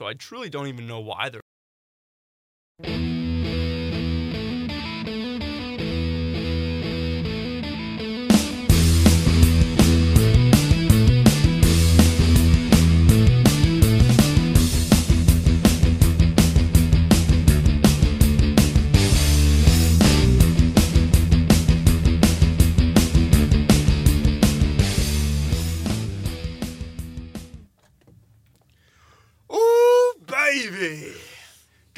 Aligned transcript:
So 0.00 0.06
I 0.06 0.14
truly 0.14 0.48
don't 0.48 0.66
even 0.66 0.86
know 0.86 1.00
why 1.00 1.28
they're. 1.28 1.42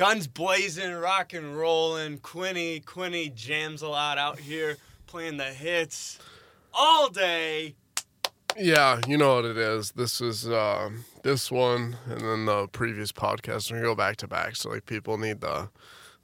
Guns 0.03 0.27
blazing, 0.27 0.93
rock 0.95 1.33
and 1.33 1.57
rolling. 1.57 2.19
Quinny, 2.19 2.81
Quinny 2.81 3.29
jams 3.29 3.83
a 3.83 3.89
lot 3.89 4.19
out 4.19 4.37
here, 4.37 4.77
playing 5.07 5.37
the 5.37 5.45
hits 5.45 6.19
all 6.75 7.09
day. 7.09 7.77
Yeah, 8.59 8.99
you 9.07 9.17
know 9.17 9.37
what 9.37 9.45
it 9.45 9.57
is. 9.57 9.93
This 9.93 10.21
is 10.21 10.49
uh, 10.49 10.91
this 11.23 11.53
one, 11.53 11.97
and 12.09 12.21
then 12.21 12.47
the 12.47 12.67
previous 12.73 13.13
podcast. 13.13 13.71
Gonna 13.71 13.83
go 13.83 13.95
back 13.95 14.17
to 14.17 14.27
back, 14.27 14.57
so 14.57 14.71
like 14.71 14.87
people 14.87 15.19
need 15.19 15.41
the 15.41 15.69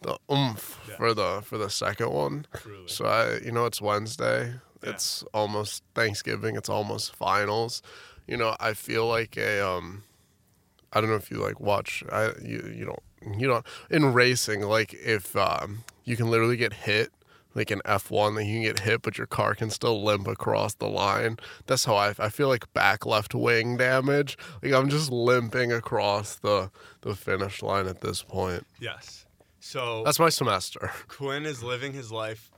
the 0.02 0.18
oomph 0.28 0.80
Yeah. 0.88 0.96
for 0.96 1.14
the 1.14 1.42
for 1.44 1.56
the 1.56 1.70
second 1.70 2.10
one. 2.10 2.46
Truly. 2.56 2.88
So 2.88 3.04
I, 3.04 3.36
you 3.44 3.52
know, 3.52 3.64
it's 3.66 3.80
Wednesday. 3.80 4.54
Yeah. 4.82 4.90
It's 4.90 5.22
almost 5.32 5.84
Thanksgiving. 5.94 6.56
It's 6.56 6.68
almost 6.68 7.14
finals. 7.14 7.80
You 8.26 8.38
know, 8.38 8.56
I 8.58 8.74
feel 8.74 9.06
like 9.06 9.36
a 9.36 9.64
um, 9.64 10.02
I 10.92 11.00
don't 11.00 11.10
know 11.10 11.14
if 11.16 11.30
you 11.30 11.36
like 11.36 11.60
watch. 11.60 12.02
I 12.10 12.32
you 12.42 12.72
you 12.76 12.84
don't 12.84 12.98
you 13.36 13.46
don't 13.46 13.66
in 13.90 14.12
racing 14.12 14.62
like 14.62 14.94
if 14.94 15.36
um 15.36 15.84
you 16.04 16.16
can 16.16 16.30
literally 16.30 16.56
get 16.56 16.72
hit 16.72 17.10
like 17.54 17.70
in 17.70 17.80
F1 17.80 18.36
that 18.36 18.44
you 18.44 18.54
can 18.54 18.62
get 18.62 18.80
hit 18.80 19.02
but 19.02 19.18
your 19.18 19.26
car 19.26 19.54
can 19.54 19.70
still 19.70 20.02
limp 20.04 20.28
across 20.28 20.74
the 20.74 20.86
line. 20.86 21.38
That's 21.66 21.84
how 21.84 21.96
I 21.96 22.14
I 22.18 22.28
feel 22.28 22.48
like 22.48 22.72
back 22.72 23.06
left 23.06 23.34
wing 23.34 23.76
damage. 23.76 24.36
Like 24.62 24.72
I'm 24.72 24.88
just 24.88 25.10
limping 25.10 25.72
across 25.72 26.36
the 26.36 26.70
the 27.00 27.14
finish 27.14 27.62
line 27.62 27.86
at 27.86 28.00
this 28.00 28.22
point. 28.22 28.66
Yes. 28.80 29.26
So 29.60 30.02
That's 30.04 30.18
my 30.18 30.28
semester. 30.28 30.92
Quinn 31.08 31.44
is 31.44 31.62
living 31.62 31.92
his 31.92 32.12
life 32.12 32.50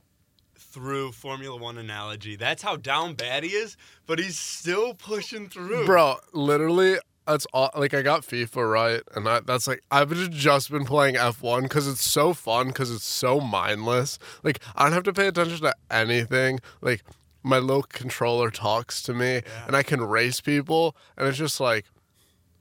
through 0.55 1.11
Formula 1.11 1.57
One 1.57 1.77
analogy. 1.77 2.35
That's 2.35 2.63
how 2.63 2.77
down 2.77 3.15
bad 3.15 3.43
he 3.43 3.49
is, 3.49 3.75
but 4.05 4.19
he's 4.19 4.37
still 4.37 4.93
pushing 4.93 5.49
through. 5.49 5.85
Bro, 5.85 6.17
literally, 6.31 6.97
that's 7.25 7.45
all. 7.53 7.69
Like, 7.75 7.93
I 7.93 8.01
got 8.01 8.21
FIFA 8.21 8.71
right, 8.71 9.01
and 9.15 9.27
I, 9.27 9.39
that's 9.41 9.67
like 9.67 9.83
I've 9.91 10.11
just 10.31 10.71
been 10.71 10.85
playing 10.85 11.15
F1 11.15 11.63
because 11.63 11.87
it's 11.87 12.03
so 12.03 12.33
fun 12.33 12.67
because 12.67 12.91
it's 12.91 13.05
so 13.05 13.39
mindless. 13.39 14.19
Like, 14.43 14.59
I 14.75 14.83
don't 14.83 14.93
have 14.93 15.03
to 15.03 15.13
pay 15.13 15.27
attention 15.27 15.61
to 15.61 15.75
anything. 15.89 16.59
Like, 16.81 17.03
my 17.43 17.59
little 17.59 17.83
controller 17.83 18.49
talks 18.49 19.01
to 19.03 19.13
me, 19.13 19.41
and 19.67 19.75
I 19.75 19.83
can 19.83 20.01
race 20.01 20.41
people, 20.41 20.95
and 21.17 21.27
it's 21.27 21.37
just 21.37 21.59
like 21.59 21.85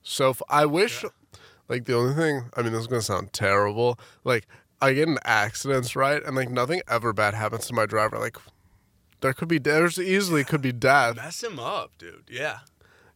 so. 0.02 0.30
F- 0.30 0.42
I 0.48 0.66
wish, 0.66 1.04
like, 1.68 1.84
the 1.84 1.94
only 1.96 2.14
thing. 2.14 2.50
I 2.56 2.62
mean, 2.62 2.72
this 2.72 2.82
is 2.82 2.86
gonna 2.86 3.02
sound 3.02 3.32
terrible. 3.32 3.98
Like, 4.24 4.46
I 4.80 4.94
get 4.94 5.08
in 5.08 5.18
accidents, 5.24 5.94
right, 5.94 6.22
and 6.22 6.36
like 6.36 6.50
nothing 6.50 6.82
ever 6.88 7.12
bad 7.12 7.34
happens 7.34 7.66
to 7.66 7.74
my 7.74 7.86
driver. 7.86 8.18
Like, 8.18 8.36
there 9.20 9.32
could 9.32 9.48
be 9.48 9.58
there's 9.58 9.98
easily 9.98 10.44
could 10.44 10.62
be 10.62 10.72
death. 10.72 11.16
Mess 11.16 11.42
him 11.42 11.58
up, 11.58 11.92
dude. 11.98 12.24
Yeah. 12.28 12.60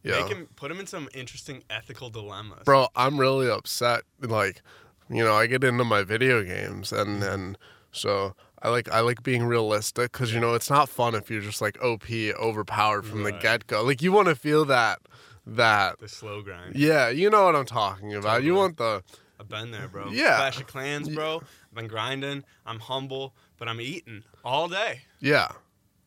Yeah. 0.05 0.21
Make 0.21 0.29
him 0.33 0.47
put 0.55 0.69
him 0.71 0.79
in 0.79 0.87
some 0.87 1.09
interesting 1.13 1.63
ethical 1.69 2.09
dilemmas. 2.09 2.63
bro 2.63 2.87
i'm 2.95 3.19
really 3.19 3.49
upset 3.49 4.03
like 4.21 4.61
you 5.09 5.23
know 5.23 5.33
i 5.33 5.47
get 5.47 5.63
into 5.63 5.83
my 5.83 6.03
video 6.03 6.43
games 6.43 6.91
and 6.93 7.21
Mm-hmm. 7.23 7.33
and 7.33 7.57
so 7.91 8.35
i 8.61 8.69
like 8.69 8.87
i 8.91 8.99
like 8.99 9.23
being 9.23 9.43
realistic 9.43 10.11
because 10.11 10.33
you 10.33 10.39
know 10.39 10.53
it's 10.53 10.69
not 10.69 10.89
fun 10.89 11.15
if 11.15 11.29
you're 11.31 11.41
just 11.41 11.61
like 11.61 11.77
op 11.83 12.03
overpowered 12.39 13.05
from 13.05 13.23
the 13.23 13.31
get-go 13.31 13.83
like 13.83 14.01
you 14.01 14.11
want 14.11 14.27
to 14.27 14.35
feel 14.35 14.63
that 14.65 14.99
that 15.47 15.99
The 15.99 16.07
slow 16.09 16.41
grind. 16.41 16.75
yeah 16.75 17.09
you 17.09 17.29
know 17.29 17.45
what 17.45 17.55
i'm 17.55 17.65
talking 17.65 18.13
about 18.13 18.43
you 18.43 18.53
want 18.55 18.77
the 18.77 19.03
I've 19.37 19.49
been 19.49 19.71
there, 19.71 19.89
bro. 19.89 20.11
Yeah. 20.11 20.37
Clash 20.37 20.61
of 20.61 20.67
Clans, 20.67 21.09
bro. 21.09 21.41
I've 21.41 21.75
been 21.75 21.87
grinding. 21.87 22.45
I'm 22.65 22.79
humble, 22.79 23.35
but 23.57 23.67
I'm 23.67 23.81
eating 23.81 24.23
all 24.45 24.69
day. 24.69 25.01
yeah 25.19 25.49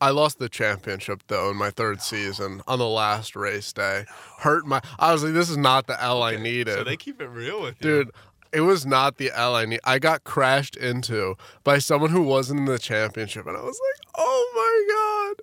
I 0.01 0.11
lost 0.11 0.39
the 0.39 0.49
championship 0.49 1.23
though 1.27 1.49
in 1.49 1.57
my 1.57 1.69
third 1.71 2.01
season 2.01 2.61
on 2.67 2.79
the 2.79 2.87
last 2.87 3.35
race 3.35 3.73
day. 3.73 4.05
Hurt 4.39 4.65
my. 4.65 4.81
I 4.97 5.11
was 5.11 5.23
like, 5.23 5.33
"This 5.33 5.49
is 5.49 5.57
not 5.57 5.87
the 5.87 6.01
L 6.01 6.23
I 6.23 6.37
needed." 6.37 6.75
So 6.75 6.83
they 6.83 6.97
keep 6.97 7.21
it 7.21 7.27
real 7.27 7.61
with 7.61 7.75
you. 7.83 8.03
Dude, 8.03 8.11
it 8.53 8.61
was 8.61 8.85
not 8.85 9.17
the 9.17 9.31
L 9.33 9.55
I 9.55 9.65
need. 9.65 9.81
I 9.83 9.99
got 9.99 10.23
crashed 10.23 10.75
into 10.75 11.35
by 11.63 11.79
someone 11.79 12.11
who 12.11 12.21
wasn't 12.21 12.61
in 12.61 12.65
the 12.65 12.79
championship, 12.79 13.45
and 13.45 13.57
I 13.57 13.61
was 13.61 13.79
like, 13.79 14.13
"Oh 14.17 15.33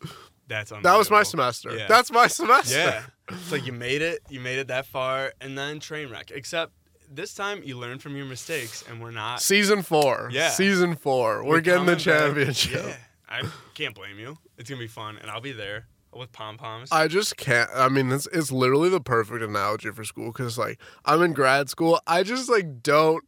my 0.00 0.04
god, 0.06 0.10
That's 0.46 0.70
that 0.70 0.96
was 0.96 1.10
my 1.10 1.24
semester. 1.24 1.76
Yeah. 1.76 1.86
That's 1.88 2.12
my 2.12 2.28
semester." 2.28 2.76
Yeah. 2.76 3.02
It's 3.30 3.52
like 3.52 3.66
you 3.66 3.72
made 3.72 4.00
it, 4.00 4.22
you 4.30 4.40
made 4.40 4.58
it 4.58 4.68
that 4.68 4.86
far, 4.86 5.32
and 5.40 5.58
then 5.58 5.80
train 5.80 6.08
wreck. 6.08 6.30
Except 6.30 6.72
this 7.10 7.34
time 7.34 7.62
you 7.64 7.76
learn 7.76 7.98
from 7.98 8.16
your 8.16 8.26
mistakes, 8.26 8.84
and 8.88 9.00
we're 9.00 9.10
not. 9.10 9.40
Season 9.42 9.82
four. 9.82 10.28
Yeah. 10.32 10.50
Season 10.50 10.94
4 10.94 11.44
We're, 11.44 11.60
getting 11.60 11.86
the 11.86 11.96
championship. 11.96 12.84
Yeah. 12.86 12.96
I 13.28 13.42
can't 13.74 13.94
blame 13.94 14.18
you. 14.18 14.38
It's 14.56 14.68
gonna 14.68 14.80
be 14.80 14.86
fun, 14.86 15.18
and 15.20 15.30
I'll 15.30 15.40
be 15.40 15.52
there 15.52 15.86
with 16.14 16.32
pom 16.32 16.56
poms. 16.56 16.90
I 16.90 17.08
just 17.08 17.36
can't. 17.36 17.70
I 17.74 17.88
mean, 17.88 18.10
it's 18.10 18.26
it's 18.32 18.50
literally 18.50 18.88
the 18.88 19.00
perfect 19.00 19.42
analogy 19.42 19.90
for 19.90 20.04
school 20.04 20.32
because 20.32 20.58
like 20.58 20.78
I'm 21.04 21.22
in 21.22 21.32
grad 21.32 21.68
school. 21.68 22.00
I 22.06 22.22
just 22.22 22.48
like 22.48 22.82
don't 22.82 23.24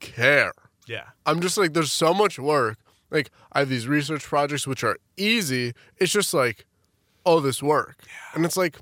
care. 0.00 0.52
Yeah. 0.86 1.04
I'm 1.26 1.40
just 1.40 1.58
like, 1.58 1.74
there's 1.74 1.92
so 1.92 2.14
much 2.14 2.38
work. 2.38 2.78
Like, 3.10 3.30
I 3.52 3.60
have 3.60 3.68
these 3.68 3.86
research 3.86 4.24
projects 4.24 4.66
which 4.66 4.82
are 4.82 4.96
easy. 5.16 5.74
It's 5.98 6.12
just 6.12 6.34
like, 6.34 6.64
all 7.24 7.40
this 7.40 7.62
work. 7.62 8.02
And 8.34 8.44
it's 8.44 8.56
like, 8.56 8.78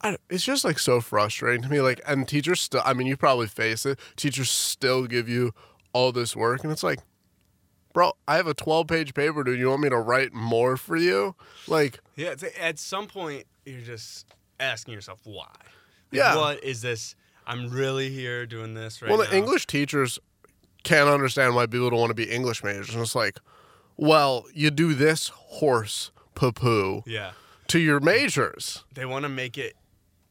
I, 0.00 0.16
it's 0.30 0.44
just 0.44 0.64
like 0.64 0.78
so 0.78 1.00
frustrating 1.00 1.62
to 1.62 1.68
me. 1.68 1.80
Like, 1.80 2.00
and 2.06 2.26
teachers 2.28 2.60
still, 2.60 2.82
I 2.84 2.94
mean, 2.94 3.06
you 3.06 3.16
probably 3.16 3.48
face 3.48 3.84
it. 3.84 3.98
Teachers 4.16 4.50
still 4.50 5.06
give 5.06 5.28
you 5.28 5.52
all 5.92 6.12
this 6.12 6.36
work. 6.36 6.62
And 6.62 6.72
it's 6.72 6.82
like, 6.84 7.00
bro, 7.94 8.12
I 8.28 8.36
have 8.36 8.46
a 8.46 8.52
12 8.52 8.86
page 8.86 9.14
paper, 9.14 9.42
dude. 9.42 9.58
You 9.58 9.70
want 9.70 9.80
me 9.80 9.88
to 9.88 9.96
write 9.96 10.34
more 10.34 10.76
for 10.76 10.96
you? 10.96 11.34
Like, 11.66 12.00
Yeah. 12.16 12.34
At 12.60 12.78
some 12.78 13.06
point, 13.06 13.44
you're 13.64 13.80
just 13.80 14.26
asking 14.60 14.92
yourself 14.92 15.20
why. 15.24 15.54
Yeah. 16.10 16.36
What 16.36 16.62
is 16.62 16.82
this? 16.82 17.16
I'm 17.46 17.70
really 17.70 18.10
here 18.10 18.44
doing 18.46 18.74
this 18.74 19.00
right 19.00 19.08
well, 19.10 19.18
now. 19.18 19.24
the 19.30 19.36
English 19.36 19.66
teachers 19.66 20.18
can't 20.82 21.08
understand 21.08 21.54
why 21.54 21.66
people 21.66 21.88
don't 21.90 21.98
want 21.98 22.10
to 22.10 22.14
be 22.14 22.30
English 22.30 22.62
majors. 22.62 22.90
And 22.90 23.00
it's 23.00 23.14
like, 23.14 23.38
well, 23.96 24.44
you 24.52 24.70
do 24.70 24.92
this 24.94 25.28
horse 25.28 26.10
poo 26.34 26.52
poo 26.52 27.02
Yeah. 27.06 27.32
to 27.68 27.78
your 27.78 28.00
majors. 28.00 28.84
They 28.92 29.04
want 29.06 29.22
to 29.24 29.28
make 29.28 29.56
it, 29.56 29.74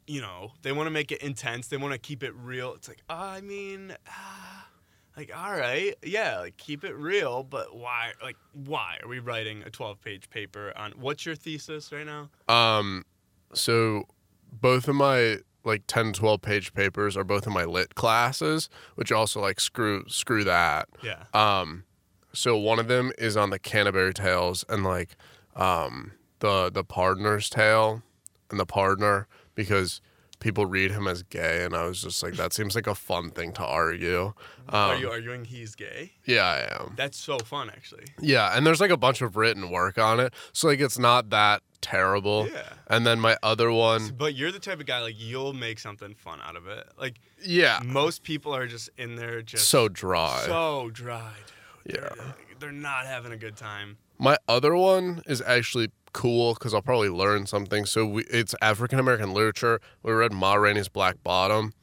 you 0.06 0.22
know, 0.22 0.52
they 0.64 0.72
want 0.72 0.88
to 0.88 0.92
make 0.92 1.12
it 1.12 1.22
intense. 1.22 1.68
They 1.68 1.78
want 1.78 1.94
to 1.94 1.98
keep 2.00 2.24
it 2.24 2.34
real. 2.36 2.74
It's 2.74 2.88
like, 2.88 3.02
I 3.10 3.42
mean, 3.42 3.96
ah, 4.10 4.68
like, 5.16 5.32
all 5.36 5.52
right, 5.52 5.96
yeah, 6.04 6.40
like 6.40 6.58
keep 6.58 6.84
it 6.84 6.96
real, 6.96 7.44
but 7.44 7.76
why? 7.76 8.12
Like, 8.22 8.38
why 8.54 8.98
are 9.04 9.08
we 9.08 9.20
writing 9.20 9.64
a 9.64 9.70
12 9.70 10.02
page 10.02 10.30
paper 10.30 10.74
on 10.76 10.92
what's 10.92 11.26
your 11.26 11.36
thesis 11.36 11.92
right 11.92 12.06
now? 12.06 12.30
Um, 12.54 13.06
so 13.54 14.06
both 14.52 14.88
of 14.88 14.96
my 14.96 15.38
like 15.64 15.84
10, 15.88 16.14
12 16.14 16.42
page 16.42 16.74
papers 16.74 17.16
are 17.16 17.24
both 17.24 17.48
in 17.48 17.54
my 17.54 17.66
lit 17.66 17.96
classes, 17.96 18.70
which 18.96 19.12
also 19.12 19.40
like 19.40 19.60
screw 19.60 20.04
screw 20.08 20.44
that. 20.44 20.90
Yeah. 21.02 21.24
Um, 21.34 21.84
so 22.34 22.58
one 22.58 22.80
of 22.80 22.88
them 22.88 23.12
is 23.18 23.38
on 23.38 23.52
the 23.52 23.60
Canterbury 23.60 24.14
Tales 24.14 24.66
and 24.68 24.84
like 24.84 25.16
um 25.56 26.14
the 26.40 26.72
the 26.72 26.84
Pardoner's 26.84 27.50
tale 27.50 28.02
and 28.50 28.60
the 28.60 28.66
Pardoner 28.66 29.26
because 29.56 30.02
people 30.44 30.66
read 30.66 30.92
him 30.92 31.08
as 31.08 31.24
gay 31.24 31.64
and 31.64 31.74
I 31.76 31.86
was 31.86 32.02
just 32.02 32.22
like 32.22 32.34
that 32.34 32.54
seems 32.54 32.76
like 32.76 32.86
a 32.86 32.94
fun 32.94 33.32
thing 33.32 33.54
to 33.54 33.66
argue. 33.66 34.34
are 34.70 34.94
Um, 34.96 35.02
you 35.02 35.10
arguing 35.10 35.46
he's 35.46 35.74
gay? 35.76 36.12
yeah, 36.26 36.44
I 36.44 36.82
am. 36.82 36.94
That's 36.98 37.18
so 37.18 37.40
fun, 37.40 37.70
actually. 37.70 38.04
Yeah, 38.20 38.56
and 38.56 38.68
there's 38.68 38.82
like 38.82 38.92
a 38.92 38.98
bunch 38.98 39.22
of 39.22 39.36
written 39.38 39.72
work 39.72 39.98
on 39.98 40.20
it, 40.20 40.34
so 40.52 40.68
like 40.68 40.80
it's 40.82 41.00
not 41.00 41.30
that 41.32 41.64
terrible. 41.82 42.48
Yeah. 42.54 42.62
And 42.88 43.08
then 43.08 43.20
my 43.20 43.38
other 43.42 43.72
one, 43.72 44.14
But 44.18 44.36
you're 44.36 44.52
the 44.52 44.60
type 44.60 44.80
of 44.80 44.86
guy 44.86 45.02
like 45.02 45.16
you'll 45.18 45.54
make 45.54 45.80
something 45.80 46.14
fun 46.14 46.40
out 46.44 46.56
of 46.56 46.68
it. 46.68 46.88
Like 47.00 47.20
yeah, 47.44 47.80
most 47.86 48.24
people 48.24 48.54
are 48.56 48.68
just 48.68 48.90
in 48.98 49.16
there 49.16 49.42
just 49.42 49.70
so 49.70 49.88
dry. 49.88 50.44
so 50.46 50.90
dry, 50.94 51.32
dude. 51.88 51.96
Yeah. 52.02 52.10
They're, 52.16 52.36
they're 52.60 52.72
not 52.72 53.06
having 53.06 53.32
a 53.32 53.38
good 53.38 53.56
time. 53.56 53.98
My 54.20 54.38
other 54.48 54.76
one 54.76 55.22
is 55.26 55.42
actually 55.42 55.90
cool 56.14 56.54
because 56.54 56.74
I'll 56.74 56.82
probably 56.82 57.10
learn 57.10 57.46
something. 57.46 57.86
So 57.86 58.06
we, 58.06 58.24
it's 58.26 58.56
African 58.62 59.00
American 59.00 59.34
literature. 59.34 59.82
We 60.02 60.14
read 60.14 60.32
Ma 60.32 60.54
Rainey's 60.54 60.90
Black 60.90 61.24
Bottom, 61.24 61.74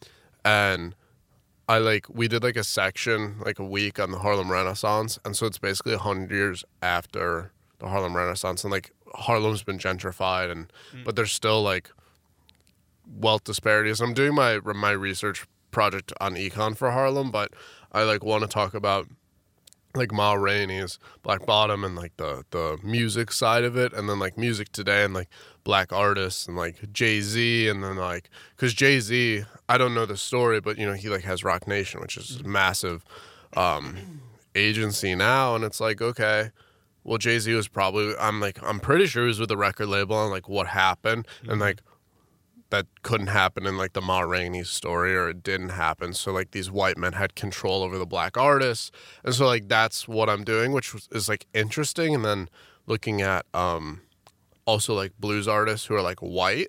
and 0.45 0.95
I 1.69 1.79
like 1.79 2.07
we 2.09 2.29
did 2.29 2.43
like 2.43 2.57
a 2.57 2.65
section 2.65 3.37
like 3.45 3.59
a 3.59 3.65
week 3.65 4.01
on 4.01 4.11
the 4.11 4.19
Harlem 4.19 4.51
Renaissance, 4.51 5.19
and 5.25 5.37
so 5.37 5.47
it's 5.47 5.59
basically 5.59 5.97
hundred 5.97 6.31
years 6.31 6.65
after 6.83 7.53
the 7.79 7.89
Harlem 7.89 8.17
Renaissance, 8.17 8.65
and 8.65 8.71
like 8.71 8.93
Harlem's 9.15 9.63
been 9.63 9.79
gentrified, 9.79 10.51
and 10.51 10.73
hmm. 10.93 11.05
but 11.05 11.17
there's 11.17 11.33
still 11.33 11.63
like 11.63 11.91
wealth 13.07 13.45
disparities. 13.45 14.01
I'm 14.01 14.15
doing 14.15 14.35
my 14.35 14.61
my 14.61 14.93
research 14.93 15.47
project 15.71 16.13
on 16.21 16.35
econ 16.35 16.77
for 16.77 16.91
Harlem, 16.91 17.31
but 17.31 17.53
I 17.93 18.03
like 18.03 18.25
want 18.25 18.43
to 18.43 18.49
talk 18.49 18.75
about 18.75 19.07
like 19.95 20.13
Ma 20.13 20.35
Rainey's 20.35 20.99
Black 21.23 21.45
Bottom 21.47 21.85
and 21.85 21.97
like 21.97 22.17
the 22.17 22.45
the 22.51 22.79
music 22.83 23.33
side 23.33 23.65
of 23.65 23.77
it, 23.77 23.93
and 23.93 24.09
then 24.09 24.19
like 24.19 24.39
music 24.39 24.71
today 24.73 25.05
and 25.05 25.15
like 25.15 25.29
black 25.65 25.93
artists 25.93 26.47
and 26.47 26.57
like 26.57 26.93
Jay 26.93 27.21
Z, 27.21 27.69
and 27.69 27.83
then 27.83 27.97
like 27.97 28.31
because 28.57 28.75
Jay 28.75 29.01
Z, 29.01 29.45
I 29.69 29.79
don't 29.79 29.95
know 29.95 30.07
the 30.07 30.17
story, 30.17 30.61
but 30.61 30.79
you 30.79 30.87
know 30.87 30.95
he 30.95 31.09
like 31.09 31.25
has 31.25 31.45
Roc 31.45 31.67
Nation, 31.67 32.01
which 32.01 32.17
is 32.17 32.41
a 32.41 32.45
massive 32.45 33.05
um, 33.57 34.21
agency 34.55 35.15
now, 35.15 35.55
and 35.55 35.65
it's 35.65 35.81
like 35.81 36.01
okay. 36.01 36.51
Well, 37.03 37.17
Jay 37.17 37.39
Z 37.39 37.53
was 37.55 37.67
probably. 37.67 38.15
I'm 38.21 38.41
like. 38.41 38.63
I'm 38.63 38.79
pretty 38.79 39.07
sure 39.07 39.23
he 39.23 39.29
was 39.29 39.41
with 39.41 39.49
the 39.49 39.57
record 39.57 39.89
label, 39.89 40.23
and 40.23 40.31
like 40.31 40.49
what 40.51 40.67
happened, 40.67 41.27
and 41.49 41.59
like 41.59 41.81
that 42.71 42.87
couldn't 43.03 43.29
happen 43.29 43.67
in 43.67 43.77
like 43.77 43.93
the 43.93 44.01
Ma 44.01 44.21
Rainey 44.21 44.65
story 44.65 45.15
or 45.15 45.29
it 45.29 45.43
didn't 45.43 45.71
happen. 45.71 46.13
So 46.13 46.33
like 46.33 46.53
these 46.53 46.71
white 46.71 46.97
men 46.97 47.13
had 47.13 47.35
control 47.35 47.83
over 47.83 47.99
the 47.99 48.07
black 48.07 48.37
artists. 48.37 48.91
And 49.25 49.35
so 49.35 49.47
like 49.47 49.69
that's 49.69 50.09
what 50.09 50.31
I'm 50.31 50.45
doing, 50.45 50.73
which 50.73 50.95
is 51.11 51.29
like 51.29 51.47
interesting. 51.53 52.15
And 52.15 52.25
then 52.25 52.49
looking 52.87 53.23
at 53.23 53.45
um 53.55 54.03
also 54.65 54.95
like 54.95 55.13
blues 55.19 55.49
artists 55.49 55.87
who 55.87 55.95
are 55.95 56.03
like 56.03 56.21
white 56.21 56.69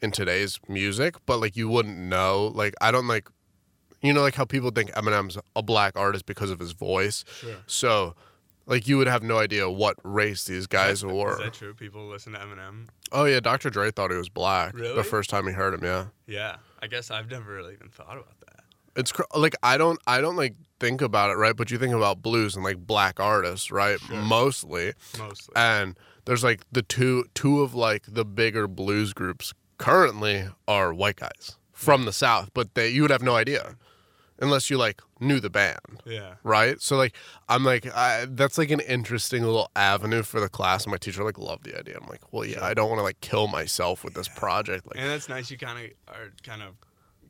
in 0.00 0.10
today's 0.10 0.60
music, 0.68 1.16
but 1.26 1.40
like 1.40 1.56
you 1.56 1.68
wouldn't 1.68 1.98
know. 1.98 2.52
Like 2.54 2.74
I 2.80 2.90
don't 2.90 3.08
like 3.08 3.28
you 4.02 4.12
know 4.12 4.22
like 4.22 4.34
how 4.34 4.44
people 4.44 4.70
think 4.70 4.92
Eminem's 4.92 5.38
a 5.56 5.62
black 5.62 5.96
artist 5.96 6.26
because 6.26 6.50
of 6.50 6.60
his 6.60 6.72
voice. 6.72 7.24
Sure. 7.40 7.56
So 7.66 8.14
like 8.66 8.86
you 8.88 8.96
would 8.98 9.06
have 9.06 9.22
no 9.22 9.38
idea 9.38 9.68
what 9.70 9.96
race 10.04 10.44
these 10.44 10.66
guys 10.66 10.98
Is 10.98 11.04
were. 11.04 11.32
Is 11.32 11.38
that 11.38 11.52
true? 11.54 11.74
People 11.74 12.06
listen 12.08 12.32
to 12.32 12.38
Eminem. 12.38 12.86
Oh 13.12 13.24
yeah, 13.24 13.40
Dr. 13.40 13.70
Dre 13.70 13.90
thought 13.90 14.10
he 14.10 14.16
was 14.16 14.28
black 14.28 14.74
Really? 14.74 14.94
the 14.94 15.04
first 15.04 15.30
time 15.30 15.46
he 15.46 15.52
heard 15.52 15.74
him. 15.74 15.84
Yeah. 15.84 16.06
Yeah, 16.26 16.56
I 16.82 16.86
guess 16.86 17.10
I've 17.10 17.30
never 17.30 17.52
really 17.54 17.74
even 17.74 17.88
thought 17.88 18.16
about 18.16 18.38
that. 18.40 18.64
It's 18.96 19.12
cr- 19.12 19.22
like 19.34 19.54
I 19.62 19.76
don't 19.76 19.98
I 20.06 20.20
don't 20.20 20.36
like 20.36 20.54
think 20.80 21.00
about 21.02 21.30
it 21.30 21.34
right, 21.34 21.56
but 21.56 21.70
you 21.70 21.78
think 21.78 21.94
about 21.94 22.22
blues 22.22 22.54
and 22.56 22.64
like 22.64 22.78
black 22.86 23.18
artists, 23.20 23.70
right? 23.70 23.98
Sure. 24.00 24.16
Mostly, 24.16 24.92
Mostly. 25.18 25.52
and 25.56 25.98
there's 26.26 26.44
like 26.44 26.62
the 26.72 26.82
two 26.82 27.24
two 27.34 27.60
of 27.62 27.74
like 27.74 28.04
the 28.08 28.24
bigger 28.24 28.66
blues 28.68 29.12
groups 29.12 29.52
currently 29.78 30.46
are 30.68 30.94
white 30.94 31.16
guys 31.16 31.58
from 31.72 32.04
the 32.04 32.12
south, 32.12 32.50
but 32.54 32.74
they 32.74 32.88
you 32.88 33.02
would 33.02 33.10
have 33.10 33.22
no 33.22 33.34
idea 33.34 33.76
unless 34.40 34.68
you 34.70 34.76
like 34.78 35.00
knew 35.20 35.40
the 35.40 35.50
band, 35.50 36.02
yeah. 36.04 36.34
right? 36.42 36.80
So 36.80 36.96
like 36.96 37.14
I'm 37.48 37.64
like 37.64 37.86
I, 37.94 38.26
that's 38.28 38.58
like 38.58 38.70
an 38.70 38.80
interesting 38.80 39.42
little 39.42 39.70
avenue 39.76 40.22
for 40.22 40.40
the 40.40 40.48
class, 40.48 40.84
and 40.84 40.90
my 40.92 40.98
teacher 40.98 41.24
like 41.24 41.38
loved 41.38 41.64
the 41.64 41.78
idea. 41.78 41.98
I'm 42.00 42.08
like, 42.08 42.32
well, 42.32 42.44
yeah, 42.44 42.54
Sure. 42.54 42.64
I 42.64 42.74
don't 42.74 42.88
want 42.88 42.98
to 42.98 43.04
like 43.04 43.20
kill 43.20 43.46
myself 43.48 44.04
with 44.04 44.14
this 44.14 44.28
project, 44.28 44.86
like. 44.86 44.96
And 44.98 45.08
that's 45.10 45.28
nice. 45.28 45.50
You 45.50 45.58
kind 45.58 45.78
of 46.08 46.14
are 46.14 46.32
kind 46.42 46.62
of 46.62 46.74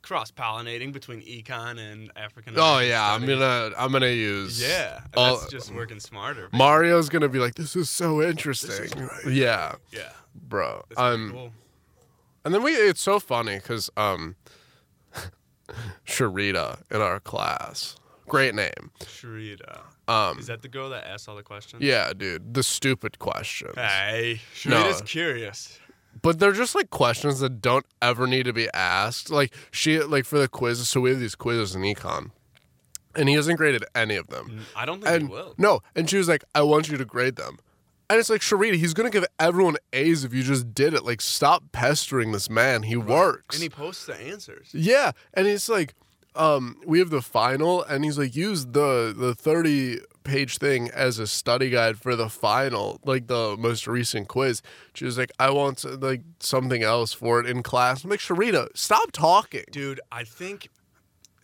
cross 0.02 0.30
pollinating 0.30 0.92
between 0.92 1.22
econ 1.22 1.78
and 1.78 2.10
African. 2.16 2.54
Oh 2.58 2.78
yeah, 2.78 3.12
I'm 3.14 3.24
gonna 3.26 3.70
I'm 3.78 3.90
gonna 3.90 4.08
use 4.08 4.60
Yeah, 4.60 5.00
all- 5.16 5.38
that's 5.38 5.50
just 5.50 5.74
working 5.74 5.98
smarter. 6.00 6.48
Mario's 6.52 7.08
gonna 7.08 7.28
be 7.28 7.38
like, 7.38 7.54
"This 7.54 7.74
is 7.76 7.88
so 7.88 8.20
interesting." 8.22 8.84
Is 8.84 8.92
great. 8.92 9.34
Yeah, 9.34 9.76
Yeah, 9.92 10.10
bro. 10.34 10.84
that's 10.90 11.00
Um, 11.00 11.30
cool. 11.32 11.52
and 12.44 12.52
then 12.52 12.62
we 12.62 12.72
it's 12.72 13.00
so 13.00 13.18
funny 13.18 13.56
because 13.56 13.88
um, 13.96 14.36
Sharita 16.06 16.82
in 16.90 17.00
our 17.00 17.20
class, 17.20 17.96
great 18.28 18.54
name. 18.54 18.90
Sharita. 19.00 19.80
Um, 20.06 20.38
Is 20.38 20.48
that 20.48 20.60
the 20.62 20.68
girl 20.68 20.90
that 20.90 21.06
asked 21.06 21.28
all 21.28 21.36
the 21.36 21.42
questions? 21.42 21.82
yeah, 21.82 22.12
dude, 22.12 22.52
the 22.54 22.62
stupid 22.62 23.18
questions, 23.18 23.74
Hey, 23.76 24.40
No. 24.66 24.76
Sharita's 24.82 25.00
curious. 25.02 25.78
but 26.20 26.38
they're 26.38 26.52
just 26.52 26.74
like 26.74 26.90
questions 26.90 27.40
that 27.40 27.60
don't 27.62 27.86
ever 28.02 28.26
need 28.26 28.44
to 28.44 28.52
be 28.52 28.68
asked. 28.74 29.30
Like 29.30 29.54
she 29.70 30.00
like 30.00 30.24
for 30.26 30.38
the 30.38 30.48
quizzes. 30.48 30.88
So 30.88 31.00
we 31.00 31.10
have 31.10 31.20
these 31.20 31.34
quizzes 31.34 31.74
in 31.74 31.82
econ, 31.82 32.30
and 33.16 33.28
he 33.28 33.34
hasn't 33.34 33.56
graded 33.58 33.84
any 33.94 34.16
of 34.16 34.26
them. 34.28 34.50
Mm, 34.50 34.60
I 34.76 34.84
don't 34.84 35.02
think 35.02 35.08
and 35.14 35.22
he 35.28 35.34
will. 35.34 35.54
no, 35.56 35.80
and 35.96 36.08
she 36.10 36.18
was 36.18 36.28
like, 36.28 36.44
"I 36.54 36.62
want 36.62 36.88
you 36.90 36.96
to 36.98 37.04
grade 37.04 37.36
them." 37.36 37.58
And 38.10 38.18
it's 38.18 38.28
like 38.28 38.42
Sharita, 38.42 38.74
he's 38.74 38.94
gonna 38.94 39.10
give 39.10 39.24
everyone 39.38 39.76
A's 39.92 40.24
if 40.24 40.34
you 40.34 40.42
just 40.42 40.74
did 40.74 40.94
it. 40.94 41.04
Like, 41.04 41.20
stop 41.20 41.64
pestering 41.72 42.32
this 42.32 42.50
man. 42.50 42.82
He 42.82 42.96
works. 42.96 43.56
And 43.56 43.62
he 43.62 43.68
posts 43.70 44.06
the 44.06 44.14
answers. 44.20 44.68
yeah, 44.72 45.12
and 45.32 45.46
it's 45.46 45.68
like, 45.68 45.94
um, 46.36 46.80
we 46.84 46.98
have 46.98 47.10
the 47.10 47.22
final, 47.22 47.82
and 47.84 48.04
he's 48.04 48.18
like, 48.18 48.36
use 48.36 48.66
the 48.66 49.14
the 49.16 49.34
thirty 49.34 50.00
page 50.24 50.56
thing 50.58 50.90
as 50.90 51.18
a 51.18 51.26
study 51.26 51.70
guide 51.70 51.98
for 51.98 52.16
the 52.16 52.28
final, 52.28 52.98
like 53.04 53.26
the 53.26 53.56
most 53.58 53.86
recent 53.86 54.26
quiz. 54.28 54.62
She 54.94 55.04
was 55.04 55.18
like, 55.18 55.30
I 55.38 55.50
want 55.50 55.78
to, 55.78 55.90
like 55.96 56.22
something 56.40 56.82
else 56.82 57.12
for 57.12 57.40
it 57.40 57.46
in 57.46 57.62
class. 57.62 58.04
I'm 58.04 58.10
like, 58.10 58.20
Sharita, 58.20 58.68
stop 58.74 59.12
talking. 59.12 59.64
Dude, 59.70 60.00
I 60.10 60.24
think 60.24 60.68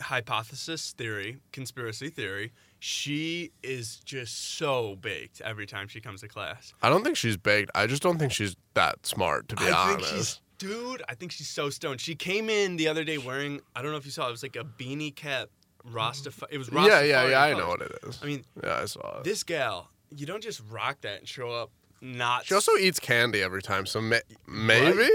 hypothesis 0.01 0.93
theory, 0.97 1.39
conspiracy 1.53 2.09
theory, 2.09 2.53
she 2.81 3.53
is 3.63 4.01
just 4.05 4.57
so 4.57 4.97
baked 4.97 5.41
every 5.43 5.67
time 5.67 5.87
she 5.87 6.01
comes 6.01 6.23
to 6.23 6.29
class. 6.29 6.73
I 6.83 6.89
don't 6.89 7.05
think 7.05 7.17
she's 7.17 7.37
baked. 7.37 7.71
I 7.75 7.87
just 7.87 8.03
don't 8.03 8.19
think 8.19 8.33
she's 8.33 8.57
that 8.75 9.07
smart, 9.07 9.49
to 9.51 9.57
be 9.57 9.65
I 9.65 9.71
honest. 9.93 10.09
think 10.09 10.19
she's 10.19 10.41
dude, 10.59 11.03
I 11.09 11.15
think 11.15 11.31
she's 11.31 11.49
so 11.49 11.71
stoned. 11.71 12.01
She 12.01 12.15
came 12.15 12.49
in 12.51 12.77
the 12.77 12.89
other 12.89 13.05
day 13.05 13.19
wearing 13.19 13.61
I 13.77 13.83
don't 13.83 13.93
know 13.93 13.99
if 13.99 14.05
you 14.07 14.11
saw 14.11 14.27
it 14.29 14.31
was 14.31 14.43
like 14.43 14.57
a 14.57 14.65
beanie 14.65 15.15
cap 15.15 15.49
Rastafari. 15.91 16.47
It 16.51 16.59
was 16.59 16.69
Rastafari. 16.71 16.89
yeah, 16.89 17.01
yeah, 17.03 17.29
yeah. 17.29 17.43
I 17.43 17.55
know 17.55 17.69
what 17.69 17.83
it 17.83 17.93
is. 18.07 18.19
I 18.23 18.27
mean, 18.27 18.45
yeah, 18.63 18.81
I 18.83 18.85
saw 18.87 19.19
it. 19.19 19.25
this 19.25 19.43
gal, 19.45 19.91
you 20.15 20.27
don't 20.27 20.43
just 20.43 20.61
rock 20.71 21.03
that 21.03 21.21
and 21.21 21.29
show 21.29 21.51
up 21.51 21.71
not 22.03 22.47
She 22.47 22.55
also 22.55 22.73
eats 22.77 22.99
candy 22.99 23.43
every 23.43 23.61
time, 23.61 23.85
so 23.85 24.01
may- 24.01 24.23
maybe. 24.49 25.07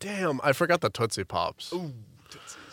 Damn, 0.00 0.40
I 0.42 0.52
forgot 0.54 0.80
the 0.80 0.88
Tootsie 0.88 1.24
Pops. 1.24 1.70
Ooh. 1.74 1.92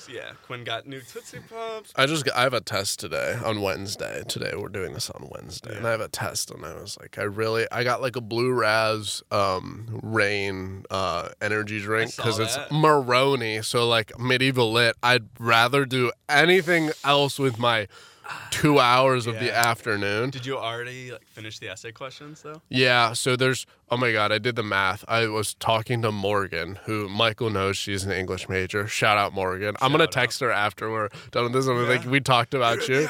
Yeah, 0.10 0.32
Quinn 0.46 0.64
got 0.64 0.88
new 0.88 1.02
Tootsie 1.02 1.40
Pops. 1.50 1.94
I 1.96 2.06
just 2.06 2.26
got, 2.26 2.36
I 2.36 2.44
have 2.44 2.54
a 2.54 2.62
test 2.62 3.00
today 3.00 3.38
on 3.44 3.62
Wednesday. 3.62 4.24
Today 4.28 4.54
we're 4.58 4.70
doing 4.70 4.94
this 4.94 5.10
on 5.10 5.30
Wednesday, 5.32 5.76
and 5.76 5.88
I 5.88 5.92
have 5.92 6.02
a 6.02 6.08
test, 6.08 6.52
and 6.52 6.66
I 6.66 6.74
was 6.74 6.98
like, 7.00 7.18
I 7.18 7.24
really, 7.24 7.66
I 7.72 7.84
got 7.84 8.02
like 8.02 8.16
a 8.16 8.22
Blue 8.22 8.52
Raz 8.52 9.22
um, 9.32 10.00
Rain 10.04 10.86
uh, 10.90 11.30
energy 11.42 11.80
drink 11.80 12.16
because 12.16 12.40
it's. 12.40 12.58
Maroney, 12.72 13.62
so 13.62 13.88
like 13.88 14.18
medieval 14.20 14.72
lit. 14.72 14.96
I'd 15.04 15.28
rather 15.40 15.86
do 15.86 16.12
anything 16.30 16.92
else 17.04 17.38
with 17.38 17.60
my 17.60 17.88
two 18.52 18.80
hours 18.80 19.28
of 19.28 19.40
the 19.40 19.56
afternoon. 19.56 20.30
Did 20.30 20.46
you 20.46 20.58
already 20.58 21.12
like 21.12 21.26
finish 21.28 21.60
the 21.60 21.70
essay 21.70 21.92
questions 21.92 22.42
though? 22.42 22.62
Yeah, 22.70 23.14
so 23.14 23.36
there's 23.36 23.66
oh 23.90 23.98
my 23.98 24.12
god, 24.12 24.32
I 24.32 24.38
did 24.38 24.56
the 24.56 24.64
math. 24.64 25.04
I 25.08 25.28
was 25.28 25.54
talking 25.56 26.02
to 26.04 26.12
Morgan, 26.12 26.80
who 26.86 27.08
Michael 27.10 27.50
knows 27.50 27.78
she's 27.78 28.04
an 28.04 28.12
English 28.12 28.50
major. 28.50 28.88
Shout 28.88 29.18
out 29.18 29.34
Morgan. 29.34 29.76
I'm 29.82 29.92
gonna 29.92 30.04
Shout 30.04 30.10
out. 30.10 30.12
text 30.12 30.40
her 30.42 30.52
after 30.52 30.92
we're 30.92 31.10
done 31.32 31.44
with 31.46 31.54
this. 31.54 31.68
I'm 31.68 31.88
like, 31.88 32.06
we 32.06 32.20
talked 32.20 32.54
about 32.54 32.88
you. 32.88 33.08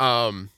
Um 0.00 0.50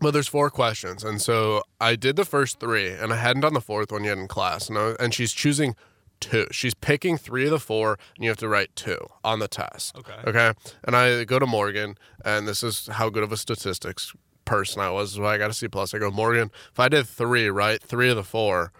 but 0.00 0.12
there's 0.12 0.28
four 0.28 0.48
questions, 0.48 1.02
and 1.02 1.20
so 1.20 1.62
I 1.80 1.96
did 1.96 2.14
the 2.14 2.24
first 2.24 2.60
three, 2.60 2.88
and 2.90 3.12
I 3.12 3.16
hadn't 3.16 3.42
done 3.42 3.54
the 3.54 3.60
fourth 3.60 3.90
one 3.90 4.04
yet 4.04 4.16
in 4.16 4.28
class. 4.28 4.68
And, 4.68 4.78
I, 4.78 4.94
and 5.00 5.12
she's 5.12 5.32
choosing 5.32 5.74
two. 6.20 6.46
She's 6.50 6.74
picking 6.74 7.16
three 7.18 7.44
of 7.44 7.50
the 7.50 7.58
four, 7.60 7.98
and 8.16 8.24
you 8.24 8.30
have 8.30 8.38
to 8.38 8.48
write 8.48 8.74
two 8.76 8.98
on 9.24 9.38
the 9.38 9.48
test. 9.48 9.96
Okay. 9.96 10.12
Okay. 10.26 10.52
And 10.84 10.94
I 10.96 11.24
go 11.24 11.38
to 11.38 11.46
Morgan, 11.46 11.96
and 12.24 12.46
this 12.48 12.62
is 12.62 12.88
how 12.88 13.08
good 13.10 13.22
of 13.22 13.32
a 13.32 13.36
statistics 13.36 14.12
person 14.44 14.80
I 14.80 14.90
was. 14.90 15.12
So 15.12 15.24
I 15.26 15.38
got 15.38 15.50
a 15.50 15.52
C 15.54 15.68
plus. 15.68 15.92
I 15.94 15.98
go, 15.98 16.10
Morgan, 16.10 16.50
if 16.72 16.78
I 16.80 16.88
did 16.88 17.06
three, 17.06 17.48
right, 17.50 17.82
three 17.82 18.08
of 18.10 18.16
the 18.16 18.24
four, 18.24 18.72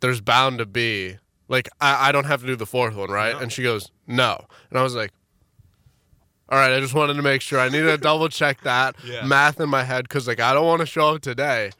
there's 0.00 0.20
bound 0.20 0.58
to 0.58 0.66
be 0.66 1.16
like 1.48 1.68
I, 1.80 2.08
I 2.08 2.12
don't 2.12 2.24
have 2.26 2.40
to 2.40 2.46
do 2.46 2.56
the 2.56 2.66
fourth 2.66 2.94
one, 2.94 3.10
right? 3.10 3.34
No. 3.34 3.38
And 3.40 3.52
she 3.52 3.62
goes, 3.62 3.90
no. 4.06 4.44
And 4.70 4.78
I 4.78 4.82
was 4.82 4.94
like, 4.94 5.12
all 6.48 6.58
right, 6.58 6.72
I 6.72 6.80
just 6.80 6.94
wanted 6.94 7.14
to 7.14 7.22
make 7.22 7.42
sure. 7.42 7.58
I 7.58 7.68
need 7.68 7.80
to 7.82 7.96
double 8.00 8.28
check 8.28 8.62
that 8.62 8.94
Yeah. 9.04 9.24
math 9.26 9.60
in 9.60 9.68
my 9.68 9.82
head 9.82 10.04
because 10.04 10.28
like 10.28 10.38
I 10.40 10.54
don't 10.54 10.66
want 10.66 10.80
to 10.80 10.86
show 10.86 11.14
up 11.14 11.22
today. 11.22 11.70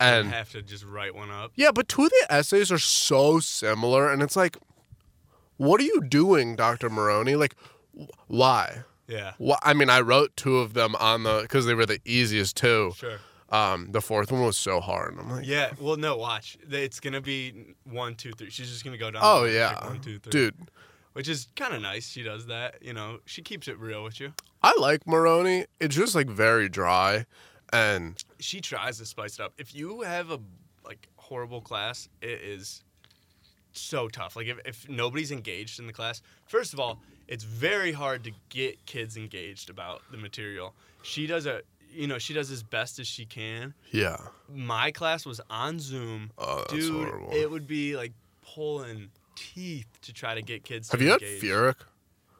I 0.00 0.08
And 0.16 0.30
have 0.30 0.50
to 0.52 0.62
just 0.62 0.84
write 0.84 1.14
one 1.14 1.30
up. 1.30 1.52
yeah, 1.56 1.70
but 1.72 1.88
two 1.88 2.04
of 2.04 2.10
the 2.10 2.26
essays 2.30 2.72
are 2.72 2.78
so 2.78 3.38
similar, 3.40 4.10
and 4.10 4.22
it's 4.22 4.34
like, 4.36 4.56
what 5.56 5.80
are 5.80 5.84
you 5.84 6.00
doing, 6.00 6.56
Dr. 6.56 6.88
Maroney? 6.90 7.36
Like, 7.36 7.54
wh- 7.98 8.06
why? 8.28 8.78
Yeah. 9.06 9.32
Why? 9.38 9.58
I 9.62 9.74
mean, 9.74 9.90
I 9.90 10.00
wrote 10.00 10.36
two 10.36 10.58
of 10.58 10.72
them 10.74 10.96
on 10.96 11.24
the 11.24 11.40
because 11.42 11.66
they 11.66 11.74
were 11.74 11.86
the 11.86 12.00
easiest 12.04 12.56
two. 12.56 12.92
Sure. 12.96 13.18
Um, 13.50 13.88
the 13.90 14.00
fourth 14.00 14.30
one 14.30 14.42
was 14.42 14.56
so 14.56 14.80
hard. 14.80 15.16
I'm 15.18 15.28
like, 15.28 15.46
Yeah. 15.46 15.72
Well, 15.80 15.96
no. 15.96 16.16
Watch. 16.16 16.56
It's 16.70 17.00
gonna 17.00 17.20
be 17.20 17.74
one, 17.84 18.14
two, 18.14 18.30
three. 18.32 18.48
She's 18.50 18.70
just 18.70 18.84
gonna 18.84 18.96
go 18.96 19.10
down. 19.10 19.22
oh 19.24 19.44
yeah, 19.44 19.84
One, 19.86 20.00
two, 20.00 20.18
three. 20.20 20.30
dude. 20.30 20.54
Which 21.14 21.28
is 21.28 21.48
kind 21.56 21.74
of 21.74 21.82
nice. 21.82 22.08
She 22.08 22.22
does 22.22 22.46
that. 22.46 22.76
You 22.80 22.92
know, 22.92 23.18
she 23.26 23.42
keeps 23.42 23.66
it 23.66 23.76
real 23.80 24.04
with 24.04 24.20
you. 24.20 24.32
I 24.62 24.72
like 24.78 25.04
Maroney. 25.08 25.66
It's 25.80 25.96
just 25.96 26.14
like 26.14 26.28
very 26.28 26.68
dry, 26.68 27.26
and 27.72 28.22
She 28.38 28.60
tries 28.60 28.98
to 28.98 29.06
spice 29.06 29.34
it 29.34 29.40
up. 29.40 29.52
If 29.58 29.74
you 29.74 30.02
have 30.02 30.30
a 30.30 30.40
like 30.84 31.08
horrible 31.16 31.60
class, 31.60 32.08
it 32.22 32.40
is 32.42 32.82
so 33.72 34.08
tough. 34.08 34.36
Like 34.36 34.46
if, 34.48 34.58
if 34.64 34.88
nobody's 34.88 35.30
engaged 35.30 35.78
in 35.78 35.86
the 35.86 35.92
class, 35.92 36.22
first 36.46 36.72
of 36.72 36.80
all, 36.80 37.00
it's 37.28 37.44
very 37.44 37.92
hard 37.92 38.24
to 38.24 38.32
get 38.48 38.84
kids 38.86 39.16
engaged 39.16 39.70
about 39.70 40.02
the 40.10 40.16
material. 40.16 40.74
She 41.02 41.26
does 41.26 41.46
a 41.46 41.62
you 41.92 42.06
know, 42.06 42.18
she 42.18 42.32
does 42.34 42.52
as 42.52 42.62
best 42.62 43.00
as 43.00 43.08
she 43.08 43.24
can. 43.26 43.74
yeah. 43.90 44.16
My 44.48 44.92
class 44.92 45.26
was 45.26 45.40
on 45.50 45.80
Zoom. 45.80 46.30
Oh, 46.38 46.58
that's 46.58 46.72
Dude, 46.72 47.08
horrible. 47.08 47.30
it 47.32 47.50
would 47.50 47.66
be 47.66 47.96
like 47.96 48.12
pulling 48.42 49.10
teeth 49.34 49.88
to 50.02 50.12
try 50.12 50.34
to 50.36 50.42
get 50.42 50.62
kids. 50.64 50.88
Have 50.90 51.00
to 51.00 51.04
you 51.04 51.12
had 51.12 51.22
engage. 51.22 51.42
Furic? 51.42 51.74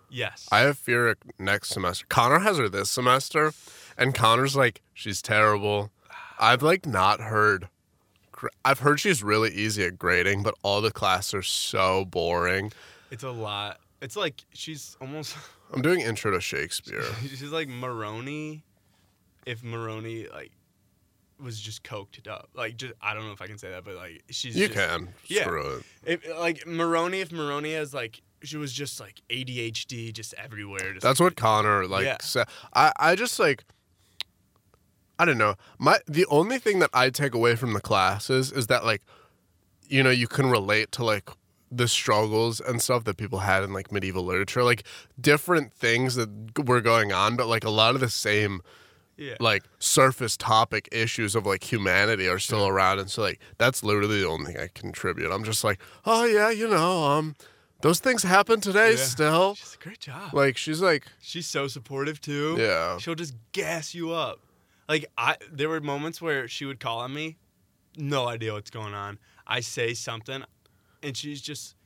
Yes. 0.08 0.48
I 0.52 0.60
have 0.60 0.78
Furic 0.78 1.16
next 1.38 1.70
semester. 1.70 2.06
Connor 2.08 2.40
has 2.40 2.58
her 2.58 2.68
this 2.68 2.90
semester, 2.90 3.52
and 4.00 4.14
Connor's 4.14 4.56
like, 4.56 4.80
she's 4.94 5.22
terrible. 5.22 5.90
I've 6.38 6.62
like 6.62 6.86
not 6.86 7.20
heard. 7.20 7.68
I've 8.64 8.78
heard 8.80 8.98
she's 8.98 9.22
really 9.22 9.50
easy 9.50 9.84
at 9.84 9.98
grading, 9.98 10.42
but 10.42 10.54
all 10.62 10.80
the 10.80 10.90
classes 10.90 11.34
are 11.34 11.42
so 11.42 12.06
boring. 12.06 12.72
it's 13.10 13.22
a 13.22 13.30
lot. 13.30 13.78
It's 14.00 14.16
like 14.16 14.42
she's 14.54 14.96
almost. 15.00 15.36
I'm 15.72 15.82
doing 15.82 16.00
intro 16.00 16.30
to 16.32 16.40
Shakespeare. 16.40 17.04
she's 17.20 17.42
like 17.52 17.68
Maroney, 17.68 18.64
if 19.46 19.62
Maroney 19.62 20.26
like 20.32 20.50
was 21.38 21.60
just 21.60 21.82
coked 21.84 22.26
up. 22.28 22.48
Like 22.54 22.76
just 22.78 22.94
I 23.02 23.12
don't 23.14 23.26
know 23.26 23.32
if 23.32 23.42
I 23.42 23.46
can 23.46 23.58
say 23.58 23.70
that, 23.70 23.84
but 23.84 23.96
like 23.96 24.22
she's 24.30 24.56
You 24.56 24.68
just, 24.68 24.78
can 24.78 25.10
Yeah. 25.26 25.42
screw 25.42 25.76
it. 25.76 25.84
If, 26.24 26.38
like 26.38 26.66
Maroney, 26.66 27.20
if 27.20 27.30
Maroney 27.30 27.74
has 27.74 27.92
like 27.92 28.22
she 28.42 28.56
was 28.56 28.72
just 28.72 28.98
like 29.00 29.20
ADHD 29.28 30.14
just 30.14 30.32
everywhere. 30.38 30.94
Just 30.94 31.02
That's 31.02 31.20
what 31.20 31.36
Connor 31.36 31.86
like 31.86 32.06
Yeah. 32.06 32.16
said. 32.22 32.48
I 32.74 32.92
I 32.98 33.14
just 33.16 33.38
like. 33.38 33.64
I 35.20 35.26
don't 35.26 35.36
know. 35.36 35.56
My 35.78 35.98
the 36.06 36.24
only 36.26 36.58
thing 36.58 36.78
that 36.78 36.88
I 36.94 37.10
take 37.10 37.34
away 37.34 37.54
from 37.54 37.74
the 37.74 37.80
classes 37.80 38.50
is 38.52 38.68
that 38.68 38.86
like, 38.86 39.02
you 39.86 40.02
know, 40.02 40.08
you 40.10 40.26
can 40.26 40.46
relate 40.48 40.90
to 40.92 41.04
like 41.04 41.28
the 41.70 41.86
struggles 41.86 42.58
and 42.58 42.80
stuff 42.80 43.04
that 43.04 43.18
people 43.18 43.40
had 43.40 43.62
in 43.62 43.74
like 43.74 43.92
medieval 43.92 44.24
literature, 44.24 44.64
like 44.64 44.84
different 45.20 45.74
things 45.74 46.14
that 46.14 46.30
were 46.66 46.80
going 46.80 47.12
on, 47.12 47.36
but 47.36 47.48
like 47.48 47.64
a 47.64 47.70
lot 47.70 47.94
of 47.94 48.00
the 48.00 48.08
same 48.08 48.62
yeah. 49.18 49.34
like 49.40 49.62
surface 49.78 50.38
topic 50.38 50.88
issues 50.90 51.34
of 51.34 51.44
like 51.44 51.70
humanity 51.70 52.26
are 52.26 52.38
still 52.38 52.66
around, 52.66 52.98
and 52.98 53.10
so 53.10 53.20
like 53.20 53.40
that's 53.58 53.84
literally 53.84 54.22
the 54.22 54.26
only 54.26 54.54
thing 54.54 54.62
I 54.62 54.68
contribute. 54.72 55.30
I'm 55.30 55.44
just 55.44 55.62
like, 55.62 55.80
oh 56.06 56.24
yeah, 56.24 56.48
you 56.48 56.66
know, 56.66 57.04
um, 57.04 57.36
those 57.82 58.00
things 58.00 58.22
happen 58.22 58.60
today 58.62 58.92
Yeah. 58.92 59.04
still. 59.04 59.54
She's 59.54 59.76
a 59.78 59.84
great 59.84 60.00
job. 60.00 60.32
Like 60.32 60.56
she's 60.56 60.80
like, 60.80 61.04
She's 61.20 61.46
so 61.46 61.68
supportive 61.68 62.22
too. 62.22 62.56
yeah. 62.58 62.96
She'll 62.96 63.14
just 63.14 63.34
gas 63.52 63.94
you 63.94 64.12
up. 64.12 64.40
Like 64.90 65.06
I 65.16 65.36
there 65.52 65.68
were 65.68 65.80
moments 65.80 66.20
where 66.20 66.48
she 66.48 66.64
would 66.64 66.80
call 66.80 66.98
on 66.98 67.14
me, 67.14 67.36
no 67.96 68.26
idea 68.26 68.52
what's 68.54 68.70
going 68.70 68.92
on. 68.92 69.20
I 69.46 69.60
say 69.60 69.94
something 69.94 70.42
and 71.00 71.16
she's 71.16 71.40
just 71.40 71.76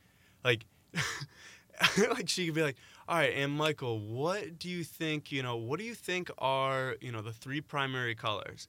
like 0.43 0.65
like 1.97 2.27
she 2.27 2.47
could 2.47 2.55
be 2.55 2.63
like, 2.63 2.77
"All 3.07 3.17
right, 3.17 3.31
and 3.35 3.51
Michael, 3.51 3.99
what 3.99 4.57
do 4.57 4.69
you 4.69 4.83
think, 4.83 5.31
you 5.31 5.43
know, 5.43 5.55
what 5.55 5.77
do 5.77 5.85
you 5.85 5.93
think 5.93 6.31
are, 6.39 6.95
you 6.99 7.11
know, 7.11 7.21
the 7.21 7.31
three 7.31 7.61
primary 7.61 8.15
colors?" 8.15 8.67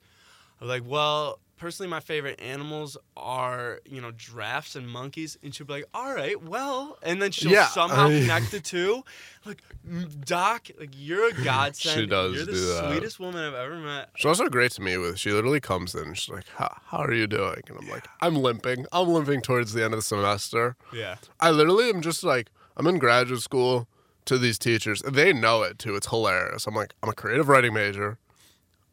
I'm 0.61 0.67
like, 0.67 0.83
"Well, 0.85 1.39
personally 1.57 1.89
my 1.89 1.99
favorite 1.99 2.39
animals 2.39 2.97
are, 3.15 3.79
you 3.85 3.99
know, 4.01 4.11
giraffes 4.11 4.75
and 4.75 4.87
monkeys." 4.87 5.37
And 5.43 5.53
she'll 5.53 5.67
be 5.67 5.73
like, 5.73 5.85
"All 5.93 6.13
right, 6.13 6.41
well." 6.41 6.97
And 7.03 7.21
then 7.21 7.31
she'll 7.31 7.51
Yeah, 7.51 7.67
somehow 7.67 8.05
I 8.05 8.09
mean- 8.11 8.21
connect 8.21 8.51
the 8.51 8.59
two. 8.59 9.03
Like, 9.45 9.61
"Mm, 9.89 10.25
Doc, 10.25 10.67
like 10.79 10.91
you're 10.93 11.29
a 11.29 11.33
godsend. 11.43 11.99
She 12.01 12.05
does 12.05 12.35
You're 12.35 12.45
the 12.45 12.51
do 12.51 12.65
that. 12.73 12.91
sweetest 12.91 13.19
woman 13.19 13.43
I've 13.43 13.53
ever 13.53 13.75
met. 13.77 14.09
She's 14.15 14.25
also 14.25 14.49
great 14.49 14.71
to 14.71 14.81
meet 14.81 14.97
with. 14.97 15.17
She 15.19 15.31
literally 15.31 15.59
comes 15.59 15.95
in. 15.95 16.03
and 16.03 16.17
She's 16.17 16.33
like, 16.33 16.45
how, 16.55 16.75
how 16.87 16.97
are 16.99 17.13
you 17.13 17.27
doing? 17.27 17.61
And 17.67 17.77
I'm 17.79 17.89
like, 17.89 18.07
I'm 18.21 18.35
limping. 18.35 18.85
I'm 18.91 19.07
limping 19.09 19.41
towards 19.41 19.73
the 19.73 19.83
end 19.83 19.93
of 19.93 19.99
the 19.99 20.03
semester. 20.03 20.75
Yeah. 20.93 21.15
I 21.39 21.51
literally 21.51 21.89
am 21.89 22.01
just 22.01 22.23
like, 22.23 22.49
I'm 22.75 22.87
in 22.87 22.97
graduate 22.99 23.41
school 23.41 23.87
to 24.25 24.37
these 24.37 24.59
teachers. 24.59 25.01
and 25.01 25.15
They 25.15 25.31
know 25.31 25.63
it 25.63 25.79
too. 25.79 25.95
It's 25.95 26.07
hilarious. 26.07 26.67
I'm 26.67 26.75
like, 26.75 26.93
I'm 27.01 27.09
a 27.09 27.13
creative 27.13 27.47
writing 27.47 27.73
major. 27.73 28.17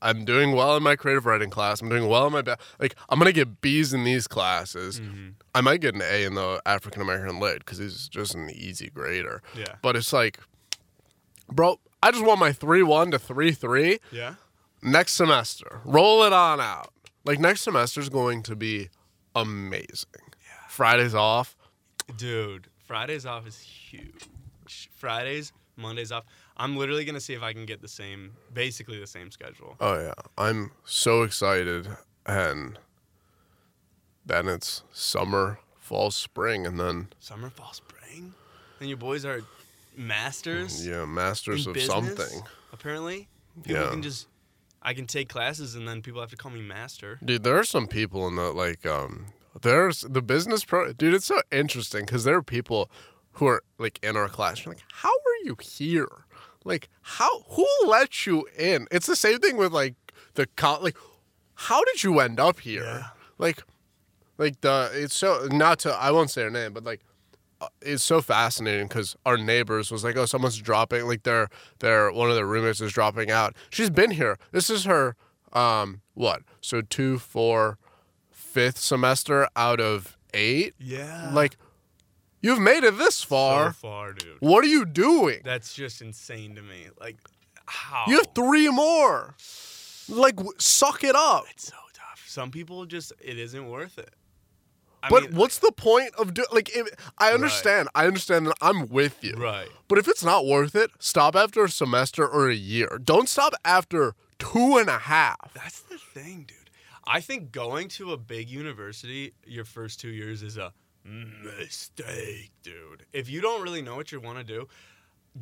I'm 0.05 0.25
doing 0.25 0.53
well 0.53 0.77
in 0.77 0.83
my 0.83 0.95
creative 0.97 1.27
writing 1.27 1.51
class. 1.51 1.81
I'm 1.83 1.89
doing 1.89 2.07
well 2.09 2.27
in 2.29 2.33
my 2.33 2.43
ba- 2.43 2.59
like. 2.79 2.95
I'm 3.09 3.19
gonna 3.19 3.33
get 3.33 3.61
B's 3.61 3.93
in 3.93 4.05
these 4.05 4.29
classes. 4.29 5.01
Mm-hmm. 5.01 5.31
I 5.55 5.61
might 5.63 5.81
get 5.81 5.95
an 5.97 6.03
A 6.03 6.25
in 6.25 6.35
the 6.35 6.61
African 6.67 7.03
American 7.03 7.41
lit 7.41 7.59
because 7.61 7.79
he's 7.79 8.07
just 8.09 8.35
an 8.35 8.51
easy 8.51 8.91
grader. 8.91 9.43
Yeah. 9.57 9.75
But 9.83 9.97
it's 9.97 10.13
like, 10.13 10.39
bro, 11.51 11.81
I 12.03 12.11
just 12.11 12.25
want 12.25 12.39
my 12.39 12.53
three 12.53 12.83
one 12.83 13.11
to 13.11 13.19
three 13.19 13.53
three 13.53 13.99
Yeah. 14.13 14.35
next 14.83 15.15
semester. 15.15 15.81
Roll 15.85 16.23
it 16.25 16.33
on 16.33 16.61
out. 16.61 16.93
Like 17.25 17.41
next 17.41 17.63
semester 17.63 18.01
is 18.01 18.09
going 18.11 18.43
to 18.45 18.55
be 18.55 18.91
amazing. 19.35 20.07
Yeah. 20.43 20.69
Fridays 20.69 21.15
off. 21.15 21.57
Dude, 22.17 22.67
Fridays 22.87 23.25
off 23.27 23.47
is 23.47 23.59
huge. 23.59 24.29
Fridays, 24.95 25.53
Mondays 25.77 26.13
off. 26.13 26.25
I'm 26.57 26.77
literally 26.77 27.05
gonna 27.05 27.21
see 27.21 27.35
if 27.35 27.43
I 27.43 27.53
can 27.53 27.67
get 27.67 27.81
the 27.83 27.89
same, 27.89 28.33
basically 28.53 29.01
the 29.01 29.07
same 29.07 29.31
schedule. 29.31 29.77
Oh 29.81 29.99
yeah, 30.01 30.15
I'm 30.39 30.71
so 30.85 31.23
excited, 31.23 31.89
and 32.27 32.79
then 34.25 34.49
it's 34.49 34.83
summer, 34.93 35.59
fall, 35.79 36.11
spring, 36.11 36.67
and 36.67 36.79
then 36.79 37.09
Summer, 37.19 37.51
fall, 37.51 37.73
spring. 37.73 38.35
And 38.81 38.89
your 38.89 38.99
boys 38.99 39.25
are 39.25 39.41
masters 39.97 40.87
yeah, 40.87 41.05
masters 41.05 41.67
of 41.67 41.75
business, 41.75 41.93
something. 42.17 42.43
Apparently, 42.73 43.29
people 43.63 43.83
Yeah. 43.83 43.91
can 43.91 44.03
just. 44.03 44.29
I 44.87 44.93
can 44.93 45.07
take 45.07 45.31
classes 45.31 45.75
and 45.77 45.89
then 45.89 46.03
people 46.03 46.21
have 46.21 46.29
to 46.29 46.37
call 46.37 46.53
me 46.53 46.61
master. 46.61 47.19
Dude, 47.25 47.43
there 47.43 47.59
are 47.59 47.65
some 47.65 47.87
people 47.87 48.29
in 48.29 48.37
the 48.37 48.53
like 48.53 48.85
um 48.85 49.27
there's 49.63 50.03
the 50.03 50.21
business 50.21 50.63
pro 50.65 50.93
dude, 50.93 51.15
it's 51.15 51.25
so 51.27 51.41
interesting 51.51 52.05
because 52.05 52.25
there 52.25 52.37
are 52.37 52.43
people 52.43 52.91
who 53.33 53.47
are 53.47 53.63
like 53.79 53.99
in 54.03 54.15
our 54.17 54.29
class. 54.29 54.63
You're 54.65 54.75
like, 54.75 54.85
how 54.93 55.09
are 55.09 55.45
you 55.45 55.57
here? 55.61 56.24
Like, 56.65 56.89
how 57.03 57.43
who 57.51 57.67
let 57.87 58.27
you 58.27 58.47
in? 58.59 58.89
It's 58.91 59.07
the 59.07 59.17
same 59.17 59.39
thing 59.39 59.57
with 59.57 59.73
like 59.73 59.95
the 60.35 60.47
co- 60.57 60.81
like 60.81 60.97
how 61.55 61.85
did 61.85 62.03
you 62.03 62.19
end 62.21 62.41
up 62.41 62.61
here? 62.61 62.85
Yeah. 62.85 63.07
Like 63.39 63.63
like 64.39 64.61
the 64.63 64.91
it's 64.93 65.15
so 65.15 65.49
not 65.51 65.79
to 65.81 65.93
I 65.93 66.11
won't 66.11 66.31
say 66.31 66.43
her 66.43 66.51
name, 66.51 66.73
but 66.73 66.85
like 66.85 67.03
uh, 67.61 67.69
it's 67.83 68.03
so 68.03 68.21
fascinating 68.21 68.89
because 68.89 69.17
our 69.25 69.37
neighbors 69.37 69.91
was 69.91 70.03
like, 70.05 70.17
oh, 70.17 70.27
someone's 70.27 70.59
dropping, 70.59 71.07
like 71.07 71.23
their 71.23 71.49
their 71.79 72.11
one 72.11 72.29
of 72.31 72.37
their 72.37 72.47
roommates 72.47 72.81
is 72.81 72.93
dropping 72.93 73.31
out. 73.31 73.55
She's 73.71 73.91
been 73.91 74.11
here. 74.11 74.39
This 74.53 74.71
is 74.71 74.85
her, 74.85 75.17
um, 75.53 76.01
what? 76.15 76.43
So 76.61 76.81
two, 76.81 77.19
four, 77.19 77.79
fifth 78.31 78.79
semester 78.79 79.49
out 79.55 79.81
of 79.81 80.17
eight. 80.33 80.75
Yeah. 80.79 81.31
Like, 81.33 81.57
you've 82.45 82.61
made 82.61 82.85
it 82.85 82.97
this 82.99 83.17
so 83.17 83.27
far. 83.27 83.73
far, 83.73 84.13
dude. 84.13 84.37
What 84.41 84.63
are 84.65 84.69
you 84.69 84.85
doing? 84.85 85.41
That's 85.45 85.75
just 85.75 86.03
insane 86.03 86.55
to 86.57 86.63
me. 86.63 86.87
Like, 87.01 87.17
how? 87.67 88.05
You 88.07 88.17
have 88.19 88.29
three 88.35 88.69
more. 88.69 89.35
Like, 90.09 90.37
w- 90.37 90.53
suck 90.59 91.03
it 91.03 91.17
up. 91.17 91.45
It's 91.51 91.69
so 91.69 91.77
tough. 91.93 92.23
Some 92.27 92.51
people 92.51 92.85
just 92.87 93.13
it 93.21 93.39
isn't 93.39 93.69
worth 93.69 93.99
it. 93.99 94.11
I 95.03 95.09
But 95.11 95.23
mean, 95.25 95.35
what's 95.37 95.59
the 95.59 95.73
point 95.73 96.15
of 96.17 96.33
doing? 96.33 96.49
Like, 96.53 96.75
if, 96.75 96.87
I 97.19 97.33
understand. 97.33 97.89
I 97.95 98.07
understand. 98.07 98.47
and 98.47 98.55
I'm 98.63 98.89
with 98.89 99.23
you. 99.23 99.35
right? 99.37 99.69
But 99.89 99.99
if 99.99 100.09
it's 100.09 100.25
not 100.25 100.47
worth 100.47 100.75
it, 100.75 100.91
stop 100.99 101.37
after 101.37 101.65
a 101.65 101.69
semester 101.69 102.27
or 102.27 102.49
a 102.49 102.55
year. 102.55 102.99
Don't 103.05 103.29
stop 103.29 103.53
after 103.65 104.15
two 104.39 104.79
and 104.79 104.89
a 104.89 104.99
half. 104.99 105.53
That's 105.55 105.81
the 105.81 105.99
thing, 105.99 106.45
dude. 106.49 106.57
I 107.07 107.21
think 107.21 107.53
going 107.53 107.89
to 107.89 108.13
a 108.13 108.17
big 108.17 108.49
university 108.49 109.35
your 109.47 109.67
first 109.67 110.01
two 110.01 110.09
years 110.09 110.43
is 110.43 110.57
a 110.57 110.73
mistake, 111.05 112.51
dude. 112.63 113.05
If 113.13 113.29
you 113.29 113.41
don't 113.41 113.63
really 113.63 113.83
know 113.83 113.97
what 113.97 114.11
you 114.13 114.21
want 114.21 114.39
to 114.39 114.45
do, 114.45 114.69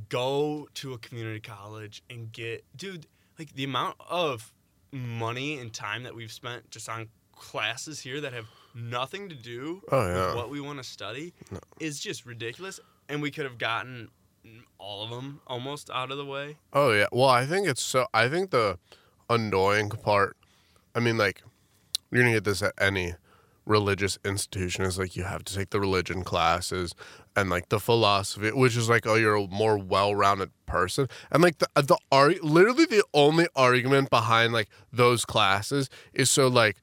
go 0.08 0.68
to 0.74 0.92
a 0.94 0.98
community 0.98 1.40
college 1.40 2.02
and 2.10 2.32
get, 2.32 2.64
dude, 2.76 3.06
like 3.38 3.54
the 3.54 3.64
amount 3.64 3.96
of 4.08 4.52
money 4.92 5.58
and 5.58 5.72
time 5.72 6.02
that 6.02 6.14
we've 6.14 6.32
spent 6.32 6.70
just 6.70 6.88
on 6.88 7.08
classes 7.34 8.00
here 8.00 8.20
that 8.20 8.32
have 8.32 8.46
nothing 8.74 9.28
to 9.28 9.34
do 9.34 9.82
Oh, 9.90 10.06
yeah. 10.06 10.26
with 10.28 10.36
what 10.36 10.50
we 10.50 10.60
want 10.60 10.78
to 10.78 10.84
study 10.84 11.32
is 11.80 11.98
just 12.00 12.26
ridiculous. 12.26 12.80
And 13.08 13.20
we 13.20 13.30
could 13.30 13.44
have 13.44 13.58
gotten 13.58 14.08
all 14.78 15.04
of 15.04 15.10
them 15.10 15.40
almost 15.46 15.90
out 15.90 16.10
of 16.10 16.16
the 16.18 16.24
way. 16.24 16.56
Oh 16.72 16.92
yeah. 16.92 17.06
Well, 17.12 17.28
I 17.28 17.46
think 17.46 17.68
it's 17.68 17.82
so. 17.82 18.06
I 18.14 18.28
think 18.28 18.50
the 18.50 18.78
annoying 19.28 19.90
part. 19.90 20.36
I 20.94 21.00
mean, 21.00 21.16
like 21.18 21.42
you're 22.10 22.22
gonna 22.22 22.32
get 22.34 22.44
this 22.44 22.62
at 22.62 22.72
any 22.80 23.14
religious 23.64 24.18
institution. 24.24 24.84
Is 24.84 24.98
like 24.98 25.16
you 25.16 25.24
have 25.24 25.44
to 25.44 25.54
take 25.54 25.70
the 25.70 25.80
religion 25.80 26.24
classes 26.24 26.94
and 27.36 27.50
like 27.50 27.68
the 27.68 27.80
philosophy, 27.80 28.50
which 28.50 28.76
is 28.76 28.88
like 28.88 29.06
oh 29.06 29.14
you're 29.14 29.36
a 29.36 29.46
more 29.46 29.78
well-rounded 29.78 30.50
person. 30.66 31.08
And 31.30 31.42
like 31.42 31.58
the 31.58 31.68
the 31.74 31.98
ar- 32.10 32.34
literally 32.42 32.86
the 32.86 33.04
only 33.14 33.46
argument 33.54 34.10
behind 34.10 34.52
like 34.52 34.68
those 34.92 35.24
classes 35.24 35.88
is 36.12 36.30
so 36.30 36.48
like 36.48 36.76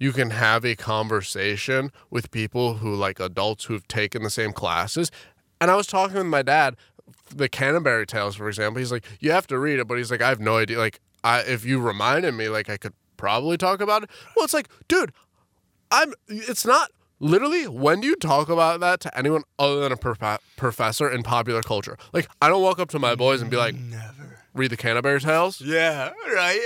you 0.00 0.12
can 0.12 0.30
have 0.30 0.64
a 0.64 0.74
conversation 0.74 1.92
with 2.08 2.30
people 2.30 2.74
who 2.74 2.94
like 2.94 3.20
adults 3.20 3.66
who've 3.66 3.86
taken 3.86 4.22
the 4.22 4.30
same 4.30 4.52
classes. 4.52 5.10
And 5.60 5.70
I 5.70 5.76
was 5.76 5.86
talking 5.86 6.16
with 6.16 6.26
my 6.26 6.42
dad, 6.42 6.74
the 7.28 7.50
Canterbury 7.50 8.06
Tales, 8.06 8.34
for 8.34 8.48
example. 8.48 8.78
He's 8.78 8.90
like, 8.90 9.04
you 9.20 9.30
have 9.30 9.46
to 9.48 9.58
read 9.58 9.78
it, 9.78 9.86
but 9.86 9.98
he's 9.98 10.10
like, 10.10 10.22
I 10.22 10.30
have 10.30 10.40
no 10.40 10.56
idea. 10.56 10.78
Like, 10.78 11.00
I 11.22 11.40
if 11.40 11.66
you 11.66 11.78
reminded 11.80 12.32
me, 12.32 12.48
like, 12.48 12.70
I 12.70 12.78
could 12.78 12.94
probably 13.18 13.58
talk 13.58 13.82
about 13.82 14.02
it. 14.02 14.10
Well, 14.34 14.44
it's 14.44 14.54
like, 14.54 14.70
dude, 14.88 15.12
I'm. 15.90 16.12
It's 16.28 16.64
not 16.64 16.90
literally. 17.18 17.66
When 17.68 18.00
do 18.00 18.06
you 18.08 18.16
talk 18.16 18.48
about 18.48 18.80
that 18.80 19.00
to 19.00 19.18
anyone 19.18 19.42
other 19.58 19.80
than 19.80 19.92
a 19.92 19.96
prof- 19.96 20.40
professor 20.56 21.10
in 21.10 21.22
popular 21.22 21.62
culture? 21.62 21.96
Like, 22.12 22.28
I 22.40 22.48
don't 22.48 22.62
walk 22.62 22.78
up 22.78 22.88
to 22.90 22.98
my 22.98 23.14
boys 23.14 23.40
and 23.42 23.50
be 23.50 23.56
like, 23.56 23.74
Never. 23.74 24.38
read 24.54 24.70
the 24.70 24.76
Canterbury 24.76 25.20
Tales. 25.20 25.60
Yeah, 25.60 26.10
right. 26.34 26.60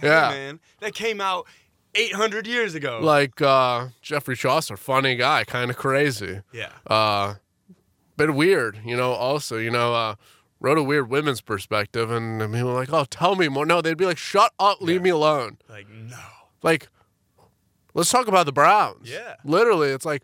Hey, 0.00 0.08
Yeah. 0.08 0.28
man. 0.30 0.60
That 0.80 0.94
came 0.94 1.20
out 1.20 1.46
800 1.94 2.46
years 2.46 2.74
ago. 2.74 3.00
Like 3.02 3.40
uh, 3.42 3.88
Geoffrey 4.00 4.36
Chaucer, 4.36 4.76
funny 4.76 5.14
guy, 5.16 5.44
kind 5.44 5.70
of 5.70 5.76
crazy. 5.76 6.40
yeah. 6.52 6.70
Uh, 6.86 7.34
been 8.16 8.34
weird, 8.34 8.80
you 8.84 8.96
know. 8.96 9.12
Also, 9.12 9.56
you 9.58 9.70
know, 9.70 9.94
uh, 9.94 10.14
wrote 10.60 10.78
a 10.78 10.82
weird 10.82 11.08
women's 11.08 11.40
perspective, 11.40 12.10
and 12.10 12.40
people 12.52 12.68
were 12.68 12.74
like, 12.74 12.92
"Oh, 12.92 13.04
tell 13.08 13.34
me 13.36 13.48
more." 13.48 13.64
No, 13.66 13.80
they'd 13.80 13.96
be 13.96 14.04
like, 14.04 14.18
"Shut 14.18 14.52
up, 14.58 14.80
leave 14.82 14.96
Yeah. 14.96 15.02
me 15.02 15.10
alone." 15.10 15.58
Like 15.68 15.88
no. 15.88 16.16
Like, 16.62 16.88
let's 17.94 18.10
talk 18.10 18.28
about 18.28 18.46
the 18.46 18.52
Browns. 18.52 19.10
Yeah. 19.10 19.34
literally, 19.44 19.88
it's 19.90 20.04
like. 20.04 20.22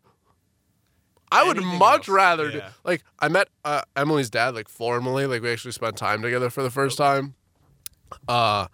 I 1.31 1.47
would 1.47 1.59
Anything 1.59 1.79
much 1.79 2.09
else. 2.09 2.17
rather 2.17 2.51
do 2.51 2.63
like 2.85 3.05
I 3.19 3.29
met 3.29 3.49
uh, 3.63 3.83
Emily's 3.95 4.31
dad 4.31 4.55
like 4.55 4.67
formally 4.67 5.27
like 5.27 5.43
we 5.43 5.53
actually 5.53 5.73
spent 5.73 5.99
time 5.99 6.23
together 6.23 6.49
for 6.49 6.63
the 6.63 6.71
first 6.71 6.97
time, 6.97 7.35
uh, 8.27 8.69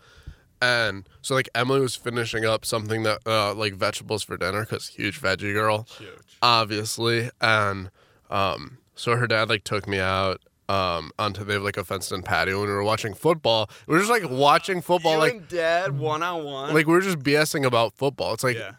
and 0.62 1.08
so 1.20 1.34
like 1.34 1.48
Emily 1.54 1.80
was 1.80 1.96
finishing 1.96 2.44
up 2.44 2.64
something 2.64 3.02
that 3.02 3.18
uh 3.26 3.54
like 3.54 3.74
vegetables 3.74 4.22
for 4.22 4.36
dinner 4.36 4.60
because 4.60 4.86
huge 4.86 5.20
veggie 5.20 5.52
girl 5.52 5.86
Huge. 5.98 6.38
obviously 6.42 7.28
and 7.40 7.90
um 8.30 8.78
so 8.94 9.16
her 9.16 9.26
dad 9.26 9.48
like 9.48 9.64
took 9.64 9.88
me 9.88 9.98
out 9.98 10.40
um 10.68 11.10
onto 11.18 11.42
they 11.44 11.54
have 11.54 11.62
like 11.62 11.76
a 11.76 11.84
fenced 11.84 12.12
in 12.12 12.22
patio 12.22 12.60
and 12.60 12.68
we 12.68 12.72
were 12.72 12.84
watching 12.84 13.14
football 13.14 13.68
we 13.88 13.94
were 13.94 13.98
just 14.00 14.10
like 14.10 14.30
watching 14.30 14.80
football 14.80 15.14
you 15.14 15.18
like 15.18 15.48
dad 15.48 15.98
one 15.98 16.22
on 16.22 16.44
one. 16.44 16.72
like 16.72 16.86
we 16.86 16.92
were 16.92 17.00
just 17.00 17.18
bsing 17.18 17.66
about 17.66 17.92
football 17.94 18.32
it's 18.32 18.44
like 18.44 18.56
yeah. 18.56 18.72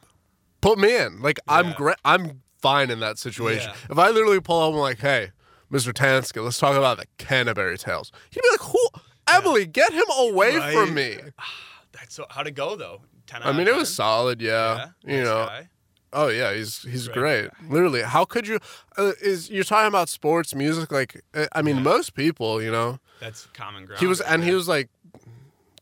Put 0.66 0.80
me 0.80 0.96
in 0.98 1.22
like 1.22 1.40
i'm 1.48 1.68
Yeah. 1.68 1.74
great 1.76 1.96
i'm 2.06 2.42
fine 2.62 2.90
in 2.90 3.00
that 3.00 3.18
situation 3.20 3.70
Yeah. 3.70 3.92
if 3.92 3.98
i 4.00 4.10
literally 4.10 4.40
pull 4.42 4.62
up 4.62 4.74
I'm 4.74 4.80
like 4.80 5.00
hey 5.00 5.32
mr 5.72 5.92
tansky 5.94 6.44
let's 6.44 6.58
talk 6.58 6.76
about 6.76 6.98
the 6.98 7.06
canterbury 7.18 7.78
tales 7.78 8.12
he'd 8.32 8.42
be 8.42 8.50
like 8.52 8.62
who 8.62 8.88
emily 9.32 9.66
get 9.66 9.92
him 9.94 10.06
away 10.18 10.58
Right. 10.58 10.74
from 10.74 10.94
me 10.94 11.18
That's 11.94 12.14
so. 12.16 12.26
How'd 12.30 12.48
it 12.48 12.52
go 12.56 12.76
though? 12.76 13.02
Ten. 13.26 13.42
i 13.44 13.52
mean 13.54 13.68
of 13.70 13.76
it 13.76 13.76
was 13.78 13.94
solid 13.94 14.42
yeah, 14.42 14.90
Yeah. 15.06 15.14
you 15.14 15.18
Nice 15.20 15.26
know 15.28 15.46
guy. 15.46 15.70
Oh 16.14 16.28
yeah, 16.30 16.54
he's 16.54 16.82
he's 16.84 17.08
Great 17.10 17.50
great. 17.52 17.72
Literally, 17.72 18.02
how 18.04 18.24
could 18.24 18.48
you? 18.48 18.60
Uh, 18.98 19.12
is 19.22 19.50
you're 19.50 19.66
talking 19.66 19.88
about 19.90 20.08
sports, 20.08 20.56
music? 20.56 20.90
Like, 20.92 21.22
uh, 21.34 21.48
I 21.52 21.62
mean, 21.62 21.78
Yeah. 21.78 21.82
most 21.84 22.14
people, 22.14 22.62
you 22.62 22.72
know, 22.72 23.00
That's 23.20 23.48
common 23.54 23.86
ground. 23.86 24.00
he 24.00 24.08
was, 24.08 24.22
and 24.22 24.42
he 24.42 24.54
was 24.54 24.66
like, 24.70 24.88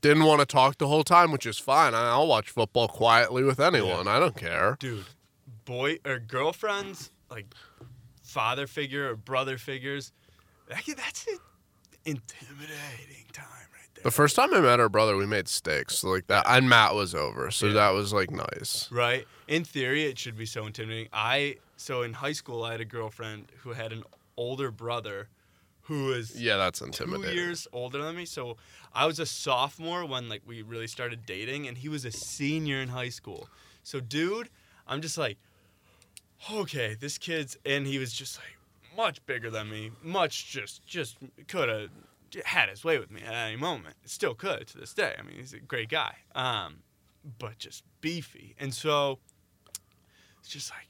didn't 0.04 0.26
want 0.26 0.42
to 0.42 0.46
talk 0.46 0.78
the 0.78 0.88
whole 0.88 1.04
time, 1.04 1.32
which 1.32 1.46
is 1.48 1.58
fine. 1.58 1.96
I'll 1.96 2.28
watch 2.28 2.50
football 2.52 2.88
quietly 2.88 3.44
with 3.44 3.60
anyone. 3.60 4.08
I 4.08 4.20
don't 4.20 4.36
care. 4.38 4.78
dude, 4.80 5.06
boy 5.66 5.98
or 6.06 6.20
girlfriends, 6.20 7.10
like 7.32 7.48
father 8.22 8.68
figure 8.68 9.10
or 9.10 9.16
brother 9.16 9.58
figures. 9.58 10.12
That, 10.68 10.84
that's 10.98 11.26
an 11.28 11.38
intimidating 12.06 13.26
time 13.32 13.46
right 13.74 13.90
there. 13.96 14.04
The 14.04 14.12
first 14.12 14.36
time 14.36 14.54
I 14.54 14.60
met 14.62 14.80
her 14.80 14.90
brother, 14.90 15.16
we 15.18 15.26
made 15.26 15.48
steaks 15.48 16.00
so 16.00 16.10
like 16.10 16.28
that, 16.28 16.46
and 16.48 16.70
Matt 16.70 16.96
was 16.96 17.16
over, 17.16 17.50
so 17.52 17.68
Yeah. 17.68 17.74
that 17.74 17.90
was 17.92 18.14
like 18.14 18.30
nice. 18.32 18.90
Right. 18.92 19.26
In 19.48 19.64
theory, 19.64 20.04
it 20.04 20.18
should 20.20 20.38
be 20.38 20.46
so 20.46 20.66
intimidating. 20.66 21.10
I 21.14 21.58
so 21.78 22.02
in 22.04 22.14
high 22.14 22.32
school, 22.34 22.64
I 22.64 22.72
had 22.74 22.82
a 22.82 22.86
girlfriend 22.86 23.48
who 23.62 23.72
had 23.72 23.92
an 23.92 24.04
older 24.38 24.72
brother, 24.72 25.28
who 25.84 26.06
was 26.06 26.40
Yeah, 26.40 26.58
that's 26.58 26.82
intimidating. 26.82 27.30
two 27.30 27.36
years 27.36 27.68
older 27.74 28.02
than 28.02 28.16
me. 28.16 28.26
So 28.26 28.58
I 28.94 29.06
was 29.06 29.20
a 29.20 29.26
sophomore 29.26 30.06
when 30.06 30.30
like 30.30 30.42
we 30.46 30.62
really 30.62 30.88
started 30.88 31.26
dating, 31.26 31.68
and 31.68 31.78
he 31.78 31.90
was 31.90 32.06
a 32.06 32.12
senior 32.12 32.80
in 32.82 32.90
high 32.90 33.10
school. 33.10 33.48
So 33.84 34.00
dude, 34.00 34.50
I'm 34.88 35.02
just 35.02 35.18
like, 35.18 35.38
okay, 36.52 36.96
this 37.00 37.18
kid's, 37.18 37.58
and 37.66 37.86
he 37.88 38.00
was 38.00 38.14
just 38.14 38.38
like 38.38 38.58
much 38.96 39.26
bigger 39.26 39.50
than 39.50 39.70
me, 39.70 39.92
much 40.02 40.50
just 40.52 40.86
just 40.86 41.18
could 41.48 41.70
have 41.70 41.90
had 42.46 42.70
his 42.70 42.84
way 42.84 42.98
with 42.98 43.12
me 43.12 43.22
at 43.22 43.34
any 43.34 43.56
moment. 43.56 43.96
Still 44.06 44.34
could 44.36 44.68
to 44.68 44.78
this 44.78 44.94
day. 44.94 45.16
I 45.18 45.22
mean, 45.22 45.36
he's 45.38 45.54
a 45.54 45.60
great 45.60 45.90
guy, 45.90 46.16
um, 46.36 46.78
but 47.40 47.58
just 47.58 47.84
beefy, 48.02 48.56
and 48.60 48.74
so 48.74 49.20
it's 50.40 50.50
just 50.50 50.72
like 50.72 50.88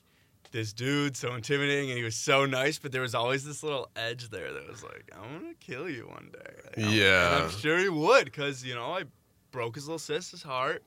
this 0.53 0.71
dude 0.71 1.17
so 1.17 1.33
intimidating 1.35 1.89
and 1.89 1.97
he 1.97 2.03
was 2.03 2.15
so 2.15 2.45
nice 2.45 2.77
but 2.79 2.91
there 2.93 3.01
was 3.01 3.13
always 3.13 3.43
this 3.43 3.61
little 3.63 3.89
edge 3.95 4.29
there 4.29 4.53
that 4.53 4.67
was 4.69 4.81
like 4.83 5.11
i'm 5.13 5.39
gonna 5.41 5.53
kill 5.59 5.89
you 5.89 6.03
one 6.07 6.29
day 6.31 6.53
Like, 6.65 6.77
I'm- 6.77 6.85
and 6.85 6.91
Yeah. 6.95 7.43
i'm 7.43 7.49
sure 7.49 7.77
he 7.79 7.89
would 7.89 8.25
because 8.25 8.63
you 8.63 8.73
know 8.75 8.93
i 8.93 9.03
broke 9.51 9.75
his 9.75 9.87
little 9.87 9.99
sister's 9.99 10.43
heart 10.43 10.83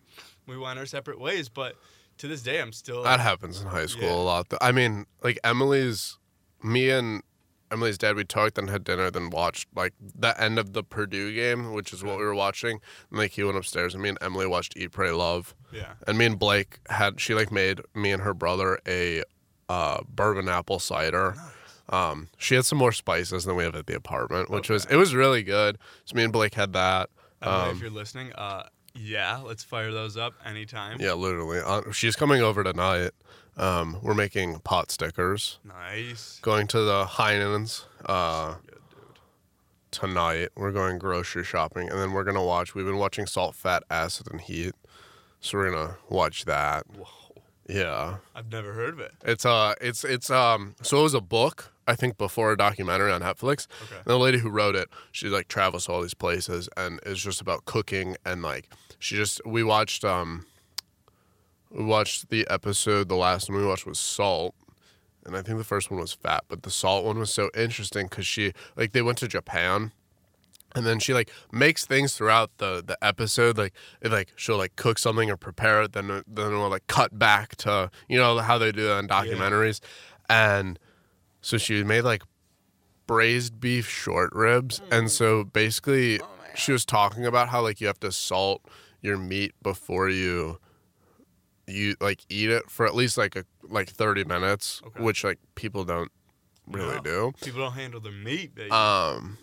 we 0.46 0.56
went 0.56 0.78
our 0.78 0.86
separate 0.86 1.20
ways 1.20 1.48
but 1.48 1.74
to 2.18 2.28
this 2.28 2.42
day 2.42 2.60
i'm 2.60 2.72
still 2.72 3.02
That 3.02 3.20
happens 3.20 3.60
in 3.60 3.66
high 3.66 3.86
school 3.86 4.04
Yeah. 4.08 4.14
a 4.14 4.26
lot. 4.32 4.48
though. 4.48 4.58
I 4.62 4.72
mean, 4.72 5.04
like 5.22 5.38
Emily's, 5.44 6.16
me 6.62 6.88
and 6.90 7.22
Emily's 7.70 7.98
dad, 7.98 8.14
we 8.16 8.24
talked, 8.24 8.54
then 8.54 8.68
had 8.68 8.84
dinner, 8.84 9.10
then 9.10 9.28
watched 9.28 9.68
like 9.74 9.92
the 10.00 10.40
end 10.40 10.58
of 10.58 10.72
the 10.72 10.82
Purdue 10.84 11.34
game, 11.34 11.72
which 11.72 11.92
is 11.92 12.02
what 12.04 12.16
we 12.16 12.24
were 12.24 12.34
watching. 12.34 12.80
And 13.10 13.18
like 13.18 13.32
he 13.32 13.42
went 13.42 13.58
upstairs, 13.58 13.92
and 13.92 14.02
me 14.02 14.08
and 14.10 14.18
Emily 14.22 14.46
watched 14.46 14.76
Eat, 14.76 14.92
Pray, 14.92 15.10
Love. 15.10 15.54
yeah 15.72 15.94
And 16.06 16.16
me 16.16 16.24
and 16.26 16.38
Blake 16.38 16.78
had 16.88 17.20
she 17.20 17.34
like 17.34 17.50
made 17.52 17.80
me 17.94 18.12
and 18.12 18.22
her 18.22 18.32
brother 18.34 18.78
a 18.86 19.24
uh, 19.68 20.00
bourbon 20.08 20.48
apple 20.48 20.78
cider. 20.78 21.34
Um, 21.88 22.28
she 22.36 22.54
had 22.56 22.64
some 22.64 22.78
more 22.78 22.92
spices 22.92 23.44
than 23.44 23.56
we 23.56 23.64
have 23.64 23.74
at 23.76 23.86
the 23.86 23.94
apartment, 23.94 24.50
which 24.50 24.68
was 24.68 24.86
it 24.86 24.96
was 24.96 25.14
really 25.14 25.42
good. 25.42 25.78
So 26.04 26.16
me 26.16 26.24
and 26.24 26.32
Blake 26.32 26.54
had 26.54 26.72
that. 26.72 27.10
Um, 27.42 27.76
if 27.76 27.80
you're 27.82 27.90
listening 27.90 28.32
uh 28.32 28.66
yeah 28.94 29.36
let's 29.36 29.62
fire 29.62 29.92
those 29.92 30.16
up 30.16 30.32
anytime 30.44 30.96
yeah, 30.98 31.12
literally. 31.12 31.60
Uh, 31.64 31.92
she's 31.92 32.16
coming 32.16 32.40
over 32.40 32.64
tonight. 32.64 33.10
Um, 33.56 33.98
we're 34.02 34.14
making 34.14 34.58
pot 34.60 34.90
stickers. 34.90 35.58
nice 35.64 36.40
Going 36.40 36.66
to 36.68 36.80
the 36.80 37.04
Heinen's 37.04 37.84
uh, 38.06 38.54
good 38.66 38.80
tonight. 39.90 40.48
We're 40.56 40.72
going 40.72 40.98
grocery 40.98 41.44
shopping, 41.44 41.88
and 41.88 41.98
then 41.98 42.12
we're 42.12 42.24
gonna 42.24 42.44
watch. 42.44 42.74
We've 42.74 42.84
been 42.86 42.98
watching 42.98 43.26
Salt, 43.26 43.54
Fat, 43.54 43.82
Acid, 43.90 44.28
and 44.30 44.40
Heat, 44.40 44.74
so 45.40 45.58
we're 45.58 45.70
gonna 45.70 45.96
watch 46.08 46.44
that. 46.46 46.84
whoa 46.88 47.25
Yeah, 47.68 48.18
i've 48.34 48.50
never 48.50 48.72
heard 48.72 48.94
of 48.94 49.00
it 49.00 49.12
it's 49.24 49.44
uh, 49.44 49.74
it's 49.80 50.04
it's 50.04 50.30
um. 50.30 50.76
So 50.82 51.00
it 51.00 51.02
was 51.02 51.14
a 51.14 51.20
book, 51.20 51.72
I 51.86 51.94
think, 51.96 52.16
before 52.16 52.52
a 52.52 52.56
documentary 52.56 53.10
on 53.10 53.22
Netflix. 53.22 53.66
okay 53.82 53.96
And 53.96 54.04
the 54.06 54.18
lady 54.18 54.38
who 54.38 54.50
wrote 54.50 54.76
it, 54.76 54.88
she 55.10 55.28
like 55.28 55.48
travels 55.48 55.86
to 55.86 55.92
all 55.92 56.02
these 56.02 56.14
places, 56.14 56.68
and 56.76 57.00
it's 57.04 57.20
just 57.20 57.40
about 57.40 57.64
cooking 57.64 58.16
and 58.24 58.42
like 58.42 58.68
she 58.98 59.16
just. 59.16 59.44
We 59.44 59.64
watched 59.64 60.04
um. 60.04 60.46
We 61.70 61.84
watched 61.84 62.30
the 62.30 62.46
episode. 62.48 63.08
The 63.08 63.16
last 63.16 63.50
one 63.50 63.58
we 63.58 63.66
watched 63.66 63.86
was 63.86 63.98
Salt, 63.98 64.54
and 65.24 65.36
I 65.36 65.42
think 65.42 65.58
the 65.58 65.64
first 65.64 65.90
one 65.90 66.00
was 66.00 66.12
Fat, 66.12 66.44
but 66.48 66.62
the 66.62 66.70
Salt 66.70 67.04
one 67.04 67.18
was 67.18 67.32
so 67.34 67.50
interesting 67.56 68.06
because 68.06 68.26
she 68.26 68.52
like 68.76 68.92
they 68.92 69.02
went 69.02 69.18
to 69.18 69.28
Japan. 69.28 69.92
And 70.76 70.86
then 70.86 70.98
she 71.00 71.12
like 71.14 71.30
makes 71.50 71.84
things 71.86 72.14
throughout 72.14 72.50
the 72.58 72.82
the 72.86 72.96
episode, 73.02 73.56
like 73.58 73.72
it, 74.02 74.12
like 74.12 74.28
she'll 74.36 74.58
like 74.58 74.76
cook 74.76 74.98
something 74.98 75.30
or 75.30 75.36
prepare 75.36 75.82
it, 75.82 75.92
then 75.92 76.06
then 76.08 76.50
we'll 76.50 76.68
like 76.68 76.86
cut 76.86 77.18
back 77.18 77.56
to 77.56 77.90
you 78.08 78.18
know 78.18 78.38
how 78.38 78.58
they 78.58 78.70
do 78.72 78.84
that 78.86 78.98
in 78.98 79.08
documentaries, 79.08 79.80
and 80.28 80.78
so 81.40 81.56
she 81.56 81.82
made 81.82 82.02
like 82.02 82.22
braised 83.06 83.58
beef 83.58 83.88
short 83.88 84.32
ribs, 84.34 84.80
and 84.90 85.10
so 85.10 85.44
basically 85.44 86.20
Oh 86.20 86.26
she 86.54 86.72
was 86.72 86.84
talking 86.84 87.24
about 87.26 87.48
how 87.48 87.62
like 87.62 87.80
you 87.80 87.86
have 87.86 88.00
to 88.00 88.12
salt 88.12 88.62
your 89.00 89.16
meat 89.18 89.52
before 89.62 90.08
you 90.10 90.58
you 91.66 91.94
like 92.00 92.20
eat 92.28 92.50
it 92.50 92.70
for 92.70 92.86
at 92.86 92.94
least 92.94 93.16
like 93.18 93.34
a 93.36 93.44
like 93.68 93.88
30 93.88 94.24
minutes 94.24 94.80
Okay. 94.86 95.02
which 95.02 95.24
like 95.24 95.38
people 95.54 95.84
don't 95.84 96.10
really 96.66 96.96
No. 96.96 97.00
do. 97.02 97.32
People 97.42 97.60
don't 97.60 97.72
handle 97.72 98.00
their 98.00 98.12
meat 98.12 98.54
baby. 98.54 98.70
Um 98.70 99.38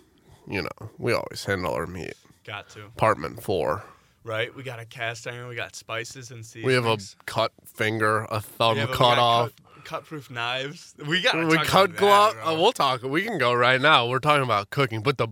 you 0.48 0.62
know 0.62 0.90
we 0.98 1.14
always 1.14 1.44
handle 1.46 1.74
our 1.74 1.86
meat. 1.88 2.14
Got 2.46 2.70
to. 2.72 2.86
Apartment 2.86 3.42
4 3.42 3.84
right? 4.26 4.56
We 4.56 4.64
got 4.64 4.80
a 4.80 4.86
cast 4.86 5.28
iron 5.28 5.48
we 5.50 5.56
got 5.56 5.76
spices 5.76 6.32
and 6.32 6.46
seasonings. 6.46 6.66
We 6.68 6.74
have 6.76 6.86
a 6.86 6.98
cut 7.26 7.52
finger 7.66 8.26
a 8.30 8.40
thumb 8.40 8.76
We 8.76 8.80
have 8.80 8.90
a- 8.90 8.92
we 8.94 8.98
cut 8.98 9.18
off. 9.20 9.52
cut, 9.84 10.06
proof 10.06 10.30
knives. 10.32 10.96
We 11.08 11.22
got 11.22 11.36
we 11.46 11.58
cut 11.58 11.96
glove. 11.98 12.36
uh, 12.42 12.54
we'll 12.56 12.72
talk 12.72 13.04
we 13.04 13.24
can 13.24 13.38
go 13.38 13.54
right 13.54 13.82
now. 13.82 14.08
We're 14.08 14.20
talking 14.20 14.44
about 14.44 14.70
cooking 14.70 15.02
but 15.02 15.18
the 15.18 15.28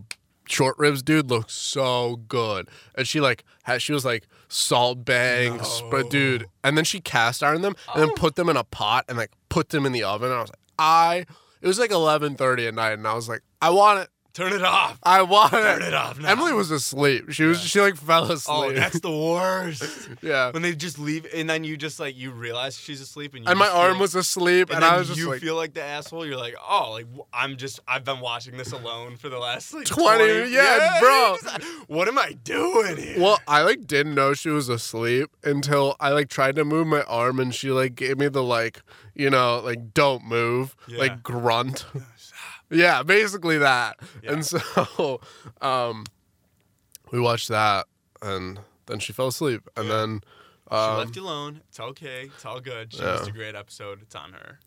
short 0.47 0.77
ribs 0.77 1.01
dude 1.01 1.29
looks 1.29 1.53
so 1.53 2.17
good. 2.27 2.67
And 2.95 3.07
she 3.07 3.21
like 3.21 3.45
had, 3.63 3.81
she 3.81 3.93
was 3.93 4.03
like 4.03 4.27
salt 4.49 5.05
bang 5.05 5.63
spread 5.63 6.09
dude. 6.09 6.47
And 6.61 6.75
then 6.77 6.83
she 6.83 6.99
cast 6.99 7.41
ironed 7.43 7.63
them 7.63 7.75
and 7.93 8.03
Oh. 8.03 8.07
then 8.07 8.15
put 8.15 8.35
them 8.35 8.49
in 8.49 8.57
a 8.57 8.65
pot 8.65 9.05
and 9.07 9.17
like 9.17 9.31
put 9.47 9.69
them 9.69 9.85
in 9.85 9.93
the 9.93 10.03
oven. 10.03 10.29
And 10.29 10.37
i 10.37 10.41
was 10.41 10.49
like 10.49 10.59
i 10.79 11.25
it 11.61 11.67
was 11.67 11.79
like 11.79 11.91
11.30 11.91 12.67
at 12.67 12.73
night 12.73 12.93
and 12.93 13.07
i 13.07 13.13
was 13.13 13.29
like 13.29 13.41
i 13.61 13.69
want 13.69 13.99
it 13.99 14.09
turn 14.33 14.53
it 14.53 14.63
off 14.63 14.97
i 15.03 15.21
want 15.21 15.51
turn 15.51 15.81
it 15.81 15.93
off 15.93 16.19
now. 16.19 16.29
emily 16.29 16.53
was 16.53 16.71
asleep 16.71 17.31
she 17.31 17.43
was 17.43 17.59
Yeah. 17.59 17.65
she 17.67 17.81
like 17.81 17.97
fell 17.97 18.31
asleep 18.31 18.57
oh 18.57 18.71
that's 18.71 18.99
the 18.99 19.11
worst 19.11 20.09
yeah 20.21 20.51
when 20.51 20.61
they 20.61 20.73
just 20.73 20.97
leave 20.99 21.27
and 21.33 21.49
then 21.49 21.63
you 21.63 21.75
just 21.77 21.99
like 21.99 22.17
you 22.17 22.31
realize 22.31 22.77
she's 22.77 23.01
asleep 23.01 23.33
and 23.35 23.43
you 23.45 23.49
and 23.49 23.59
my 23.59 23.65
just 23.65 23.75
arm 23.77 23.91
feel- 23.93 24.01
was 24.01 24.15
asleep 24.15 24.69
and, 24.69 24.75
and, 24.75 24.83
then 24.83 24.93
i 24.93 24.97
was 24.97 25.07
just 25.07 25.19
you 25.19 25.29
like 25.29 25.41
feel 25.41 25.55
like 25.55 25.73
the 25.73 25.81
asshole 25.83 26.25
you're 26.25 26.37
like 26.37 26.55
oh 26.69 26.91
like 26.91 27.05
w- 27.05 27.25
i'm 27.33 27.57
just 27.57 27.79
i've 27.87 28.03
been 28.05 28.19
watching 28.21 28.57
this 28.57 28.71
alone 28.71 29.17
for 29.17 29.29
the 29.29 29.37
last 29.39 29.73
like 29.73 29.85
20 29.85 30.51
yeah, 30.51 30.97
bro. 30.99 31.09
you're 31.09 31.37
just 31.59 31.89
what 31.89 32.07
am 32.07 32.17
i 32.17 32.31
doing 32.43 32.97
here 32.97 33.19
Well, 33.19 33.39
I 33.47 33.63
like 33.63 33.85
didn't 33.85 34.15
know 34.15 34.33
she 34.33 34.49
was 34.49 34.69
asleep 34.69 35.29
until 35.43 35.95
I 35.99 36.09
like 36.11 36.29
tried 36.29 36.55
to 36.55 36.63
move 36.65 36.87
my 36.87 37.01
arm 37.03 37.39
and 37.39 37.53
she 37.53 37.69
like 37.71 37.95
gave 37.95 38.17
me 38.17 38.27
the 38.29 38.41
like, 38.43 38.81
you 39.13 39.29
know, 39.29 39.59
like 39.63 39.93
don't 39.93 40.23
move, 40.25 40.75
Yeah. 40.87 40.99
like 40.99 41.21
grunt. 41.23 41.85
yeah, 42.71 43.03
basically 43.03 43.57
that. 43.59 43.97
Yeah. 44.23 44.33
And 44.33 44.45
so 44.45 45.21
um 45.61 46.05
we 47.11 47.19
watched 47.19 47.49
that 47.49 47.87
and 48.21 48.59
then 48.85 48.99
she 48.99 49.13
fell 49.13 49.27
asleep 49.27 49.67
and 49.75 49.87
Yeah. 49.87 49.95
then 49.97 50.21
she 50.69 50.75
um, 50.77 50.97
left 50.97 51.15
you 51.17 51.23
alone 51.23 51.61
it's 51.67 51.79
okay 51.79 52.29
it's 52.33 52.45
all 52.45 52.61
good 52.61 52.93
she 52.93 53.01
yeah. 53.01 53.13
missed 53.13 53.27
a 53.27 53.31
great 53.31 53.55
episode 53.55 54.01
it's 54.01 54.15
on 54.15 54.31
her 54.31 54.59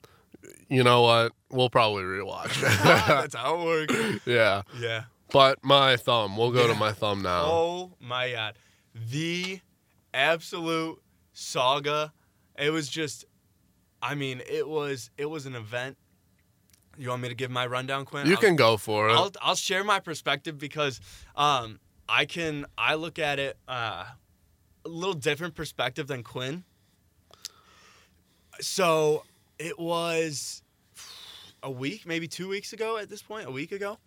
you 0.68 0.82
know 0.82 1.02
what? 1.02 1.32
We'll 1.50 1.70
probably 1.70 2.02
rewatch. 2.02 2.60
That's 3.06 3.34
how 3.34 3.60
it 3.60 3.64
works. 3.64 4.20
yeah. 4.26 4.62
Yeah. 4.78 5.04
But 5.32 5.64
my 5.64 5.96
thumb. 5.96 6.36
We'll 6.36 6.52
go 6.52 6.66
to 6.66 6.74
my 6.74 6.92
thumb 6.92 7.22
now. 7.22 7.44
Oh 7.46 7.92
my 8.00 8.32
god. 8.32 8.56
The 8.94 9.60
absolute 10.12 11.02
saga. 11.32 12.12
It 12.58 12.70
was 12.70 12.88
just 12.88 13.24
I 14.02 14.14
mean, 14.14 14.42
it 14.48 14.68
was 14.68 15.10
it 15.16 15.26
was 15.26 15.46
an 15.46 15.54
event. 15.54 15.96
You 16.98 17.08
want 17.08 17.22
me 17.22 17.28
to 17.28 17.34
give 17.34 17.50
my 17.50 17.66
rundown, 17.66 18.04
Quinn? 18.04 18.26
you 18.26 18.34
I'll- 18.34 18.40
can 18.40 18.56
go 18.56 18.76
for 18.76 19.08
it. 19.08 19.12
I'll 19.12 19.32
I'll 19.42 19.54
share 19.56 19.84
my 19.84 20.00
perspective 20.00 20.58
because 20.58 21.00
um 21.36 21.78
I 22.08 22.24
can 22.26 22.66
I 22.78 22.94
look 22.94 23.18
at 23.18 23.38
it 23.38 23.56
uh 23.68 24.04
a 24.84 24.88
little 24.88 25.14
different 25.14 25.54
perspective 25.54 26.06
than 26.06 26.22
Quinn. 26.22 26.64
So 28.60 29.24
it 29.58 29.78
was 29.78 30.62
a 31.62 31.70
week, 31.70 32.06
maybe 32.06 32.28
two 32.28 32.48
weeks 32.48 32.72
ago 32.72 32.98
at 32.98 33.08
this 33.08 33.22
point, 33.22 33.48
a 33.48 33.50
week 33.50 33.72
ago. 33.72 33.98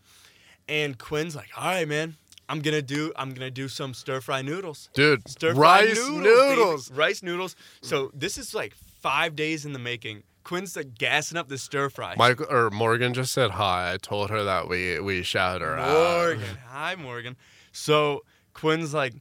And 0.69 0.97
Quinn's 0.97 1.35
like, 1.35 1.49
all 1.57 1.65
right, 1.65 1.87
man, 1.87 2.15
I'm 2.49 2.59
gonna 2.61 2.81
do 2.81 3.11
I'm 3.15 3.33
gonna 3.33 3.51
do 3.51 3.67
some 3.67 3.93
stir 3.93 4.21
fry 4.21 4.41
noodles. 4.41 4.89
Dude, 4.93 5.27
Stir 5.27 5.55
fry 5.55 5.81
rice 5.85 5.95
noodles. 5.97 6.23
noodles. 6.23 6.91
Rice 6.91 7.23
noodles. 7.23 7.55
So 7.81 8.11
this 8.13 8.37
is 8.37 8.53
like 8.53 8.73
five 9.01 9.35
days 9.35 9.65
in 9.65 9.73
the 9.73 9.79
making. 9.79 10.23
Quinn's 10.47 10.77
like 10.77 10.97
gassing 10.97 11.37
up 11.37 11.49
the 11.49 11.57
stir 11.57 11.89
fry. 11.89 12.15
Michael 12.17 12.45
or 12.49 12.69
Morgan 12.69 13.13
just 13.13 13.33
said 13.33 13.51
hi. 13.51 13.91
I 13.91 13.97
told 13.97 14.29
her 14.29 14.45
that 14.45 14.69
we 14.69 14.97
we 14.97 15.21
shout 15.21 15.59
her 15.59 15.77
out. 15.77 15.91
Morgan. 15.91 16.57
Hi, 16.69 16.95
Morgan. 16.95 17.35
So 17.73 18.23
Quinn's 18.53 18.93
like, 18.93 19.13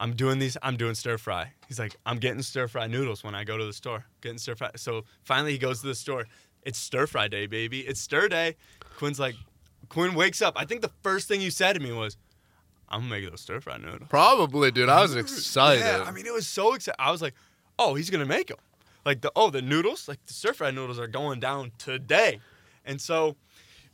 I'm 0.00 0.16
doing 0.16 0.40
these. 0.40 0.56
I'm 0.62 0.76
doing 0.76 0.96
stir 0.96 1.16
fry. 1.16 1.52
He's 1.68 1.78
like, 1.78 1.94
I'm 2.04 2.18
getting 2.18 2.42
stir 2.42 2.66
fry 2.66 2.88
noodles 2.88 3.22
when 3.22 3.36
I 3.36 3.44
go 3.44 3.56
to 3.56 3.64
the 3.64 3.72
store. 3.72 4.06
Getting 4.20 4.38
stir 4.38 4.56
fry. 4.56 4.70
So 4.74 5.04
finally, 5.22 5.52
he 5.52 5.58
goes 5.58 5.80
to 5.82 5.86
the 5.86 5.94
store. 5.94 6.26
It's 6.62 6.76
stir 6.76 7.06
fry 7.06 7.28
day, 7.28 7.46
baby. 7.46 7.82
It's 7.82 8.00
stir 8.00 8.26
day. 8.26 8.56
Quinn's 8.96 9.20
like, 9.20 9.36
Quinn 9.90 10.16
wakes 10.16 10.42
up. 10.42 10.54
I 10.56 10.64
think 10.64 10.80
the 10.80 10.90
first 11.04 11.28
thing 11.28 11.40
you 11.40 11.52
said 11.52 11.74
to 11.74 11.80
me 11.80 11.92
was, 11.92 12.16
I'm 12.88 13.02
gonna 13.02 13.10
make 13.10 13.30
those 13.30 13.42
stir 13.42 13.60
fry 13.60 13.76
noodles. 13.76 14.08
Probably, 14.08 14.72
dude. 14.72 14.88
I 14.88 15.02
was 15.02 15.14
excited. 15.14 15.84
Yeah, 15.84 16.02
I 16.04 16.10
mean, 16.10 16.26
it 16.26 16.32
was 16.32 16.48
so 16.48 16.74
excited. 16.74 17.00
I 17.00 17.12
was 17.12 17.22
like, 17.22 17.34
oh, 17.78 17.94
he's 17.94 18.10
gonna 18.10 18.26
make 18.26 18.48
them. 18.48 18.58
Like 19.04 19.20
the 19.20 19.30
oh, 19.36 19.50
the 19.50 19.62
noodles, 19.62 20.08
like 20.08 20.24
the 20.26 20.32
stir 20.32 20.52
fry 20.54 20.70
noodles 20.70 20.98
are 20.98 21.06
going 21.06 21.40
down 21.40 21.72
today. 21.78 22.40
And 22.84 23.00
so 23.00 23.36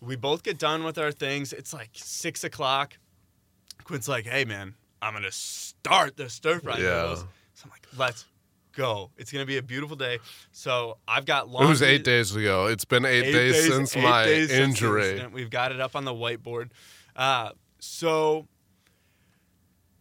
we 0.01 0.16
both 0.16 0.42
get 0.42 0.59
done 0.59 0.85
with 0.85 0.99
our 0.99 1.12
things. 1.12 1.53
It's 1.53 1.73
like 1.73 1.90
six 1.94 2.44
o'clock. 2.44 2.96
Quinn's 3.85 4.09
like, 4.09 4.27
hey 4.27 4.44
man, 4.44 4.75
I'm 5.03 5.12
gonna 5.14 5.33
start 5.33 6.16
the 6.16 6.29
stir 6.31 6.61
fry 6.61 6.79
Yeah. 6.79 7.03
noodles. 7.03 7.25
So 7.55 7.64
I'm 7.64 7.70
like, 7.70 7.87
let's 7.99 8.25
go. 8.73 9.11
It's 9.18 9.33
gonna 9.33 9.46
be 9.46 9.57
a 9.59 9.62
beautiful 9.62 9.96
day. 9.96 10.18
So 10.53 10.99
I've 11.09 11.27
got 11.27 11.49
long 11.49 11.64
it 11.64 11.68
was 11.68 11.83
eight 11.83 12.05
days 12.05 12.35
ago. 12.37 12.66
It's 12.66 12.85
been 12.85 13.05
eight, 13.05 13.25
Eight 13.27 13.33
days, 13.33 13.66
since 13.68 13.96
eight 13.96 14.03
my 14.03 14.25
days 14.25 14.51
injury. 14.51 15.03
incident. 15.11 15.33
We've 15.33 15.51
got 15.51 15.73
it 15.73 15.81
up 15.81 15.96
on 15.96 16.05
the 16.05 16.14
whiteboard. 16.14 16.70
Uh, 17.16 17.51
so 17.81 18.46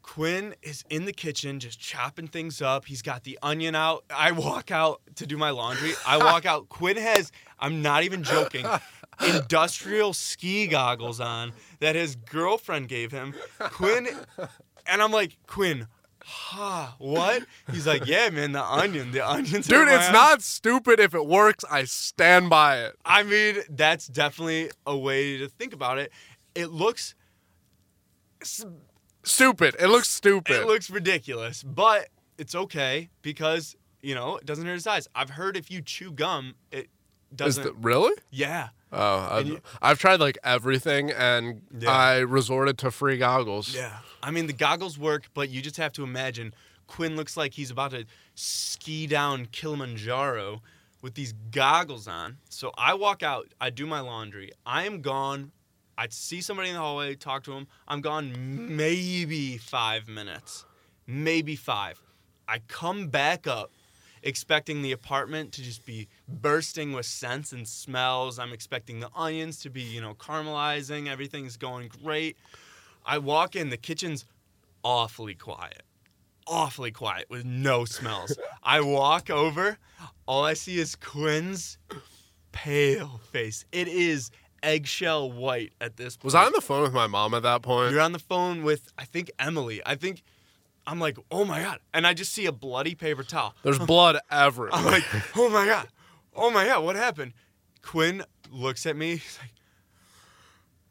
Quinn 0.10 0.56
is 0.64 0.84
in 0.90 1.06
the 1.06 1.14
kitchen 1.14 1.60
just 1.60 1.80
chopping 1.80 2.28
things 2.28 2.64
up. 2.64 2.86
He's 2.86 3.04
got 3.04 3.26
the 3.26 3.38
onion 3.44 3.76
out. 3.76 4.06
I 4.10 4.32
walk 4.32 4.72
out 4.72 5.02
to 5.18 5.28
do 5.28 5.38
my 5.38 5.52
laundry. 5.52 5.92
I 6.06 6.18
walk 6.18 6.48
out. 6.48 6.68
Quinn 6.70 6.98
has, 6.98 7.32
I'm 7.60 7.84
not 7.84 8.02
even 8.02 8.24
joking, 8.24 8.66
industrial 9.24 10.14
ski 10.14 10.66
goggles 10.66 11.20
on 11.20 11.54
that 11.80 11.94
his 11.94 12.16
girlfriend 12.16 12.88
gave 12.88 13.12
him. 13.12 13.36
Quinn, 13.60 14.08
and 14.88 15.00
I'm 15.00 15.12
like, 15.12 15.38
Quinn, 15.46 15.86
huh, 16.24 16.88
what? 16.98 17.44
He's 17.72 17.86
like, 17.86 18.08
yeah, 18.08 18.32
man, 18.32 18.52
the 18.52 18.64
onion. 18.64 19.12
The 19.12 19.30
onions. 19.30 19.68
Dude, 19.68 19.88
it's 19.90 20.10
eye." 20.10 20.12
not 20.12 20.42
stupid. 20.42 21.00
If 21.00 21.14
it 21.14 21.28
works, 21.28 21.64
I 21.70 21.84
stand 21.84 22.50
by 22.50 22.80
it. 22.80 22.96
I 23.06 23.22
mean, 23.22 23.58
that's 23.70 24.08
definitely 24.08 24.72
a 24.88 24.98
way 24.98 25.38
to 25.38 25.48
think 25.48 25.72
about 25.72 26.00
it. 26.00 26.12
It 26.56 26.72
looks 26.72 27.14
Stupid. 29.24 29.76
It 29.80 29.88
looks 29.88 30.10
stupid. 30.10 30.56
it 30.56 30.68
looks 30.68 30.90
ridiculous, 30.90 31.64
but 31.64 32.08
it's 32.38 32.56
okay 32.56 33.10
because, 33.22 33.76
you 34.02 34.16
know, 34.16 34.38
it 34.38 34.46
doesn't 34.46 34.66
hurt 34.66 34.74
his 34.74 34.88
eyes. 34.88 35.08
I've 35.14 35.32
heard 35.32 35.58
if 35.58 35.70
you 35.70 35.82
chew 35.82 36.12
gum, 36.12 36.56
it 36.72 36.90
doesn't 37.36 37.64
the, 37.64 37.74
really? 37.74 38.14
Yeah. 38.32 38.70
Oh, 38.92 39.28
I've, 39.32 39.48
you- 39.48 39.62
I've 39.82 40.00
tried 40.00 40.20
like 40.20 40.38
everything, 40.44 41.12
and 41.12 41.62
Yeah. 41.78 41.92
I 41.92 42.20
resorted 42.20 42.78
to 42.80 42.92
free 42.92 43.18
goggles. 43.18 43.76
Yeah. 43.76 44.00
I 44.24 44.32
mean, 44.32 44.48
the 44.48 44.54
goggles 44.54 44.98
work, 44.98 45.30
but 45.34 45.50
you 45.50 45.62
just 45.62 45.78
have 45.78 45.92
to 45.94 46.04
imagine 46.04 46.54
Quinn 46.88 47.16
looks 47.16 47.38
like 47.38 47.54
he's 47.54 47.70
about 47.70 47.92
to 47.92 48.06
ski 48.34 49.06
down 49.06 49.46
Kilimanjaro 49.52 50.62
with 51.02 51.14
these 51.14 51.34
goggles 51.52 52.08
on. 52.08 52.38
So 52.50 52.72
I 52.78 52.94
walk 52.96 53.22
out, 53.22 53.54
I 53.62 53.70
do 53.70 53.86
my 53.86 54.00
laundry. 54.00 54.52
I 54.66 54.86
am 54.86 55.02
gone. 55.02 55.52
I 56.00 56.08
see 56.12 56.40
somebody 56.40 56.70
in 56.70 56.76
the 56.76 56.82
hallway, 56.82 57.14
talk 57.16 57.44
to 57.44 57.52
him. 57.52 57.68
I'm 57.86 58.00
gone 58.00 58.34
maybe 58.78 59.58
five 59.58 60.08
minutes, 60.08 60.64
maybe 61.06 61.58
five. 61.58 62.02
I 62.48 62.60
come 62.70 63.10
back 63.10 63.48
up 63.48 63.74
expecting 64.24 64.82
the 64.82 64.94
apartment 64.94 65.52
to 65.54 65.62
just 65.62 65.86
be 65.86 66.08
bursting 66.26 66.94
with 66.94 67.06
scents 67.06 67.52
and 67.52 67.68
smells. 67.68 68.40
I'm 68.40 68.54
expecting 68.54 69.02
the 69.02 69.10
onions 69.14 69.60
to 69.64 69.70
be, 69.70 69.82
you 69.82 70.00
know, 70.00 70.14
caramelizing. 70.14 71.10
Everything's 71.10 71.58
going 71.58 71.92
great. 72.02 72.38
I 73.06 73.18
walk 73.18 73.58
in, 73.58 73.70
the 73.70 73.76
kitchen's 73.76 74.24
awfully 74.86 75.36
quiet. 75.36 75.84
Awfully 76.48 76.92
quiet 76.92 77.30
with 77.30 77.44
no 77.44 77.84
smells. 77.84 78.38
I 78.64 78.80
walk 78.80 79.30
over, 79.30 79.78
all 80.26 80.46
I 80.46 80.54
see 80.54 80.80
is 80.80 80.96
Quinn's 80.96 81.78
pale 82.54 83.20
face. 83.34 83.66
It 83.74 83.90
is 83.90 84.32
eggshell 84.64 85.32
white 85.32 85.74
at 85.80 85.98
this 85.98 86.18
point. 86.18 86.26
Was 86.26 86.36
I 86.36 86.46
on 86.46 86.52
the 86.54 86.62
phone 86.62 86.84
with 86.84 86.94
my 86.94 87.08
mom 87.08 87.34
at 87.34 87.44
that 87.44 87.62
point? 87.62 87.92
You're 87.92 88.02
on 88.02 88.12
the 88.12 88.20
phone 88.20 88.64
with, 88.64 88.92
I 88.98 89.06
think, 89.06 89.32
Emily. 89.40 89.82
I 89.86 89.96
think, 89.96 90.24
I'm 90.88 91.00
like, 91.00 91.18
oh 91.32 91.46
my 91.46 91.62
God. 91.62 91.80
And 91.94 92.08
I 92.08 92.14
just 92.14 92.34
see 92.34 92.46
a 92.46 92.52
bloody 92.52 92.96
paper 92.96 93.24
towel. 93.24 93.56
There's 93.64 93.80
blood 93.80 94.18
everywhere. 94.32 94.74
I'm 94.74 94.86
like, 94.86 95.04
oh 95.36 95.50
my 95.50 95.66
God. 95.66 95.88
Oh 96.36 96.52
my 96.52 96.66
God. 96.66 96.84
What 96.84 96.96
happened? 96.96 97.34
Quinn 97.82 98.24
looks 98.52 98.86
at 98.86 98.96
me. 98.96 99.12
He's 99.18 99.40
like, 99.42 99.54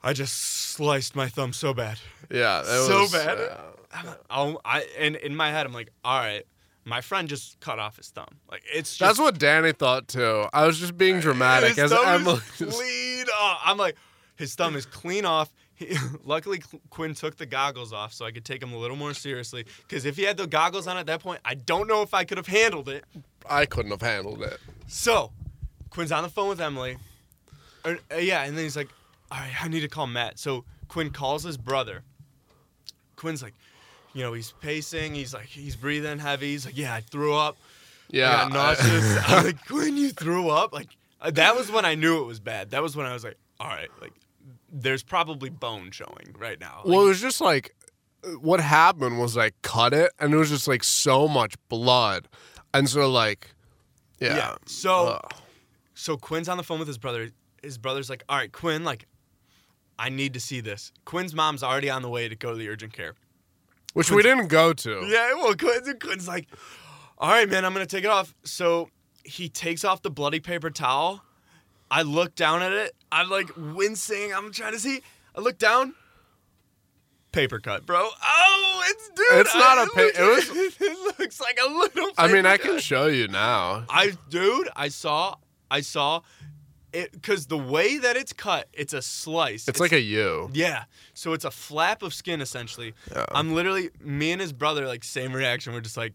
I 0.02 0.12
just 0.12 0.34
sliced 0.36 1.16
my 1.16 1.28
thumb 1.28 1.52
so 1.52 1.74
bad. 1.74 1.98
yeah, 2.30 2.62
so 2.62 3.00
was, 3.00 3.12
bad. 3.12 3.38
yeah. 3.38 3.56
I'm 3.92 4.06
like, 4.06 4.20
oh, 4.30 4.60
I 4.64 4.86
and 4.98 5.16
in 5.16 5.34
my 5.34 5.50
head 5.50 5.66
I'm 5.66 5.72
like, 5.72 5.90
all 6.04 6.18
right, 6.18 6.44
my 6.88 7.00
friend 7.00 7.28
just 7.28 7.60
cut 7.60 7.78
off 7.78 7.96
his 7.96 8.08
thumb. 8.08 8.38
Like 8.50 8.62
it's 8.72 8.96
just 8.96 9.00
That's 9.00 9.18
what 9.18 9.38
Danny 9.38 9.72
thought 9.72 10.08
too. 10.08 10.46
I 10.52 10.66
was 10.66 10.78
just 10.78 10.96
being 10.96 11.20
dramatic 11.20 11.70
his 11.70 11.78
as 11.78 11.90
thumb 11.92 12.06
Emily. 12.06 12.40
is 12.58 12.74
clean 12.76 13.26
off. 13.40 13.60
I'm 13.64 13.76
like, 13.76 13.96
his 14.36 14.54
thumb 14.54 14.76
is 14.76 14.86
clean 14.86 15.24
off. 15.24 15.52
He, 15.74 15.96
luckily, 16.24 16.60
Quinn 16.90 17.14
took 17.14 17.36
the 17.36 17.46
goggles 17.46 17.92
off 17.92 18.12
so 18.12 18.24
I 18.24 18.30
could 18.32 18.44
take 18.44 18.62
him 18.62 18.72
a 18.72 18.76
little 18.78 18.96
more 18.96 19.14
seriously. 19.14 19.64
Because 19.86 20.04
if 20.04 20.16
he 20.16 20.22
had 20.24 20.36
the 20.36 20.46
goggles 20.46 20.86
on 20.88 20.96
at 20.96 21.06
that 21.06 21.20
point, 21.22 21.40
I 21.44 21.54
don't 21.54 21.86
know 21.86 22.02
if 22.02 22.14
I 22.14 22.24
could 22.24 22.36
have 22.38 22.48
handled 22.48 22.88
it. 22.88 23.04
I 23.48 23.64
couldn't 23.66 23.92
have 23.92 24.02
handled 24.02 24.42
it. 24.42 24.58
So, 24.88 25.30
Quinn's 25.90 26.10
on 26.10 26.22
the 26.24 26.28
phone 26.28 26.48
with 26.48 26.60
Emily. 26.60 26.96
Or- 27.84 27.98
uh, 28.12 28.16
yeah, 28.16 28.42
and 28.44 28.56
then 28.56 28.64
he's 28.64 28.76
like, 28.76 28.88
all 29.30 29.38
right, 29.38 29.52
I 29.62 29.68
need 29.68 29.80
to 29.80 29.88
call 29.88 30.06
Matt. 30.06 30.38
So 30.38 30.64
Quinn 30.88 31.10
calls 31.10 31.44
his 31.44 31.56
brother. 31.56 32.02
Quinn's 33.16 33.42
like, 33.42 33.54
you 34.18 34.24
know, 34.24 34.32
he's 34.32 34.50
pacing. 34.60 35.14
He's 35.14 35.32
like, 35.32 35.46
he's 35.46 35.76
breathing 35.76 36.18
heavy. 36.18 36.48
He's 36.50 36.66
like, 36.66 36.76
yeah, 36.76 36.92
I 36.92 37.00
threw 37.00 37.34
up. 37.36 37.56
Yeah, 38.10 38.30
I 38.30 38.48
got 38.48 38.52
nauseous. 38.52 39.18
I'm 39.28 39.44
like, 39.44 39.66
Quinn, 39.68 39.96
you 39.96 40.10
threw 40.10 40.48
up? 40.48 40.72
Like, 40.72 40.88
uh, 41.20 41.30
that 41.30 41.54
was 41.54 41.70
when 41.70 41.84
I 41.84 41.94
knew 41.94 42.20
it 42.20 42.26
was 42.26 42.40
bad. 42.40 42.70
That 42.70 42.82
was 42.82 42.96
when 42.96 43.06
I 43.06 43.12
was 43.12 43.22
like, 43.22 43.36
all 43.60 43.68
right, 43.68 43.88
like, 44.00 44.12
there's 44.72 45.02
probably 45.04 45.50
bone 45.50 45.92
showing 45.92 46.34
right 46.38 46.58
now. 46.58 46.82
Well, 46.84 47.02
it 47.02 47.08
was 47.08 47.20
just 47.20 47.40
like 47.40 47.74
what 48.40 48.58
happened 48.60 49.20
was 49.20 49.36
I 49.38 49.52
cut 49.62 49.94
it, 49.94 50.10
and 50.18 50.34
it 50.34 50.36
was 50.36 50.48
just 50.50 50.66
like 50.66 50.82
so 50.82 51.28
much 51.28 51.54
blood, 51.68 52.26
and 52.74 52.88
so 52.88 53.08
like, 53.10 53.52
yeah. 54.20 54.36
Yeah, 54.36 54.54
so- 54.66 55.20
Ugh. 55.22 55.32
so 55.94 56.16
Quinn's 56.16 56.48
on 56.48 56.56
the 56.56 56.64
phone 56.64 56.80
with 56.80 56.88
his 56.88 56.98
brother. 56.98 57.30
His 57.62 57.78
brother's 57.78 58.10
like, 58.10 58.24
all 58.28 58.36
right, 58.36 58.50
Quinn, 58.50 58.82
like, 58.84 59.06
I 59.98 60.08
need 60.08 60.34
to 60.34 60.40
see 60.40 60.60
this. 60.60 60.92
Quinn's 61.04 61.34
mom's 61.34 61.62
already 61.62 61.88
on 61.88 62.02
the 62.02 62.08
way 62.08 62.28
to 62.28 62.34
go 62.34 62.50
to 62.50 62.56
the 62.56 62.68
urgent 62.68 62.92
care. 62.92 63.14
Which 63.98 64.10
we 64.10 64.22
didn't 64.22 64.46
go 64.46 64.72
to. 64.72 65.04
Yeah, 65.06 65.34
well, 65.34 65.54
Quinn's 65.54 66.28
like, 66.28 66.46
all 67.18 67.30
right, 67.30 67.48
man, 67.48 67.64
I'm 67.64 67.72
gonna 67.72 67.84
take 67.86 68.04
it 68.04 68.10
off. 68.10 68.34
So 68.44 68.88
he 69.24 69.48
takes 69.48 69.84
off 69.84 70.02
the 70.02 70.10
bloody 70.10 70.40
paper 70.40 70.70
towel. 70.70 71.22
I 71.90 72.02
look 72.02 72.34
down 72.34 72.62
at 72.62 72.72
it. 72.72 72.94
I'm 73.10 73.28
like 73.28 73.50
wincing. 73.56 74.32
I'm 74.34 74.52
trying 74.52 74.72
to 74.72 74.78
see. 74.78 75.00
I 75.34 75.40
look 75.40 75.58
down. 75.58 75.94
Paper 77.32 77.58
cut, 77.58 77.84
bro. 77.84 78.08
Oh, 78.22 78.82
it's 78.88 79.08
dude. 79.10 79.26
It's 79.40 79.54
not 79.54 79.86
a 79.86 79.90
pa- 79.90 80.00
it 80.00 80.18
was- 80.18 80.76
it 80.80 81.18
looks 81.18 81.40
like 81.40 81.58
a 81.62 81.68
little. 81.68 82.08
I 82.16 82.26
mean, 82.28 82.36
paper 82.44 82.48
I 82.48 82.56
cut. 82.56 82.66
can 82.70 82.78
show 82.80 83.06
you 83.06 83.28
now. 83.28 83.84
I 83.90 84.12
dude, 84.30 84.68
I 84.74 84.88
saw, 84.88 85.34
I 85.70 85.80
saw, 85.82 86.22
because 86.92 87.46
the 87.46 87.58
way 87.58 87.98
that 87.98 88.16
it's 88.16 88.32
cut, 88.32 88.68
it's 88.72 88.92
a 88.92 89.02
slice. 89.02 89.68
It's 89.68 89.80
like 89.80 89.92
a 89.92 90.00
U. 90.00 90.50
yeah. 90.52 90.84
So 91.14 91.32
it's 91.32 91.44
a 91.44 91.50
flap 91.50 92.02
of 92.02 92.14
skin 92.14 92.40
essentially. 92.40 92.94
Yeah. 93.10 93.24
I'm 93.32 93.54
literally 93.54 93.90
me 94.00 94.32
and 94.32 94.40
his 94.40 94.52
brother 94.52 94.86
like 94.86 95.04
same 95.04 95.32
reaction. 95.32 95.72
We're 95.72 95.80
just 95.80 95.96
like, 95.96 96.14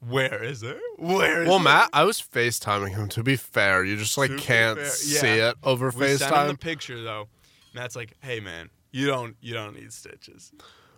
Where 0.00 0.42
is 0.44 0.62
it? 0.62 0.78
Where 0.98 1.42
is 1.42 1.48
Well, 1.48 1.56
it? 1.58 1.62
Matt, 1.62 1.88
I 1.92 2.04
was 2.04 2.20
FaceTiming 2.20 2.90
him. 2.90 3.08
To 3.10 3.22
be 3.22 3.36
fair, 3.36 3.84
you 3.84 3.96
just 3.96 4.18
like 4.18 4.30
Super 4.30 4.42
can't 4.42 4.78
fair. 4.78 4.90
see 4.90 5.36
Yeah. 5.36 5.50
it 5.50 5.56
over 5.62 5.90
We 5.90 6.16
sent 6.16 6.34
him 6.34 6.46
the 6.48 6.56
picture 6.58 7.02
though. 7.02 7.28
Matt's 7.74 7.96
like, 7.96 8.14
"Hey 8.20 8.40
man, 8.40 8.70
you 8.92 9.06
don't 9.06 9.36
you 9.40 9.52
don't 9.54 9.74
need 9.74 9.92
stitches." 9.92 10.52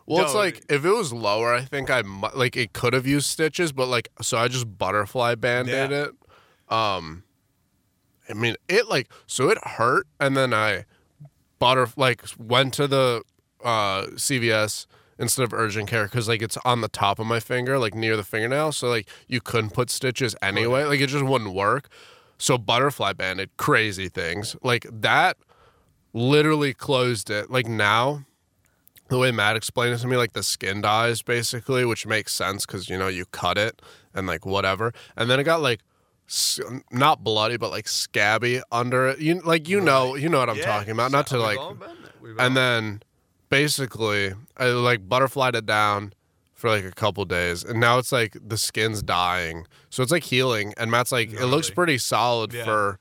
Well, 0.07 0.25
it's 0.25 0.35
like 0.35 0.63
if 0.71 0.85
it 0.85 0.91
was 0.91 1.13
lower, 1.13 1.53
I 1.55 1.61
think 1.63 1.91
I 1.91 2.03
mu- 2.03 2.29
like 2.35 2.57
it 2.57 2.73
could 2.73 2.93
have 2.95 3.07
used 3.07 3.27
stitches, 3.27 3.73
but 3.73 3.87
like 3.89 4.09
so 4.23 4.39
I 4.39 4.49
just 4.49 4.79
butterfly 4.79 5.35
band-aid 5.35 5.91
Yeah. 5.91 6.05
it. 6.07 6.15
Um, 6.75 7.25
I 8.29 8.35
mean 8.35 8.57
it 8.69 8.89
like 8.89 9.09
so 9.27 9.49
it 9.49 9.59
hurt, 9.63 10.07
and 10.21 10.37
then 10.37 10.53
I 10.55 10.85
butter 11.59 11.89
like 11.97 12.25
went 12.39 12.75
to 12.75 12.87
the 12.87 13.23
uh 13.65 14.07
CVS 14.15 14.87
instead 15.19 15.43
of 15.43 15.53
urgent 15.53 15.89
care 15.89 16.05
because 16.05 16.29
like 16.29 16.43
it's 16.43 16.57
on 16.65 16.81
the 16.81 16.89
top 16.89 17.19
of 17.19 17.27
my 17.27 17.41
finger, 17.41 17.79
like 17.79 17.95
near 17.95 18.17
the 18.17 18.25
fingernail, 18.25 18.73
so 18.73 18.89
like 18.89 19.09
you 19.27 19.41
couldn't 19.41 19.71
put 19.71 19.91
stitches 19.91 20.37
anyway, 20.41 20.85
like 20.85 21.01
it 21.01 21.09
just 21.09 21.25
wouldn't 21.25 21.55
work. 21.55 21.89
So 22.39 22.57
butterfly 22.57 23.15
banded, 23.15 23.57
crazy 23.57 24.09
things 24.09 24.55
like 24.63 24.87
that, 24.93 25.37
literally 26.13 26.73
closed 26.73 27.31
it. 27.31 27.51
Like 27.51 27.67
now 27.67 28.25
the 29.09 29.19
way 29.19 29.33
Matt 29.33 29.57
explained 29.57 29.95
it 29.95 29.99
to 29.99 30.07
me, 30.07 30.17
like 30.17 30.35
the 30.35 30.43
skin 30.43 30.83
dies 30.83 31.23
basically, 31.23 31.85
which 31.85 32.07
makes 32.07 32.33
sense 32.33 32.65
because 32.65 32.89
you 32.89 32.97
know 32.97 33.09
you 33.09 33.25
cut 33.27 33.59
it 33.59 33.83
and 34.15 34.27
like 34.27 34.47
whatever, 34.47 34.93
and 35.17 35.29
then 35.29 35.41
it 35.41 35.45
got 35.45 35.61
like 35.61 35.81
not 36.91 37.25
bloody 37.25 37.57
but 37.57 37.71
like 37.71 37.89
scabby 37.89 38.61
under 38.71 39.09
it. 39.09 39.19
You 39.19 39.41
like 39.41 39.69
you 39.69 39.81
know 39.81 40.15
you 40.15 40.29
know 40.29 40.39
what 40.39 40.51
I'm 40.51 40.57
Yeah, 40.59 40.65
talking 40.67 40.91
about. 40.93 41.11
Not 41.11 41.27
to 41.29 41.39
like, 41.39 41.59
all 41.59 41.75
been 41.75 41.89
there. 42.03 42.13
We've 42.21 42.39
all- 42.39 42.47
and 42.47 42.57
then 42.57 43.03
basically 43.49 44.35
I 44.57 44.67
like 44.67 45.09
butterflied 45.09 45.55
it 45.55 45.67
down 45.67 46.13
for 46.55 46.69
like 46.71 46.85
a 46.85 46.91
couple 46.91 47.25
days, 47.25 47.63
and 47.65 47.79
now 47.81 47.99
it's 47.99 48.11
like 48.13 48.37
the 48.47 48.59
skin's 48.59 49.03
dying, 49.03 49.65
so 49.91 50.03
it's 50.03 50.11
like 50.13 50.25
healing. 50.25 50.75
And 50.77 50.91
Matt's 50.91 51.13
like, 51.13 51.33
it 51.33 51.47
looks 51.47 51.71
pretty 51.71 51.99
solid 51.99 52.53
Yeah. 52.53 52.65
for. 52.65 52.99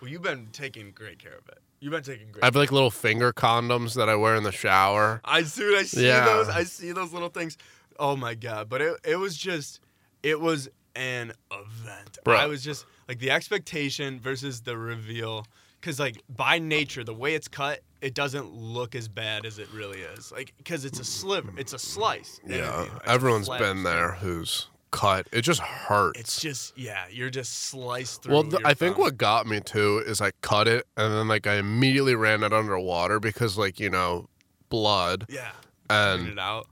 well, 0.00 0.10
you've 0.10 0.22
been 0.22 0.48
taking 0.52 0.90
great 0.90 1.18
care 1.20 1.32
of 1.36 1.46
it. 1.48 1.58
You've 1.78 1.92
been 1.92 2.02
taking 2.02 2.32
great. 2.32 2.42
I 2.42 2.46
have 2.48 2.56
like 2.56 2.72
little 2.72 2.90
finger 2.90 3.32
condoms 3.32 3.94
that 3.94 4.08
I 4.08 4.16
wear 4.16 4.34
in 4.34 4.42
the 4.42 4.50
shower. 4.52 5.20
I 5.24 5.42
dude, 5.42 5.78
I 5.78 5.82
see 5.84 6.06
Yeah. 6.06 6.24
those. 6.24 6.48
I 6.48 6.64
see 6.64 6.90
those 6.92 7.12
little 7.12 7.28
things. 7.28 7.56
Oh 7.98 8.16
my 8.16 8.34
god! 8.34 8.68
But 8.68 8.82
it 8.82 8.96
it 9.04 9.16
was 9.16 9.36
just 9.36 9.80
it 10.24 10.40
was 10.40 10.68
an 10.96 11.32
event. 11.52 12.18
Bro. 12.24 12.36
I 12.36 12.46
was 12.46 12.64
just 12.64 12.86
like 13.08 13.18
the 13.18 13.30
expectation 13.30 14.18
versus 14.20 14.60
the 14.62 14.76
reveal. 14.76 15.46
Because 15.80 16.00
like 16.00 16.22
by 16.28 16.58
nature, 16.58 17.04
the 17.04 17.14
way 17.14 17.34
it's 17.34 17.48
cut, 17.48 17.80
it 18.00 18.14
doesn't 18.14 18.52
look 18.52 18.94
as 18.94 19.08
bad 19.08 19.46
as 19.46 19.58
it 19.58 19.68
really 19.72 20.00
is. 20.00 20.32
Like 20.32 20.52
because 20.58 20.84
it's 20.84 20.98
a 20.98 21.04
sliver, 21.04 21.52
it's 21.56 21.72
a 21.72 21.78
slice. 21.78 22.40
you 22.46 22.56
Yeah, 22.56 22.60
know, 22.62 22.88
it's 22.96 23.06
a 23.06 23.10
everyone's 23.10 23.48
been 23.48 23.82
there 23.84 24.12
who's 24.12 24.68
cut. 24.90 25.28
It 25.32 25.42
just 25.42 25.60
hurts. 25.60 26.18
It's 26.18 26.40
just 26.40 26.76
yeah, 26.78 27.04
you're 27.10 27.30
just 27.30 27.52
sliced 27.68 28.22
through. 28.22 28.32
well, 28.34 28.42
th- 28.44 28.62
I 28.64 28.74
think 28.74 28.98
what 28.98 29.16
got 29.16 29.46
me 29.46 29.60
too 29.60 30.02
is 30.06 30.20
I 30.20 30.32
cut 30.40 30.66
it 30.66 30.86
and 30.96 31.12
then 31.12 31.28
like 31.28 31.46
I 31.46 31.56
immediately 31.56 32.14
ran 32.14 32.42
it 32.42 32.52
underwater 32.52 33.20
because 33.20 33.56
like 33.56 33.78
you 33.78 33.90
know 33.90 34.28
blood 34.70 35.26
yeah, 35.28 35.52
and 35.88 36.26
it 36.26 36.38
out. 36.38 36.66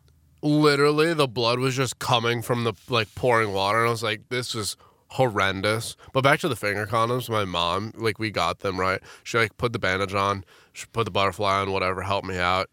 Literally 0.44 1.14
the 1.14 1.26
blood 1.26 1.58
was 1.58 1.74
just 1.74 1.98
coming 1.98 2.42
from 2.42 2.64
the 2.64 2.74
like 2.90 3.12
pouring 3.14 3.52
water 3.54 3.78
and 3.78 3.88
I 3.88 3.90
was 3.90 4.02
like 4.02 4.28
this 4.28 4.54
is 4.54 4.76
horrendous. 5.08 5.96
But 6.12 6.22
back 6.22 6.38
to 6.40 6.48
the 6.48 6.54
finger 6.56 6.86
condoms, 6.86 7.30
my 7.30 7.46
mom 7.46 7.92
like 7.96 8.18
we 8.18 8.30
got 8.30 8.60
them 8.60 8.78
right. 8.78 9.00
She 9.22 9.38
like 9.38 9.56
put 9.56 9.72
the 9.72 9.78
bandage 9.78 10.12
on, 10.14 10.44
she 10.74 10.84
put 10.92 11.06
the 11.06 11.10
butterfly 11.10 11.62
on, 11.62 11.72
whatever, 11.72 12.02
helped 12.02 12.28
me 12.28 12.36
out. 12.36 12.68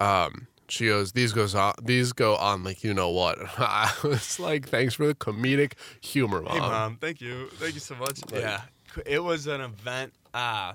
Um, 0.00 0.46
she 0.68 0.86
goes, 0.86 1.12
these 1.12 1.32
goes 1.32 1.54
on, 1.54 1.74
these 1.82 2.12
go 2.14 2.36
on 2.36 2.64
like 2.64 2.82
you 2.82 2.94
know 2.94 3.10
what. 3.10 3.38
I 3.58 3.92
was 4.02 4.40
like, 4.40 4.66
thanks 4.68 4.94
for 4.94 5.06
the 5.06 5.14
comedic 5.14 5.74
humor, 6.00 6.40
mom. 6.40 6.52
Hey 6.54 6.60
mom, 6.60 6.96
thank 6.96 7.20
you, 7.20 7.48
thank 7.54 7.74
you 7.74 7.80
so 7.80 7.96
much. 7.96 8.20
Like- 8.32 8.40
yeah, 8.40 8.62
it 9.04 9.22
was 9.22 9.46
an 9.46 9.60
event. 9.60 10.14
Uh 10.32 10.72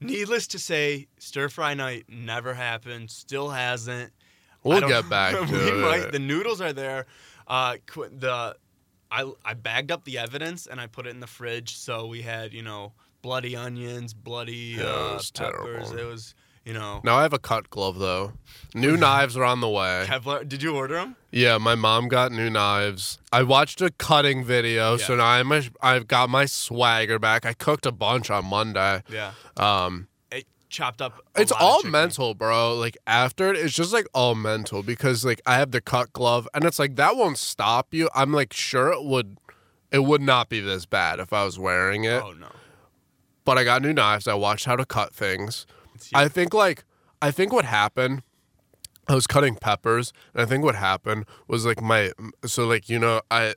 needless 0.00 0.48
to 0.48 0.58
say, 0.58 1.06
stir 1.18 1.48
fry 1.48 1.74
night 1.74 2.06
never 2.08 2.52
happened. 2.54 3.10
Still 3.10 3.50
hasn't. 3.50 4.12
We'll 4.66 4.88
get 4.88 5.08
back 5.08 5.34
to 5.36 5.42
we 5.52 5.58
it. 5.58 5.74
might. 5.76 6.12
The 6.12 6.18
noodles 6.18 6.60
are 6.60 6.72
there. 6.72 7.06
Uh, 7.46 7.76
qu- 7.86 8.08
the 8.10 8.56
I 9.10 9.30
I 9.44 9.54
bagged 9.54 9.90
up 9.92 10.04
the 10.04 10.18
evidence 10.18 10.66
and 10.66 10.80
I 10.80 10.86
put 10.86 11.06
it 11.06 11.10
in 11.10 11.20
the 11.20 11.26
fridge. 11.26 11.76
So 11.76 12.06
we 12.06 12.22
had 12.22 12.52
you 12.52 12.62
know 12.62 12.92
bloody 13.22 13.54
onions, 13.56 14.14
bloody 14.14 14.76
Yeah, 14.78 14.82
it 14.82 14.86
uh, 14.88 15.14
was 15.14 15.30
peppers. 15.30 15.88
terrible. 15.90 15.98
It 15.98 16.04
was 16.04 16.34
you 16.64 16.72
know 16.72 17.00
Now 17.04 17.16
I 17.16 17.22
have 17.22 17.32
a 17.32 17.38
cut 17.38 17.70
glove 17.70 17.98
though. 18.00 18.32
New 18.74 18.96
knives 19.04 19.36
are 19.36 19.44
on 19.44 19.60
the 19.60 19.68
way. 19.68 20.04
Kevlar. 20.08 20.48
Did 20.48 20.62
you 20.62 20.74
order 20.74 20.94
them? 20.96 21.14
Yeah, 21.30 21.58
my 21.58 21.76
mom 21.76 22.08
got 22.08 22.32
new 22.32 22.50
knives. 22.50 23.18
I 23.30 23.44
watched 23.44 23.80
a 23.80 23.90
cutting 23.90 24.42
video, 24.44 24.96
so 24.96 25.14
now 25.16 25.26
I'm 25.26 25.52
a, 25.52 25.62
I've 25.80 26.08
got 26.08 26.28
my 26.30 26.46
swagger 26.46 27.18
back. 27.20 27.44
I 27.46 27.52
cooked 27.52 27.86
a 27.86 27.92
bunch 27.92 28.30
on 28.30 28.46
Monday. 28.46 29.02
Yeah. 29.08 29.32
Um, 29.56 30.08
It 30.10 30.15
chopped 30.76 31.00
up. 31.02 31.20
it's 31.36 31.52
all 31.52 31.82
mental, 31.82 32.34
bro. 32.34 32.74
Like 32.74 32.96
after 33.06 33.50
it, 33.50 33.56
it's 33.56 33.74
just 33.74 33.92
like 33.92 34.06
all 34.12 34.34
mental 34.34 34.82
because 34.82 35.24
like 35.24 35.40
I 35.46 35.54
have 35.56 35.70
the 35.70 35.80
cut 35.80 36.12
glove, 36.12 36.48
and 36.54 36.64
it's 36.64 36.78
like 36.78 36.96
that 36.96 37.16
won't 37.16 37.38
stop 37.38 37.92
you. 37.92 38.08
I'm 38.14 38.32
like 38.32 38.52
sure 38.52 38.92
it 38.92 39.04
would, 39.04 39.38
it 39.90 40.04
would 40.04 40.22
not 40.22 40.48
be 40.48 40.60
this 40.60 40.86
bad 40.86 41.18
if 41.18 41.32
I 41.32 41.44
was 41.44 41.58
wearing 41.58 42.04
it. 42.04 42.22
Oh 42.22 42.32
no. 42.32 42.48
But 43.44 43.58
I 43.58 43.64
got 43.64 43.82
new 43.82 43.92
knives. 43.92 44.26
I 44.26 44.34
watched 44.34 44.66
how 44.66 44.76
to 44.76 44.84
cut 44.84 45.14
things. 45.14 45.66
I 46.14 46.28
think 46.28 46.52
like 46.52 46.84
I 47.22 47.30
think 47.30 47.52
what 47.52 47.64
happened 47.64 48.22
I 49.08 49.14
was 49.14 49.26
cutting 49.26 49.54
peppers 49.54 50.12
and 50.34 50.42
I 50.42 50.46
think 50.46 50.64
what 50.64 50.74
happened 50.74 51.26
was 51.46 51.64
like 51.64 51.80
my 51.80 52.12
so 52.44 52.66
like 52.66 52.88
you 52.88 52.98
know 52.98 53.22
I 53.30 53.54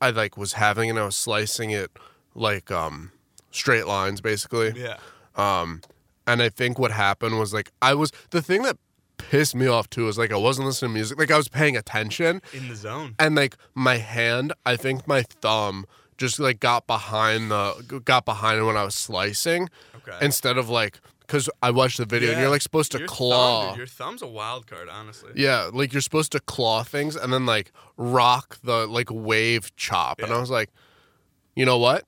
I 0.00 0.10
like 0.10 0.36
was 0.36 0.54
having 0.54 0.90
and 0.90 0.98
I 0.98 1.04
was 1.04 1.16
slicing 1.16 1.70
it 1.70 1.90
like 2.34 2.70
um 2.70 3.12
straight 3.50 3.86
lines 3.86 4.20
basically. 4.20 4.72
yeah. 4.76 4.98
Um 5.36 5.82
and 6.26 6.42
I 6.42 6.48
think 6.48 6.78
what 6.78 6.90
happened 6.90 7.38
was 7.38 7.52
like 7.54 7.70
I 7.80 7.94
was 7.94 8.12
the 8.30 8.42
thing 8.42 8.62
that 8.62 8.76
pissed 9.18 9.54
me 9.54 9.66
off 9.66 9.88
too 9.90 10.08
is 10.08 10.18
like 10.18 10.32
I 10.32 10.36
wasn't 10.36 10.66
listening 10.66 10.90
to 10.90 10.94
music 10.94 11.18
like 11.18 11.30
I 11.30 11.36
was 11.36 11.48
paying 11.48 11.76
attention 11.76 12.42
In 12.52 12.68
the 12.68 12.76
zone. 12.76 13.14
and 13.18 13.34
like 13.36 13.56
my 13.74 13.96
hand 13.98 14.52
I 14.66 14.76
think 14.76 15.06
my 15.06 15.22
thumb 15.22 15.86
just 16.18 16.38
like 16.40 16.60
got 16.60 16.86
behind 16.86 17.50
the 17.50 18.02
got 18.04 18.24
behind 18.24 18.64
when 18.66 18.76
I 18.76 18.84
was 18.84 18.94
slicing 18.94 19.68
Okay. 19.96 20.18
instead 20.20 20.58
of 20.58 20.68
like 20.68 21.00
because 21.20 21.48
I 21.62 21.70
watched 21.70 21.98
the 21.98 22.04
video 22.04 22.32
and 22.32 22.40
you're 22.40 22.50
like 22.50 22.60
supposed 22.62 22.90
to 22.92 22.98
Your 22.98 23.06
claw. 23.08 23.68
dude, 23.70 23.78
your 23.78 23.86
thumb's 23.86 24.20
a 24.20 24.26
wild 24.26 24.66
card, 24.66 24.88
honestly. 24.90 25.30
yeah, 25.36 25.70
like 25.72 25.92
you're 25.92 26.02
supposed 26.02 26.32
to 26.32 26.40
claw 26.40 26.82
things 26.82 27.14
and 27.16 27.32
then 27.32 27.46
like 27.46 27.72
rock 27.96 28.58
the 28.64 28.86
like 28.88 29.08
wave 29.10 29.74
chop. 29.76 30.20
And 30.20 30.30
I 30.32 30.38
was 30.40 30.50
like, 30.50 30.68
you 31.54 31.64
know 31.64 31.78
what? 31.78 32.04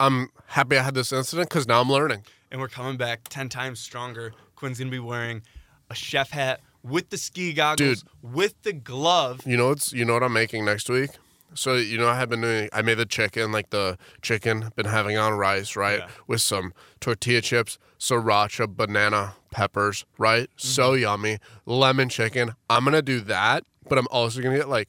I'm 0.00 0.28
happy 0.48 0.76
I 0.76 0.82
had 0.82 0.94
this 0.94 1.12
incident 1.12 1.48
because 1.48 1.66
now 1.66 1.80
I'm 1.80 1.90
learning. 1.90 2.24
And 2.56 2.62
we're 2.62 2.68
coming 2.68 2.96
back 2.96 3.28
10 3.28 3.50
times 3.50 3.80
stronger. 3.80 4.32
Quinn's 4.54 4.78
going 4.78 4.88
to 4.88 4.90
be 4.90 4.98
wearing 4.98 5.42
a 5.90 5.94
chef 5.94 6.30
hat 6.30 6.62
with 6.82 7.10
the 7.10 7.18
ski 7.18 7.52
goggles, 7.52 8.02
Dude, 8.02 8.08
with 8.22 8.54
the 8.62 8.72
glove. 8.72 9.42
You 9.44 9.58
know 9.58 9.68
what's 9.68 9.92
you 9.92 10.06
know 10.06 10.14
what 10.14 10.22
I'm 10.22 10.32
making 10.32 10.64
next 10.64 10.88
week? 10.88 11.10
So 11.52 11.74
you 11.74 11.98
know 11.98 12.08
I 12.08 12.16
have 12.16 12.30
been 12.30 12.40
doing 12.40 12.70
I 12.72 12.80
made 12.80 12.94
the 12.94 13.04
chicken, 13.04 13.52
like 13.52 13.68
the 13.68 13.98
chicken, 14.22 14.70
been 14.74 14.86
having 14.86 15.18
on 15.18 15.34
rice, 15.34 15.76
right? 15.76 15.98
Yeah. 15.98 16.08
With 16.26 16.40
some 16.40 16.72
tortilla 16.98 17.42
chips, 17.42 17.76
sriracha, 17.98 18.74
banana 18.74 19.34
peppers, 19.50 20.06
right? 20.16 20.48
So 20.56 20.92
Mm-hmm. 20.92 21.02
yummy. 21.02 21.38
Lemon 21.66 22.08
chicken. 22.08 22.54
I'm 22.70 22.84
gonna 22.86 23.02
do 23.02 23.20
that, 23.20 23.64
but 23.86 23.98
I'm 23.98 24.08
also 24.10 24.40
gonna 24.40 24.56
get 24.56 24.70
like 24.70 24.88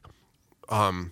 um 0.69 1.11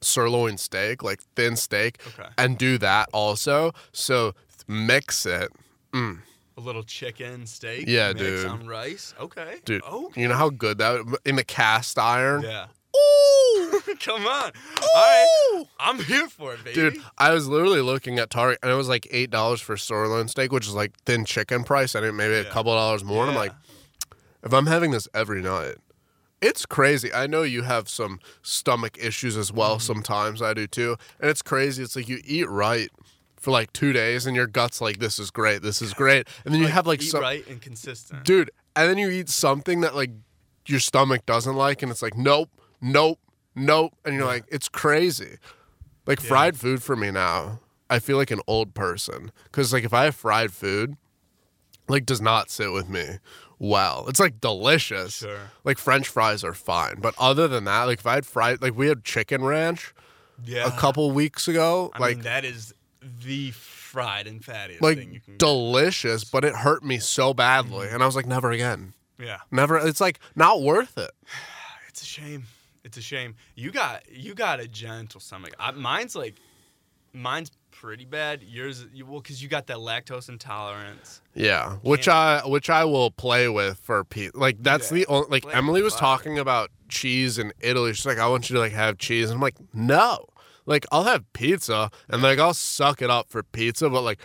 sirloin 0.00 0.58
steak, 0.58 1.02
like 1.02 1.22
thin 1.34 1.56
steak, 1.56 1.98
Okay. 2.16 2.28
and 2.38 2.56
do 2.56 2.78
that 2.78 3.08
also. 3.12 3.72
So 3.90 4.34
mix 4.68 5.26
it. 5.26 5.50
Mm. 5.94 6.18
A 6.56 6.60
little 6.60 6.82
chicken 6.82 7.46
steak. 7.46 7.86
Yeah, 7.86 8.12
dude. 8.12 8.46
On 8.46 8.66
rice. 8.66 9.14
Okay. 9.20 9.56
Dude, 9.64 9.82
Oh. 9.86 10.10
you 10.14 10.28
know 10.28 10.34
how 10.34 10.50
good 10.50 10.78
that 10.78 11.00
in 11.24 11.36
the 11.36 11.44
cast 11.44 11.98
iron? 11.98 12.42
Yeah. 12.42 12.66
Ooh! 12.96 13.80
Come 14.00 14.26
on. 14.26 14.52
All 14.82 14.88
right. 14.94 15.64
I'm 15.80 15.98
here 15.98 16.28
for 16.28 16.52
it, 16.54 16.62
baby. 16.64 16.74
Dude, 16.74 16.98
I 17.18 17.32
was 17.32 17.48
literally 17.48 17.80
looking 17.80 18.18
at 18.18 18.28
Target 18.30 18.58
and 18.62 18.70
it 18.70 18.74
was 18.74 18.88
like 18.88 19.06
eight 19.10 19.30
dollars 19.30 19.60
for 19.60 19.76
sirloin 19.78 20.28
steak, 20.28 20.52
which 20.52 20.66
is 20.66 20.74
like 20.74 20.92
thin 21.06 21.24
chicken 21.24 21.64
price. 21.64 21.94
I 21.96 22.00
think 22.02 22.14
maybe 22.14 22.34
a 22.34 22.42
Yeah. 22.44 22.50
couple 22.50 22.72
dollars 22.74 23.02
more. 23.02 23.22
And 23.22 23.30
I'm 23.30 23.36
like, 23.36 23.52
if 24.42 24.52
I'm 24.52 24.66
having 24.66 24.90
this 24.90 25.08
every 25.14 25.40
night, 25.40 25.76
it's 26.42 26.66
crazy. 26.66 27.12
I 27.14 27.26
know 27.26 27.42
you 27.44 27.62
have 27.62 27.88
some 27.88 28.18
stomach 28.42 28.98
issues 29.00 29.36
as 29.36 29.52
well. 29.52 29.76
Mm-hmm. 29.76 29.80
Sometimes 29.94 30.42
I 30.42 30.52
do 30.54 30.66
too, 30.66 30.96
and 31.20 31.30
it's 31.30 31.40
crazy. 31.42 31.82
It's 31.82 31.96
like 31.96 32.08
you 32.08 32.20
eat 32.24 32.48
right 32.48 32.90
for 33.42 33.50
like 33.50 33.72
two 33.72 33.92
days, 33.92 34.24
and 34.26 34.34
your 34.36 34.46
gut's 34.46 34.80
like, 34.80 34.98
"This 34.98 35.18
is 35.18 35.30
great, 35.30 35.62
this 35.62 35.82
is 35.82 35.92
great," 35.92 36.28
and 36.44 36.54
then 36.54 36.60
you 36.60 36.68
have 36.68 36.86
like 36.86 37.02
eat 37.02 37.10
some 37.10 37.20
right 37.22 37.46
and 37.48 37.60
consistent. 37.60 38.24
dude, 38.24 38.50
and 38.76 38.88
then 38.88 38.96
you 38.98 39.10
eat 39.10 39.28
something 39.28 39.80
that 39.82 39.94
like 39.94 40.10
your 40.66 40.80
stomach 40.80 41.26
doesn't 41.26 41.56
like, 41.56 41.82
and 41.82 41.90
it's 41.90 42.02
like, 42.02 42.16
nope, 42.16 42.48
nope, 42.80 43.18
nope, 43.54 43.92
and 44.04 44.14
you're 44.14 44.24
like, 44.24 44.44
it's 44.48 44.68
crazy. 44.68 45.36
Like 46.06 46.20
Yeah. 46.22 46.28
fried 46.28 46.56
food 46.56 46.82
for 46.82 46.94
me 46.96 47.10
now, 47.10 47.60
I 47.90 47.98
feel 47.98 48.16
like 48.16 48.30
an 48.30 48.40
old 48.46 48.72
person 48.74 49.32
because 49.44 49.72
like 49.72 49.84
if 49.84 49.92
I 49.92 50.04
have 50.04 50.14
fried 50.14 50.52
food, 50.52 50.96
like 51.88 52.06
does 52.06 52.20
not 52.20 52.48
sit 52.50 52.72
with 52.72 52.88
me 52.88 53.18
well. 53.58 54.06
It's 54.08 54.20
like 54.20 54.40
delicious. 54.40 55.14
Sure. 55.18 55.50
Like 55.64 55.78
French 55.78 56.08
fries 56.08 56.42
are 56.44 56.54
fine, 56.54 57.00
but 57.00 57.14
other 57.18 57.48
than 57.48 57.64
that, 57.64 57.84
like 57.84 57.98
if 57.98 58.06
I 58.06 58.14
had 58.14 58.26
fried, 58.26 58.62
like 58.62 58.76
we 58.76 58.86
had 58.88 59.04
chicken 59.04 59.44
ranch 59.44 59.92
Yeah. 60.44 60.66
a 60.66 60.70
couple 60.78 61.10
weeks 61.10 61.46
ago, 61.48 61.90
I 61.94 61.98
like 61.98 62.16
mean, 62.18 62.24
that 62.24 62.44
is 62.44 62.72
the 63.24 63.50
fried 63.52 64.26
and 64.26 64.40
fattiest 64.42 64.80
like 64.80 64.98
thing 64.98 65.12
you 65.12 65.20
can. 65.20 65.34
get. 65.34 65.38
delicious, 65.38 66.24
but 66.24 66.44
it 66.44 66.54
hurt 66.54 66.82
me 66.84 66.98
so 66.98 67.34
badly, 67.34 67.86
Mm-hmm. 67.86 67.94
and 67.94 68.02
I 68.02 68.06
was 68.06 68.16
like, 68.16 68.26
never 68.26 68.50
again, 68.50 68.92
yeah. 69.18 69.38
never. 69.50 69.76
It's 69.78 70.00
like 70.00 70.18
not 70.36 70.62
worth 70.62 70.96
it. 70.98 71.10
It's 71.88 72.00
a 72.00 72.06
shame. 72.06 72.44
It's 72.84 72.96
a 72.96 73.02
shame. 73.02 73.34
You 73.54 73.70
got 73.70 74.10
you 74.10 74.34
got 74.34 74.60
a 74.60 74.66
gentle 74.66 75.20
stomach. 75.20 75.54
I, 75.60 75.72
mine's 75.72 76.16
like, 76.16 76.36
mine's 77.12 77.50
pretty 77.70 78.06
bad. 78.06 78.42
Yours, 78.42 78.86
you, 78.94 79.04
well, 79.04 79.20
because 79.20 79.42
you 79.42 79.48
got 79.50 79.66
that 79.66 79.76
lactose 79.76 80.30
intolerance. 80.30 81.20
Yeah, 81.34 81.74
which 81.82 82.08
I 82.08 82.40
which 82.46 82.70
I 82.70 82.84
will 82.86 83.10
play 83.10 83.48
with 83.50 83.78
for 83.78 84.04
pizza. 84.04 84.38
Like 84.38 84.62
that's 84.62 84.90
Yeah. 84.90 84.98
the 85.00 85.06
only 85.08 85.28
like 85.28 85.42
Play 85.42 85.52
Emily 85.52 85.82
was 85.82 85.92
fire. 85.92 86.00
talking 86.00 86.38
about 86.38 86.70
cheese 86.88 87.38
in 87.38 87.52
Italy. 87.60 87.92
She's 87.92 88.06
like, 88.06 88.18
I 88.18 88.26
want 88.28 88.48
you 88.48 88.54
to 88.54 88.60
like 88.60 88.72
have 88.72 88.96
cheese, 88.96 89.28
and 89.28 89.36
I'm 89.36 89.42
like, 89.42 89.56
no. 89.74 90.24
Like 90.66 90.86
I'll 90.92 91.04
have 91.04 91.30
pizza 91.32 91.90
and 92.08 92.22
like 92.22 92.38
I'll 92.38 92.54
suck 92.54 93.02
it 93.02 93.10
up 93.10 93.28
for 93.28 93.42
pizza, 93.42 93.88
but 93.90 94.02
like 94.02 94.20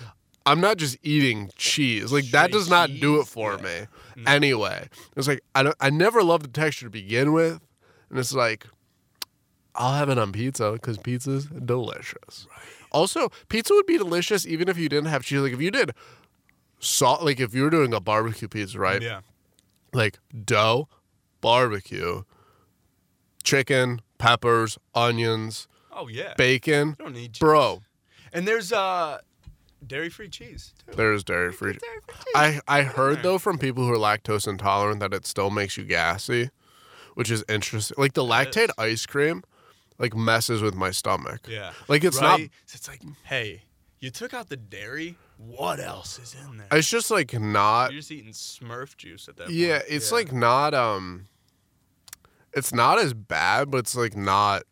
I'm 0.46 0.62
not 0.62 0.78
just 0.78 0.98
eating 1.04 1.50
cheese. 1.56 2.12
Like 2.12 2.26
that 2.32 2.52
does 2.52 2.70
not 2.70 2.90
do 2.90 3.20
it 3.20 3.28
for 3.28 3.56
Yeah. 3.56 3.62
me. 3.62 3.88
No. 4.24 4.32
Anyway, 4.32 4.88
it's 5.16 5.28
like 5.28 5.42
I 5.56 5.64
don't. 5.64 5.76
I 5.80 5.90
never 5.90 6.24
loved 6.24 6.46
the 6.46 6.50
texture 6.50 6.86
to 6.86 6.90
begin 6.90 7.34
with, 7.34 7.60
and 8.10 8.18
it's 8.20 8.34
like 8.34 8.66
I'll 9.76 9.94
have 9.94 10.10
it 10.10 10.18
on 10.18 10.32
pizza 10.32 10.72
because 10.74 10.98
pizza's 10.98 11.46
delicious. 11.46 12.48
Also, 12.92 13.30
pizza 13.50 13.74
would 13.74 13.86
be 13.86 13.98
delicious 13.98 14.46
even 14.48 14.70
if 14.70 14.78
you 14.78 14.88
didn't 14.90 15.08
have 15.10 15.24
cheese. 15.24 15.40
Like 15.42 15.54
if 15.54 15.62
you 15.62 15.70
did 15.72 15.92
salt, 16.80 17.24
like 17.24 17.40
if 17.40 17.54
you 17.54 17.64
were 17.64 17.70
doing 17.70 17.94
a 17.94 18.00
barbecue 18.00 18.48
pizza, 18.48 18.80
right? 18.80 19.02
Yeah. 19.02 19.22
Like 19.94 20.20
dough, 20.46 20.88
barbecue, 21.42 22.24
chicken, 23.44 24.02
peppers, 24.18 24.78
onions, 24.96 25.68
Oh 25.98 26.08
yeah. 26.08 26.34
bacon, 26.38 26.96
don't 27.00 27.14
need 27.14 27.34
cheese. 27.34 27.40
bro. 27.40 27.82
And 28.32 28.48
there's 28.48 28.72
uh, 28.72 29.20
dairy 29.86 30.10
free 30.10 30.30
cheese 30.30 30.74
too. 30.86 30.96
There's 30.96 31.24
dairy 31.24 31.52
free. 31.52 31.74
Dairy-free 31.74 32.16
cheese. 32.16 32.34
I 32.36 32.62
I 32.68 32.84
heard 32.84 33.24
though 33.24 33.40
from 33.40 33.58
people 33.58 33.84
who 33.84 33.92
are 33.92 33.98
lactose 33.98 34.48
intolerant 34.48 35.00
that 35.00 35.14
it 35.14 35.26
still 35.26 35.50
makes 35.50 35.76
you 35.76 35.86
gassy, 35.86 36.52
which 37.16 37.32
is 37.32 37.44
interesting. 37.50 37.96
Like 37.98 38.14
the 38.14 38.24
lactate 38.24 38.70
is. 38.70 38.76
ice 38.78 39.06
cream, 39.06 39.44
like 39.98 40.16
messes 40.16 40.62
with 40.62 40.76
my 40.76 40.92
stomach. 40.92 41.48
Yeah. 41.48 41.74
Like 41.88 42.04
it's 42.04 42.22
right? 42.22 42.42
not. 42.42 42.50
So 42.66 42.76
it's 42.76 42.88
like, 42.88 43.02
hey, 43.24 43.64
you 44.00 44.12
took 44.12 44.34
out 44.34 44.50
the 44.50 44.58
dairy. 44.58 45.16
What 45.38 45.80
else 45.80 46.20
is 46.20 46.36
in 46.36 46.58
there? 46.58 46.68
It's 46.72 46.90
just 46.90 47.12
like 47.12 47.40
not. 47.40 47.92
You're 47.92 48.02
just 48.02 48.12
eating 48.12 48.32
Smurf 48.32 48.98
juice 48.98 49.28
at 49.28 49.38
that 49.38 49.48
point. 49.48 49.58
Yeah, 49.58 49.82
it's 49.88 50.12
like 50.12 50.32
not. 50.32 50.74
Um, 50.74 51.28
it's 52.54 52.74
not 52.74 53.00
as 53.00 53.14
bad, 53.14 53.70
but 53.72 53.80
it's 53.80 53.96
like 53.96 54.16
not. 54.16 54.64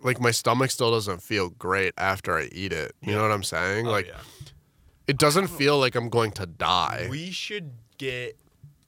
Like 0.00 0.20
my 0.20 0.30
stomach 0.30 0.70
still 0.70 0.90
doesn't 0.92 1.22
feel 1.22 1.50
great 1.50 1.92
after 1.98 2.38
I 2.38 2.48
eat 2.52 2.72
it. 2.72 2.94
You 3.00 3.14
know 3.14 3.22
what 3.22 3.32
I'm 3.32 3.42
saying? 3.42 3.86
Oh, 3.86 3.90
like 3.90 4.06
yeah. 4.06 4.20
it 5.06 5.18
doesn't 5.18 5.48
feel 5.48 5.78
like 5.78 5.94
I'm 5.94 6.08
going 6.08 6.32
to 6.32 6.46
die. 6.46 7.08
We 7.10 7.30
should 7.30 7.72
get 7.98 8.36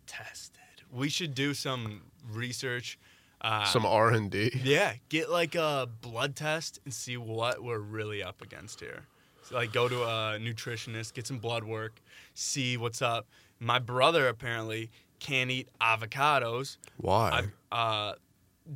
tested. 0.06 0.60
We 0.92 1.08
should 1.08 1.34
do 1.34 1.54
some 1.54 2.02
research. 2.30 2.98
Uh, 3.42 3.64
Some 3.64 3.86
R 3.86 4.10
and 4.10 4.30
D. 4.30 4.50
yeah, 4.62 4.92
get 5.08 5.30
like 5.30 5.54
a 5.54 5.88
blood 6.02 6.36
test 6.36 6.78
and 6.84 6.92
see 6.92 7.16
what 7.16 7.64
we're 7.64 7.78
really 7.78 8.22
up 8.22 8.42
against 8.42 8.80
here. 8.80 9.06
So, 9.44 9.54
like, 9.54 9.72
go 9.72 9.88
to 9.88 10.02
a 10.02 10.38
nutritionist, 10.38 11.14
get 11.14 11.26
some 11.26 11.38
blood 11.38 11.64
work, 11.64 12.02
see 12.34 12.76
what's 12.76 13.00
up. 13.00 13.26
My 13.58 13.78
brother 13.78 14.28
apparently 14.28 14.90
can't 15.20 15.50
eat 15.50 15.70
avocados. 15.80 16.76
Why? 16.98 17.46
I 17.72 17.76
uh, 17.76 18.14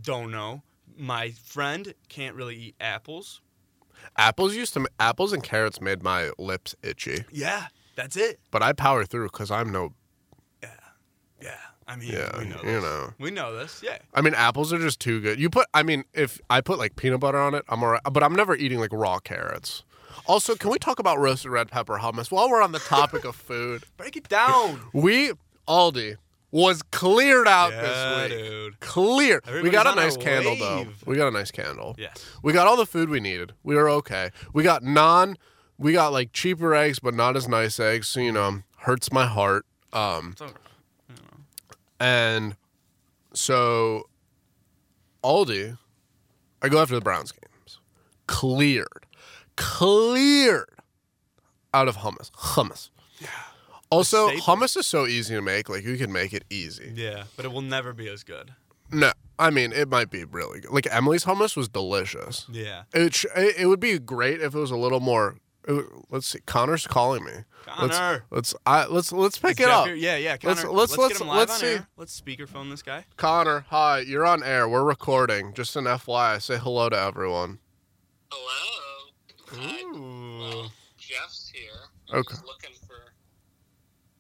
don't 0.03 0.31
know. 0.31 0.63
My 0.97 1.31
friend 1.31 1.95
can't 2.09 2.35
really 2.37 2.57
eat 2.57 2.75
apples. 2.81 3.41
apples 4.17 4.55
used 4.55 4.75
to. 4.75 4.87
Apples 5.01 5.33
and 5.33 5.43
carrots 5.43 5.81
made 5.81 6.03
my 6.03 6.31
lips 6.39 6.75
itchy, 6.83 7.25
Yeah, 7.33 7.67
that's 7.97 8.17
it. 8.17 8.39
but 8.51 8.63
I 8.63 8.73
power 8.73 9.05
through 9.05 9.27
because 9.27 9.51
I'm 9.51 9.71
no. 9.73 9.93
Yeah, 10.63 10.69
yeah. 11.43 11.57
I 11.87 11.97
mean, 11.97 12.13
Yeah, 12.13 12.39
we 12.39 12.45
know 12.47 12.61
you 12.65 12.81
know. 12.81 13.13
We 13.19 13.31
know 13.31 13.55
this. 13.55 13.83
Yeah. 13.85 13.99
I 14.15 14.21
mean, 14.23 14.35
apples 14.35 14.73
are 14.73 14.79
just 14.79 15.01
too 15.01 15.21
good. 15.21 15.39
You 15.39 15.51
put. 15.51 15.67
I 15.75 15.83
mean, 15.83 16.05
if 16.15 16.41
I 16.49 16.61
put 16.61 16.79
like 16.79 16.97
peanut 16.97 17.21
butter 17.21 17.39
on 17.39 17.55
it, 17.55 17.65
I'm 17.69 17.83
alright. 17.83 18.01
But 18.11 18.23
I'm 18.23 18.35
never 18.35 18.55
eating 18.57 18.79
like 18.81 18.91
raw 18.93 19.19
carrots. 19.19 19.83
Also, 20.27 20.55
can 20.55 20.71
we 20.71 20.79
talk 20.79 20.99
about 20.99 21.19
roasted 21.19 21.51
red 21.51 21.71
pepper 21.71 21.99
hummus 21.99 22.31
while 22.31 22.49
we're 22.49 22.63
on 22.63 22.73
the 22.73 22.79
topic 22.79 23.25
of 23.25 23.35
food? 23.51 23.85
Break 23.99 24.17
it 24.17 24.29
down. 24.29 24.81
We 24.95 25.33
Aldi 25.69 26.17
was 26.55 26.83
cleared 26.85 27.49
out 27.49 27.73
yeah, 27.73 27.83
this 27.83 28.31
week. 28.31 28.39
dude. 28.39 28.79
Clear. 28.81 29.43
we 29.61 29.71
got 29.71 29.89
a 29.89 29.95
nice 29.97 30.15
a 30.15 30.21
candle 30.21 30.55
though. 30.55 30.87
We 31.05 31.17
got 31.17 31.27
a 31.27 31.33
nice 31.33 31.51
candle. 31.51 31.97
Yes. 31.99 32.25
We 32.45 32.53
got 32.53 32.69
all 32.69 32.77
the 32.77 32.87
food 32.87 33.09
we 33.09 33.19
needed. 33.19 33.55
We 33.65 33.75
were 33.75 33.91
okay. 33.91 34.31
We 34.53 34.63
got 34.63 34.85
non. 34.85 35.37
We 35.79 35.93
got 35.93 36.13
like 36.13 36.33
cheaper 36.33 36.73
eggs, 36.73 37.01
but 37.01 37.13
not 37.13 37.37
as 37.37 37.49
nice 37.49 37.81
eggs. 37.81 38.07
So 38.07 38.21
you 38.21 38.31
know, 38.31 38.63
hurts 38.79 39.11
my 39.11 39.27
heart. 39.27 39.67
Um, 39.93 40.31
It's 40.33 40.43
all 40.43 40.47
right. 40.47 40.57
and 41.99 42.57
so 43.33 44.09
Aldi, 45.25 45.77
I 46.63 46.69
go 46.69 46.81
after 46.81 46.95
the 46.95 47.01
Browns 47.01 47.33
games. 47.33 47.81
Cleared. 48.29 49.07
Cleared 49.57 50.69
out 51.73 51.89
of 51.89 51.97
hummus. 51.97 52.31
Hummus. 52.31 52.91
Yeah. 53.19 53.29
Also, 53.95 54.31
hummus 54.31 54.77
is 54.77 54.87
so 54.87 55.07
easy 55.07 55.35
to 55.35 55.43
make. 55.43 55.69
Like 55.69 55.85
you 55.85 55.97
can 55.97 56.13
make 56.13 56.33
it 56.33 56.45
easy. 56.51 56.93
Yeah, 56.95 57.25
but 57.37 57.45
it 57.45 57.53
will 57.53 57.63
never 57.63 57.93
be 57.93 58.09
as 58.09 58.23
good. 58.25 58.55
No, 58.93 59.13
I 59.39 59.51
mean 59.51 59.73
it 59.73 59.89
might 59.89 60.11
be 60.11 60.25
really 60.25 60.61
good. 60.61 60.71
Like 60.71 60.87
Emily's 60.91 61.25
hummus 61.25 61.57
was 61.57 61.69
delicious. 61.69 62.47
Yeah. 62.51 62.83
It 62.93 63.15
sh- 63.15 63.27
it, 63.37 63.57
it 63.61 63.67
would 63.67 63.81
be 63.81 63.99
great 63.99 64.41
if 64.41 64.55
it 64.55 64.59
was 64.59 64.71
a 64.71 64.77
little 64.77 65.01
more. 65.01 65.37
it 65.67 65.85
let's 66.11 66.27
see. 66.27 66.41
Connor's 66.47 66.87
calling 66.87 67.25
me. 67.25 67.33
Connor. 67.67 68.25
Let's 68.31 68.53
let's 68.53 68.55
I, 68.67 68.87
let's 68.87 69.11
let's 69.13 69.39
pick 69.39 69.53
it 69.59 69.65
Jeff 69.65 69.71
up. 69.71 69.87
here? 69.87 69.95
Yeah, 69.95 70.17
yeah. 70.17 70.37
Let's- 70.43 70.63
Connor, 70.63 70.73
let's- 70.75 70.91
let's, 70.91 70.99
let's- 70.99 71.13
get 71.15 71.21
him 71.23 71.29
live 71.29 71.37
let's 71.39 71.53
on 71.55 71.59
see. 71.61 71.67
air. 71.67 71.89
Let's 71.97 72.21
speakerphone 72.21 72.71
this 72.71 72.83
guy. 72.83 73.07
Connor, 73.17 73.65
hi. 73.71 74.01
You're 74.01 74.27
on 74.27 74.43
air. 74.43 74.69
We're 74.69 74.85
recording. 74.85 75.55
Just 75.55 75.75
an 75.77 75.85
FYI. 75.85 76.41
Say 76.43 76.59
hello 76.59 76.89
to 76.91 76.97
everyone. 76.99 77.59
Hello. 78.31 79.11
Hi. 79.53 79.83
Ooh. 79.97 80.39
Well, 80.41 80.73
Jeff's 80.99 81.51
here. 81.53 81.71
I 82.13 82.17
Okay. 82.19 82.35
was 82.35 82.43
looking 82.45 82.77
for 82.87 82.97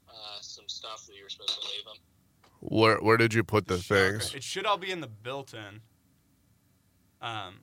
uh, 0.09 0.13
some 0.41 0.65
stuff 0.69 1.07
that 1.07 1.15
you 1.15 1.23
were 1.25 1.29
supposed 1.29 1.61
to 1.61 1.67
leave 1.69 1.85
him. 1.87 2.01
Where 2.67 2.97
where 2.97 3.19
did 3.19 3.35
you 3.35 3.45
put 3.45 3.67
the 3.67 3.79
Shocker. 3.79 4.19
things? 4.19 4.35
It 4.35 4.43
should 4.43 4.65
all 4.65 4.79
be 4.79 4.91
in 4.91 5.01
the 5.03 5.07
built-in. 5.07 5.83
Um, 7.21 7.61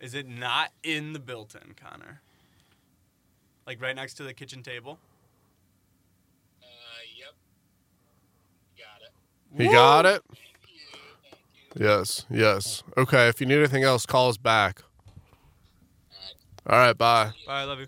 is 0.00 0.14
it 0.14 0.28
not 0.28 0.70
in 0.82 1.14
the 1.14 1.18
built-in, 1.18 1.74
Connor? 1.82 2.20
Like 3.66 3.80
right 3.80 3.96
next 3.96 4.14
to 4.14 4.24
the 4.24 4.34
kitchen 4.34 4.62
table. 4.62 4.98
Uh, 6.62 6.66
yep. 7.18 7.34
Got 8.76 9.02
it. 9.06 9.62
He 9.62 9.72
got 9.72 10.06
it. 10.06 10.22
Thank 10.28 10.40
you. 10.74 11.00
Thank 11.30 11.80
you. 11.80 11.86
Yes. 11.86 12.26
Yes. 12.30 12.82
Okay. 12.98 13.28
If 13.28 13.40
you 13.40 13.46
need 13.46 13.58
anything 13.58 13.82
else, 13.82 14.04
call 14.04 14.28
us 14.28 14.36
back. 14.36 14.82
All 16.66 16.76
right. 16.76 16.80
All 16.80 16.86
right. 16.86 16.98
Bye. 16.98 17.32
Bye, 17.46 17.60
I 17.60 17.64
love 17.64 17.80
you. 17.80 17.86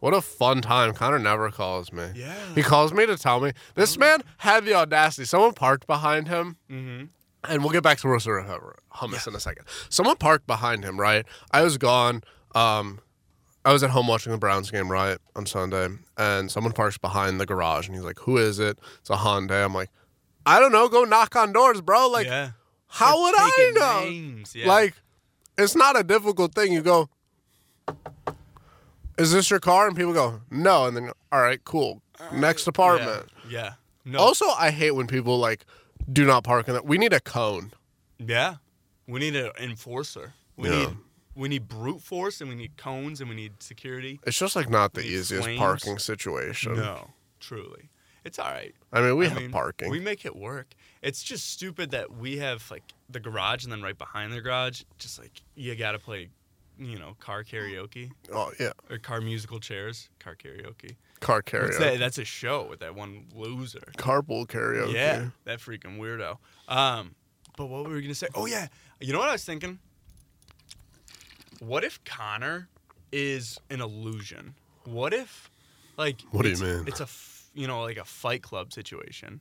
What 0.00 0.14
a 0.14 0.20
fun 0.20 0.60
time. 0.60 0.94
Connor 0.94 1.18
never 1.18 1.50
calls 1.50 1.92
me. 1.92 2.04
Yeah. 2.14 2.34
He 2.54 2.62
calls 2.62 2.92
me 2.92 3.04
to 3.06 3.16
tell 3.16 3.40
me 3.40 3.52
this 3.74 3.98
man 3.98 4.22
had 4.38 4.64
the 4.64 4.74
audacity. 4.74 5.24
Someone 5.24 5.52
parked 5.54 5.86
behind 5.86 6.28
him, 6.28 6.56
Mm-hmm. 6.70 7.06
and 7.50 7.62
we'll 7.62 7.72
get 7.72 7.82
back 7.82 7.98
to 7.98 8.08
roasted 8.08 8.32
hummus 8.94 9.26
in 9.26 9.34
a 9.34 9.40
second. 9.40 9.64
Someone 9.88 10.16
parked 10.16 10.46
behind 10.46 10.84
him, 10.84 11.00
right? 11.00 11.26
I 11.50 11.62
was 11.62 11.78
gone. 11.78 12.22
Um, 12.54 13.00
I 13.64 13.72
was 13.72 13.82
at 13.82 13.90
home 13.90 14.06
watching 14.06 14.30
the 14.32 14.38
Browns 14.38 14.70
game, 14.70 14.90
right, 14.90 15.18
on 15.36 15.44
Sunday, 15.46 15.88
and 16.16 16.50
someone 16.50 16.72
parks 16.72 16.96
behind 16.96 17.40
the 17.40 17.44
garage, 17.46 17.86
and 17.86 17.94
he's 17.96 18.04
like, 18.04 18.20
"Who 18.20 18.36
is 18.38 18.58
it?" 18.60 18.78
It's 19.00 19.10
a 19.10 19.14
Hyundai. 19.16 19.64
I'm 19.64 19.74
like, 19.74 19.90
"I 20.46 20.60
don't 20.60 20.72
know. 20.72 20.88
Go 20.88 21.04
knock 21.04 21.34
on 21.36 21.52
doors, 21.52 21.80
bro. 21.80 22.08
Like, 22.08 22.26
yeah. 22.26 22.50
how 22.86 23.14
They're 23.16 23.22
would 23.32 23.34
I 23.36 23.72
know? 23.74 24.42
Yeah. 24.54 24.66
Like, 24.68 24.94
it's 25.58 25.74
not 25.74 25.98
a 25.98 26.04
difficult 26.04 26.54
thing. 26.54 26.72
You 26.72 26.82
go, 26.82 27.10
"Is 29.18 29.32
this 29.32 29.50
your 29.50 29.60
car?" 29.60 29.86
And 29.88 29.96
people 29.96 30.12
go, 30.12 30.40
"No," 30.50 30.86
and 30.86 30.96
then, 30.96 31.10
"All 31.32 31.40
right, 31.42 31.62
cool. 31.64 32.02
Next 32.32 32.66
apartment." 32.66 33.28
Yeah. 33.48 33.50
yeah. 33.62 33.72
No. 34.04 34.18
Also, 34.20 34.46
I 34.48 34.70
hate 34.70 34.92
when 34.92 35.06
people 35.06 35.38
like 35.38 35.64
do 36.10 36.24
not 36.24 36.44
park 36.44 36.68
in 36.68 36.74
that. 36.74 36.86
We 36.86 36.96
need 36.98 37.12
a 37.12 37.20
cone. 37.20 37.72
Yeah. 38.18 38.56
We 39.06 39.20
need 39.20 39.36
an 39.36 39.50
enforcer. 39.58 40.34
We 40.56 40.68
Yeah. 40.70 40.78
need 40.86 40.96
we 41.34 41.48
need 41.48 41.68
brute 41.68 42.00
force 42.02 42.40
and 42.40 42.50
we 42.50 42.56
need 42.56 42.76
cones 42.76 43.20
and 43.20 43.30
we 43.30 43.36
need 43.36 43.62
security. 43.62 44.18
It's 44.26 44.36
just 44.38 44.56
like 44.56 44.68
not 44.68 44.94
the 44.94 45.02
easiest 45.02 45.44
flames. 45.44 45.58
parking 45.60 45.98
situation. 45.98 46.74
No, 46.74 47.12
truly. 47.38 47.90
It's 48.24 48.40
all 48.40 48.50
right. 48.50 48.74
I 48.92 49.00
mean, 49.00 49.16
we 49.16 49.26
I 49.26 49.28
have 49.28 49.38
mean, 49.38 49.52
parking. 49.52 49.88
We 49.88 50.00
make 50.00 50.24
it 50.24 50.34
work. 50.34 50.74
It's 51.00 51.22
just 51.22 51.48
stupid 51.48 51.92
that 51.92 52.10
we 52.16 52.38
have 52.38 52.68
like 52.72 52.82
the 53.08 53.20
garage 53.20 53.62
and 53.62 53.70
then 53.72 53.82
right 53.82 53.96
behind 53.96 54.32
the 54.32 54.40
garage, 54.40 54.82
just 54.98 55.18
like 55.20 55.42
you 55.54 55.76
got 55.76 55.92
to 55.92 56.00
play 56.00 56.28
you 56.78 56.98
know, 56.98 57.16
car 57.18 57.42
karaoke 57.44 58.10
Oh 58.32 58.52
yeah, 58.60 58.70
or 58.90 58.98
car 58.98 59.20
musical 59.20 59.58
chairs, 59.60 60.08
car 60.20 60.36
karaoke. 60.36 60.96
car 61.20 61.42
karaoke, 61.42 61.78
that? 61.78 61.98
That's 61.98 62.18
a 62.18 62.24
show 62.24 62.66
with 62.68 62.80
that 62.80 62.94
one 62.94 63.26
loser. 63.34 63.92
carpool 63.96 64.46
karaoke. 64.46 64.94
Yeah, 64.94 65.26
that 65.44 65.58
freaking 65.58 65.98
weirdo. 65.98 66.38
Um, 66.68 67.14
but 67.56 67.66
what 67.66 67.84
were 67.88 67.94
we 67.94 68.02
gonna 68.02 68.14
say? 68.14 68.28
Oh 68.34 68.46
yeah, 68.46 68.68
you 69.00 69.12
know 69.12 69.18
what 69.18 69.28
I 69.28 69.32
was 69.32 69.44
thinking? 69.44 69.78
What 71.60 71.82
if 71.84 72.02
Connor 72.04 72.68
is 73.10 73.58
an 73.70 73.80
illusion? 73.80 74.54
What 74.84 75.12
if, 75.12 75.50
like, 75.96 76.20
What 76.30 76.42
do 76.42 76.50
you 76.50 76.56
mean? 76.56 76.84
It's 76.86 77.00
a, 77.00 77.04
f- 77.04 77.50
you 77.54 77.66
know, 77.66 77.82
like 77.82 77.96
a 77.96 78.04
Fight 78.04 78.42
Club 78.42 78.72
situation, 78.72 79.40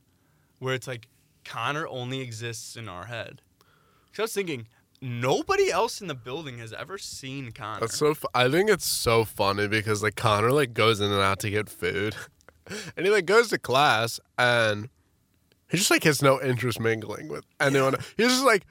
where 0.60 0.74
it's 0.74 0.88
like 0.88 1.08
Connor 1.46 1.88
only 1.88 2.22
exists 2.22 2.76
in 2.76 2.90
our 2.90 3.06
head. 3.06 3.42
Because 4.08 4.20
I 4.20 4.22
was 4.24 4.34
thinking, 4.34 4.68
nobody 5.02 5.72
else 5.72 6.02
in 6.02 6.08
the 6.08 6.16
building 6.16 6.58
has 6.60 6.74
ever 6.74 6.98
seen 6.98 7.52
Connor. 7.52 7.82
That's 7.82 7.98
so. 7.98 8.14
Fu- 8.14 8.28
I 8.34 8.50
think 8.50 8.70
it's 8.70 8.86
so 8.88 9.24
funny 9.26 9.68
because 9.68 10.04
like 10.04 10.16
Connor 10.16 10.52
like 10.52 10.74
goes 10.74 11.00
in 11.00 11.12
and 11.12 11.22
out 11.22 11.39
to 11.39 11.50
get 11.50 11.70
food, 11.70 12.16
and 12.98 13.06
he 13.06 13.12
like 13.12 13.26
goes 13.26 13.50
to 13.50 13.58
class 13.58 14.20
and 14.38 14.89
he 15.70 15.78
just 15.78 15.91
like 15.91 16.04
has 16.06 16.22
no 16.22 16.41
interest 16.41 16.80
mingling 16.80 17.28
with 17.28 17.45
anyone. 17.60 17.95
He's 18.18 18.28
just 18.30 18.45
like, 18.45 18.66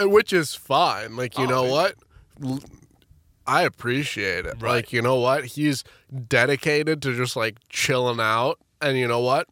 which 0.00 0.32
is 0.32 0.54
fine. 0.54 1.16
Like 1.16 1.38
you 1.38 1.44
Oh, 1.44 1.48
know 1.48 1.62
man. 1.62 1.70
what, 1.72 1.94
L- 2.44 2.60
I 3.46 3.62
appreciate 3.62 4.44
it. 4.46 4.54
Right. 4.60 4.70
Like 4.72 4.92
you 4.92 5.00
know 5.02 5.16
what, 5.16 5.44
he's 5.44 5.84
dedicated 6.28 7.00
to 7.02 7.14
just 7.16 7.36
like 7.36 7.58
chilling 7.68 8.20
out, 8.20 8.58
and 8.80 8.98
you 8.98 9.06
know 9.08 9.20
what, 9.20 9.48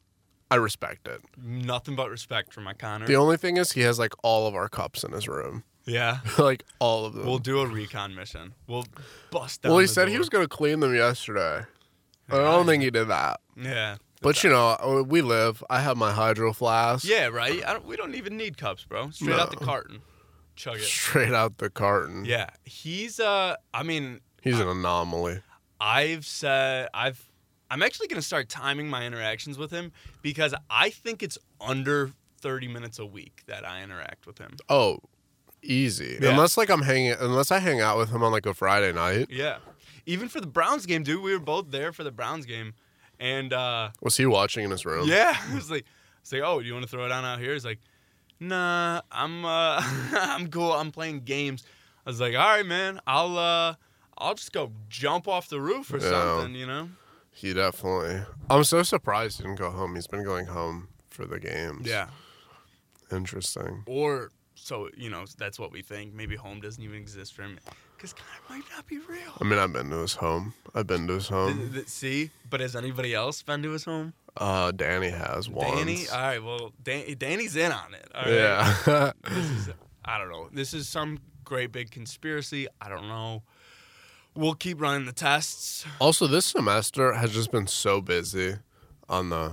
I 0.51 0.57
respect 0.57 1.09
it. 1.09 1.21
Nothing 1.43 1.95
but 1.97 2.11
respect 2.11 2.53
for 2.53 2.61
my 2.61 2.75
Connor. 2.75 3.07
The 3.07 3.17
only 3.17 3.37
thing 3.37 3.57
is 3.57 3.73
he 3.73 3.81
has 3.83 3.99
like 3.99 4.12
all 4.23 4.47
of 4.47 4.55
our 4.55 4.69
cups 4.69 5.05
in 5.05 5.12
his 5.12 5.29
room, 5.29 5.62
yeah. 5.87 6.18
like 6.39 6.64
all 6.78 7.07
of 7.07 7.14
them. 7.14 7.26
We'll 7.26 7.39
do 7.39 7.61
a 7.61 7.66
recon 7.66 8.14
mission. 8.14 8.55
We'll 8.66 8.87
bust 9.30 9.62
down 9.62 9.72
well, 9.72 9.78
he 9.80 9.87
said 9.87 10.09
he 10.09 10.18
was 10.18 10.28
gonna 10.28 10.49
clean 10.49 10.80
them 10.80 10.95
yesterday. 10.95 11.64
I 12.30 12.37
don't 12.37 12.66
think 12.66 12.82
he 12.82 12.91
did 12.91 13.09
that. 13.09 13.41
Yeah. 13.57 13.97
But 14.22 14.43
you 14.43 14.49
know, 14.49 14.76
uh, 14.80 15.05
we 15.07 15.20
live. 15.20 15.62
I 15.68 15.80
have 15.80 15.99
my 15.99 16.11
hydro 16.11 16.55
flask. 16.55 17.05
Yeah, 17.05 17.26
right. 17.26 17.62
I 17.66 17.74
don't, 17.74 17.85
we 17.85 17.97
don't 17.97 18.14
even 18.14 18.39
need 18.39 18.57
cups, 18.57 18.85
bro. 18.85 19.11
Straight 19.11 19.39
out 19.39 19.51
the 19.51 19.57
carton, 19.57 20.01
chug 20.57 20.76
it. 20.76 20.82
Straight 20.82 21.35
out 21.35 21.59
the 21.59 21.68
carton. 21.68 22.24
Yeah, 22.24 22.49
he's. 22.64 23.20
Uh, 23.20 23.57
I 23.74 23.82
mean, 23.82 24.20
He's 24.45 24.61
an 24.61 24.68
anomaly. 24.68 25.41
I've 25.80 26.26
said 26.26 26.89
I've. 26.93 27.30
I'm 27.70 27.82
actually 27.82 28.09
gonna 28.09 28.22
start 28.22 28.49
timing 28.49 28.89
my 28.89 29.07
interactions 29.07 29.59
with 29.59 29.70
him 29.70 29.91
because 30.22 30.55
I 30.70 30.91
think 30.91 31.22
it's 31.22 31.39
under 31.61 32.12
30 32.41 32.68
minutes 32.68 32.99
a 32.99 33.07
week 33.07 33.43
that 33.47 33.66
I 33.66 33.82
interact 33.82 34.26
with 34.26 34.39
him. 34.39 34.57
Oh, 34.68 34.99
easy. 35.65 36.19
Yeah. 36.21 36.31
Unless 36.31 36.57
like 36.57 36.71
I'm 36.71 36.83
hanging 36.83 37.15
unless 37.19 37.51
I 37.51 37.59
hang 37.59 37.81
out 37.81 37.99
with 37.99 38.11
him 38.11 38.23
on 38.23 38.33
like 38.33 38.47
a 38.47 38.55
Friday 38.55 38.93
night. 38.93 39.29
Yeah, 39.31 39.59
even 40.07 40.29
for 40.29 40.41
the 40.41 40.47
Browns 40.47 40.87
game, 40.87 41.03
dude. 41.03 41.23
We 41.23 41.33
were 41.33 41.39
both 41.39 41.71
there 41.71 41.93
for 41.93 42.05
the 42.05 42.12
Browns 42.12 42.47
game, 42.47 42.75
and 43.19 43.53
uh, 43.53 43.91
Was 44.01 44.17
he 44.17 44.27
watching 44.27 44.65
in 44.65 44.71
his 44.71 44.85
room? 44.87 45.09
yeah, 45.09 45.37
it 45.51 45.55
was 45.55 45.71
like, 45.71 45.85
it's 46.21 46.33
like, 46.33 46.43
oh, 46.45 46.61
do 46.61 46.67
you 46.67 46.73
want 46.75 46.85
to 46.85 46.91
throw 46.91 47.05
it 47.05 47.09
down 47.09 47.25
out 47.25 47.39
here? 47.41 47.53
He's 47.53 47.65
like, 47.65 47.79
nah, 48.41 49.01
I'm, 49.11 49.45
uh, 49.45 49.81
I'm 50.12 50.49
cool. 50.49 50.73
I'm 50.73 50.91
playing 50.91 51.21
games. 51.21 51.65
I 52.07 52.11
was 52.11 52.21
like, 52.21 52.35
all 52.35 52.41
right, 52.57 52.67
man, 52.67 53.01
I'll, 53.07 53.37
uh, 53.39 53.75
I'll 54.19 54.35
just 54.35 54.53
go 54.53 54.73
jump 54.89 55.27
off 55.29 55.49
the 55.49 55.61
roof 55.61 55.93
or 55.93 55.99
Yeah. 55.99 56.11
something, 56.11 56.55
you 56.55 56.67
know? 56.67 56.89
He 57.31 57.53
definitely. 57.53 58.23
I'm 58.49 58.62
so 58.65 58.83
surprised 58.83 59.39
he 59.39 59.43
didn't 59.43 59.59
go 59.59 59.71
home. 59.71 59.95
He's 59.97 60.07
been 60.07 60.23
going 60.25 60.47
home 60.47 60.89
for 61.11 61.25
the 61.27 61.41
games. 61.41 61.87
Yeah. 61.87 62.09
Interesting. 63.11 63.83
Or 63.87 64.31
so 64.65 64.89
you 64.97 65.11
know, 65.11 65.25
that's 65.37 65.59
what 65.59 65.73
we 65.73 65.83
think. 65.83 66.15
Maybe 66.15 66.37
home 66.37 66.61
doesn't 66.61 66.83
even 66.83 66.97
exist 66.97 67.35
for 67.35 67.43
him 67.43 67.59
because 67.97 68.15
Connor 68.15 68.41
might 68.49 68.65
not 68.75 68.87
be 68.87 68.99
real. 68.99 69.33
I 69.41 69.45
mean, 69.45 69.59
I've 69.59 69.73
been 69.73 69.91
to 69.91 69.99
his 69.99 70.15
home. 70.15 70.55
I've 70.75 70.87
been 70.87 71.07
to 71.09 71.15
his 71.15 71.29
home. 71.29 71.71
th- 71.73 71.87
See, 71.87 72.31
but 72.49 72.61
has 72.61 72.75
anybody 72.75 73.15
else 73.15 73.43
been 73.43 73.62
to 73.62 73.71
his 73.71 73.85
home? 73.85 74.15
Uh, 74.37 74.73
Danny 74.73 75.11
has 75.11 75.49
once. 75.49 75.71
Danny. 75.79 76.07
All 76.11 76.19
right. 76.19 76.43
Well, 76.43 76.73
Dan- 76.83 77.15
Danny's 77.19 77.57
in 77.57 77.73
on 77.73 77.93
it. 77.95 78.09
Right? 78.15 78.33
yeah. 78.33 79.12
this 79.29 79.51
is 79.51 79.71
I 80.05 80.19
don't 80.19 80.31
know. 80.31 80.49
This 80.53 80.73
is 80.73 80.89
some 80.89 81.19
great 81.45 81.71
big 81.71 81.91
conspiracy. 81.91 82.67
I 82.81 82.89
don't 82.89 83.07
know. 83.07 83.43
We'll 84.35 84.55
keep 84.55 84.81
running 84.81 85.07
the 85.07 85.12
tests. 85.12 85.85
Also, 86.01 86.27
this 86.27 86.47
semester 86.47 87.12
has 87.12 87.33
just 87.33 87.53
been 87.53 87.67
so 87.67 88.01
busy 88.01 88.57
on 89.09 89.29
the. 89.29 89.53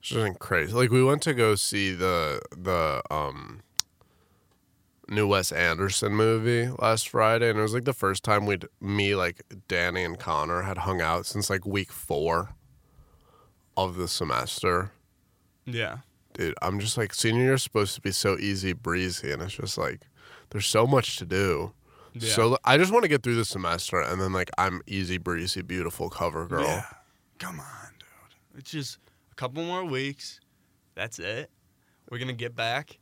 It's 0.00 0.08
just 0.08 0.24
been 0.24 0.34
crazy. 0.34 0.72
Like 0.72 0.90
we 0.90 1.02
went 1.02 1.22
to 1.22 1.32
go 1.32 1.54
see 1.54 1.92
the 1.92 2.42
the 2.56 3.02
um 3.10 3.60
new 5.08 5.26
Wes 5.26 5.52
Anderson 5.52 6.12
movie 6.12 6.68
last 6.78 7.08
Friday, 7.08 7.50
and 7.50 7.58
it 7.58 7.62
was 7.62 7.74
like 7.74 7.84
the 7.84 7.92
first 7.92 8.22
time 8.22 8.46
we'd 8.46 8.66
me 8.80 9.14
like 9.14 9.42
Danny 9.68 10.04
and 10.04 10.18
Connor 10.18 10.62
had 10.62 10.78
hung 10.78 11.00
out 11.00 11.26
since 11.26 11.50
like 11.50 11.66
week 11.66 11.92
four 11.92 12.54
of 13.76 13.96
the 13.96 14.08
semester. 14.08 14.92
Yeah. 15.64 15.98
Dude, 16.34 16.54
I'm 16.62 16.80
just 16.80 16.96
like 16.96 17.12
senior 17.14 17.42
year's 17.42 17.62
supposed 17.62 17.94
to 17.94 18.00
be 18.00 18.12
so 18.12 18.38
easy 18.38 18.72
breezy, 18.72 19.32
and 19.32 19.42
it's 19.42 19.54
just 19.54 19.76
like 19.76 20.02
there's 20.50 20.66
so 20.66 20.86
much 20.86 21.16
to 21.16 21.26
do. 21.26 21.72
Yeah. 22.14 22.32
So 22.32 22.58
I 22.64 22.78
just 22.78 22.92
want 22.92 23.02
to 23.04 23.08
get 23.08 23.22
through 23.22 23.36
the 23.36 23.44
semester, 23.44 24.00
and 24.00 24.20
then 24.20 24.32
like 24.32 24.50
I'm 24.58 24.82
easy 24.86 25.18
breezy, 25.18 25.62
beautiful 25.62 26.10
cover 26.10 26.46
girl. 26.46 26.64
Yeah. 26.64 26.84
Come 27.38 27.60
on, 27.60 27.92
dude. 27.98 28.60
It's 28.60 28.70
just 28.70 28.98
a 29.30 29.34
couple 29.34 29.62
more 29.64 29.84
weeks. 29.84 30.40
That's 30.94 31.18
it. 31.18 31.50
We're 32.10 32.18
gonna 32.18 32.32
get 32.34 32.54
back. 32.54 32.98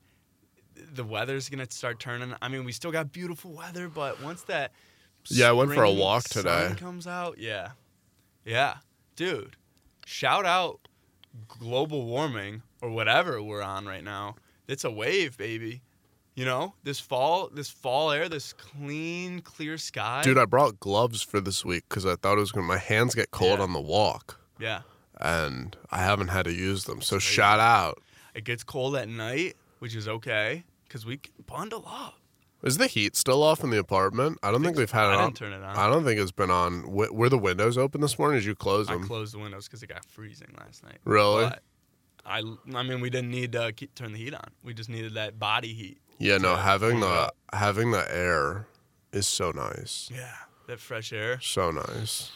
The 0.95 1.05
weather's 1.05 1.49
gonna 1.49 1.67
start 1.71 1.99
turning. 2.01 2.35
I 2.43 2.49
mean, 2.49 2.65
we 2.65 2.73
still 2.73 2.91
got 2.93 3.13
beautiful 3.13 3.53
weather, 3.53 3.89
but 3.89 4.23
once 4.23 4.43
that 4.43 4.73
Yeah, 5.29 5.49
I 5.49 5.53
went 5.53 5.73
for 5.73 5.83
a 5.85 5.91
walk 5.93 6.23
sun 6.29 6.45
today. 6.45 6.75
Comes 6.79 7.07
out, 7.07 7.39
yeah, 7.39 7.71
yeah, 8.45 8.77
dude. 9.17 9.57
Shout 10.07 10.45
out 10.47 10.81
global 11.49 12.05
warming 12.07 12.63
or 12.83 12.91
whatever 12.91 13.43
we're 13.43 13.63
on 13.63 13.87
right 13.87 14.03
now. 14.05 14.37
It's 14.67 14.85
a 14.85 14.91
wave, 14.91 15.37
baby. 15.37 15.83
You 16.35 16.45
know, 16.47 16.75
this 16.85 17.01
fall, 17.01 17.51
this 17.53 17.69
fall 17.69 18.11
air, 18.13 18.29
this 18.29 18.53
clean, 18.55 19.41
clear 19.41 19.77
sky. 19.77 20.23
Dude, 20.23 20.39
I 20.39 20.45
brought 20.47 20.81
gloves 20.81 21.23
for 21.23 21.41
this 21.41 21.65
week 21.65 21.85
because 21.89 22.07
I 22.07 22.15
thought 22.17 22.39
it 22.39 22.41
was 22.41 22.53
to, 22.53 22.63
my 22.63 22.79
hands 22.79 23.15
get 23.15 23.31
cold 23.31 23.59
Yeah. 23.59 23.65
on 23.65 23.73
the 23.73 23.81
walk 23.81 24.41
yeah, 24.59 24.83
and 25.19 25.77
I 25.91 25.99
haven't 26.03 26.29
had 26.29 26.45
to 26.47 26.53
use 26.53 26.85
them. 26.85 27.03
So 27.03 27.19
shout 27.19 27.61
out. 27.61 28.01
it 28.35 28.45
gets 28.45 28.63
cold 28.63 28.95
at 28.97 29.09
night, 29.09 29.57
which 29.81 29.95
is 29.95 30.07
okay 30.09 30.65
because 30.91 31.07
we 31.07 31.19
can 31.19 31.33
bundle 31.47 31.85
up. 31.87 32.15
Is 32.65 32.77
the 32.77 32.89
heat 32.89 33.15
still 33.17 33.43
off 33.45 33.63
in 33.63 33.71
the 33.71 33.79
apartment? 33.79 34.39
I 34.43 34.51
don't 34.51 34.63
think 34.63 34.77
we've 34.77 34.91
had 34.91 35.05
I 35.07 35.15
it 35.15 35.17
on. 35.17 35.25
didn't 35.29 35.37
turn 35.37 35.53
it 35.53 35.63
on. 35.65 35.77
I 35.77 35.89
don't 35.89 36.05
think 36.05 36.21
it's 36.21 36.33
been 36.33 36.51
on. 36.51 36.91
Were 36.91 37.29
the 37.29 37.39
windows 37.39 37.79
open 37.79 38.01
this 38.03 38.19
morning? 38.19 38.39
Did 38.41 38.45
you 38.47 38.55
close 38.57 38.89
them? 38.89 38.97
I 38.97 38.99
them? 38.99 39.07
closed 39.07 39.33
the 39.33 39.39
windows 39.39 39.67
because 39.67 39.83
it 39.83 39.87
got 39.87 40.05
freezing 40.05 40.53
last 40.59 40.83
night. 40.85 40.99
Really? 41.05 41.45
But 41.45 41.63
I, 42.27 42.43
I 42.75 42.83
mean, 42.83 43.01
we 43.01 43.09
didn't 43.09 43.31
need 43.31 43.53
to 43.53 43.73
keep, 43.73 43.95
turn 43.95 44.13
the 44.13 44.19
heat 44.19 44.35
on. 44.35 44.45
We 44.63 44.75
just 44.75 44.91
needed 44.91 45.15
that 45.15 45.39
body 45.39 45.73
heat. 45.73 45.99
yeah, 46.19 46.37
no. 46.37 46.57
Having 46.57 47.01
warm 47.01 47.03
it 47.05 47.07
the 47.07 47.13
up. 47.13 47.37
having 47.55 47.91
the 47.93 48.15
air 48.15 48.67
is 49.13 49.27
so 49.27 49.53
nice. 49.53 50.11
Yeah, 50.15 50.35
that 50.67 50.81
fresh 50.81 51.15
air. 51.15 51.41
So 51.41 51.71
nice. 51.71 52.31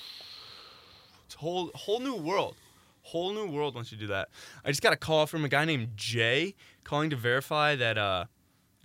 It's 1.27 1.35
a 1.35 1.39
whole 1.39 1.71
whole 1.75 2.01
new 2.01 2.17
world. 2.17 2.57
Whole 3.03 3.35
new 3.35 3.47
world 3.51 3.75
once 3.75 3.93
you 3.93 3.99
do 3.99 4.07
that. 4.07 4.31
I 4.65 4.71
just 4.71 4.81
got 4.81 4.95
a 4.95 4.97
call 4.97 5.27
from 5.27 5.45
a 5.45 5.49
guy 5.51 5.67
named 5.67 5.91
Jay 5.97 6.55
calling 6.85 7.11
to 7.11 7.17
verify 7.17 7.77
that 7.77 7.99
uh, 7.99 8.25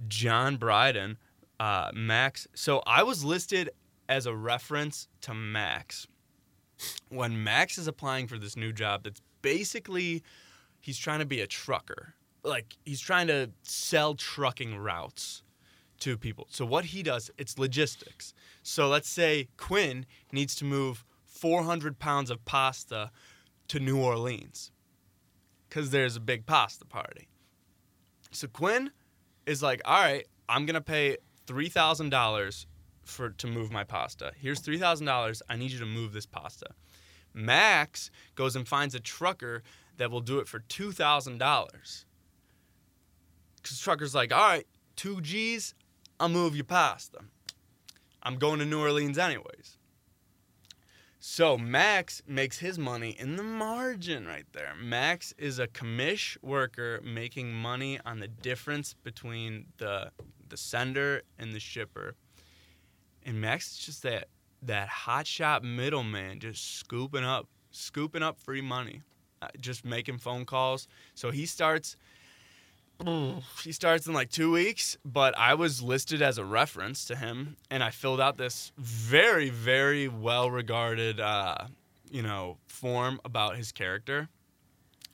John 0.08 0.58
Bryden, 0.58 1.18
uh, 1.60 1.92
Max. 1.94 2.48
So 2.54 2.82
I 2.86 3.04
was 3.04 3.24
listed 3.24 3.70
as 4.08 4.26
a 4.26 4.36
reference 4.36 5.08
to 5.22 5.34
Max. 5.34 6.08
When 7.10 7.44
Max 7.44 7.78
is 7.78 7.88
applying 7.88 8.28
for 8.28 8.38
this 8.38 8.56
new 8.56 8.72
job, 8.72 9.04
that's 9.04 9.22
basically 9.42 10.24
he's 10.80 10.98
trying 10.98 11.20
to 11.20 11.26
be 11.26 11.42
a 11.42 11.48
trucker. 11.48 12.16
Like 12.44 12.78
he's 12.86 13.02
trying 13.02 13.28
to 13.28 13.52
sell 13.64 14.16
trucking 14.16 14.78
routes 14.78 15.44
to 16.00 16.18
people. 16.18 16.48
So 16.50 16.66
what 16.66 16.86
he 16.86 17.04
does, 17.04 17.30
it's 17.38 17.60
logistics. 17.60 18.34
So 18.64 18.88
let's 18.88 19.10
say 19.10 19.50
Quinn 19.58 20.06
needs 20.32 20.56
to 20.56 20.66
move 20.66 21.04
400 21.26 22.00
pounds 22.00 22.30
of 22.30 22.44
pasta 22.46 23.12
to 23.68 23.80
New 23.80 24.02
Orleans 24.02 24.72
because 25.68 25.92
there's 25.92 26.16
a 26.16 26.22
big 26.22 26.46
pasta 26.46 26.86
party. 26.86 27.28
So 28.32 28.48
Quinn 28.48 28.92
is 29.50 29.64
like, 29.64 29.82
all 29.84 30.00
right, 30.00 30.28
I'm 30.48 30.68
gonna 30.68 30.80
pay 30.80 31.18
three 31.48 31.70
thousand 31.70 32.12
dollars 32.12 32.68
for 33.04 33.32
to 33.32 33.48
move 33.48 33.72
my 33.72 33.84
pasta. 33.84 34.32
Here's 34.38 34.60
three 34.60 34.78
thousand 34.78 35.08
dollars. 35.08 35.42
I 35.50 35.58
need 35.58 35.72
you 35.72 35.80
to 35.80 35.88
move 35.88 36.14
this 36.14 36.28
pasta. 36.28 36.68
Max 37.34 38.12
goes 38.36 38.56
and 38.56 38.68
finds 38.68 38.94
a 38.94 39.00
trucker 39.00 39.64
that 39.98 40.12
will 40.12 40.22
do 40.22 40.38
it 40.38 40.48
for 40.48 40.60
two 40.60 40.92
thousand 40.92 41.40
dollars. 41.40 42.06
Cause 43.64 43.80
trucker's 43.80 44.14
like, 44.14 44.32
all 44.32 44.48
right, 44.48 44.68
two 44.96 45.20
G's, 45.20 45.74
I'll 46.20 46.30
move 46.30 46.56
your 46.56 46.64
pasta. 46.66 47.20
I'm 48.22 48.36
going 48.36 48.60
to 48.60 48.66
New 48.66 48.80
Orleans 48.80 49.18
anyways. 49.18 49.79
So 51.22 51.58
Max 51.58 52.22
makes 52.26 52.60
his 52.60 52.80
money 52.80 53.10
in 53.12 53.36
the 53.36 53.44
margin 53.44 54.26
right 54.26 54.46
there. 54.54 54.74
Max 54.82 55.34
is 55.38 55.60
a 55.60 55.68
commish 55.68 56.38
worker 56.42 57.02
making 57.04 57.54
money 57.54 58.00
on 58.06 58.20
the 58.20 58.30
difference 58.30 58.94
between 59.04 59.66
the 59.78 60.12
the 60.48 60.58
sender 60.58 61.22
and 61.38 61.54
the 61.54 61.60
shipper. 61.60 62.16
and 63.26 63.40
Max 63.40 63.72
is 63.72 63.78
just 63.78 64.04
that 64.04 64.30
that 64.62 64.88
hot 64.88 65.28
shot 65.28 65.64
middleman, 65.64 66.40
just 66.40 66.78
scooping 66.78 67.24
up, 67.24 67.48
scooping 67.72 68.24
up 68.24 68.38
free 68.40 68.62
money, 68.62 69.02
uh, 69.42 69.48
just 69.60 69.86
making 69.86 70.18
phone 70.18 70.46
calls. 70.46 70.88
So 71.16 71.32
he 71.32 71.46
starts. 71.46 71.98
He 73.64 73.72
starts 73.72 74.08
in 74.08 74.14
like 74.14 74.30
two 74.30 74.52
weeks, 74.52 74.98
but 75.06 75.38
I 75.38 75.54
was 75.54 75.82
listed 75.82 76.22
as 76.22 76.38
a 76.38 76.44
reference 76.44 77.06
to 77.06 77.16
him, 77.16 77.56
and 77.72 77.82
I 77.82 77.92
filled 77.92 78.20
out 78.20 78.38
this 78.38 78.74
very, 78.78 79.50
very 79.50 80.08
well 80.10 80.52
regarded, 80.52 81.20
uh, 81.20 81.68
you 82.12 82.22
know, 82.22 82.58
form 82.68 83.22
about 83.24 83.56
his 83.56 83.72
character. 83.72 84.28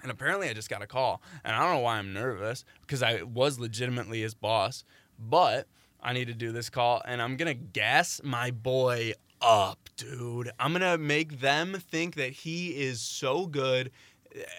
And 0.01 0.11
apparently, 0.11 0.49
I 0.49 0.53
just 0.53 0.69
got 0.69 0.81
a 0.81 0.87
call, 0.87 1.21
and 1.43 1.55
I 1.55 1.59
don't 1.59 1.75
know 1.75 1.79
why 1.81 1.97
I'm 1.97 2.11
nervous 2.13 2.65
because 2.81 3.03
I 3.03 3.21
was 3.21 3.59
legitimately 3.59 4.21
his 4.21 4.33
boss, 4.33 4.83
but 5.19 5.67
I 6.01 6.13
need 6.13 6.25
to 6.27 6.33
do 6.33 6.51
this 6.51 6.69
call, 6.69 7.01
and 7.05 7.21
I'm 7.21 7.37
gonna 7.37 7.53
gas 7.53 8.19
my 8.23 8.51
boy 8.51 9.13
up, 9.41 9.89
dude. 9.95 10.51
I'm 10.59 10.73
gonna 10.73 10.97
make 10.97 11.39
them 11.39 11.77
think 11.79 12.15
that 12.15 12.31
he 12.31 12.69
is 12.69 13.01
so 13.01 13.45
good. 13.45 13.91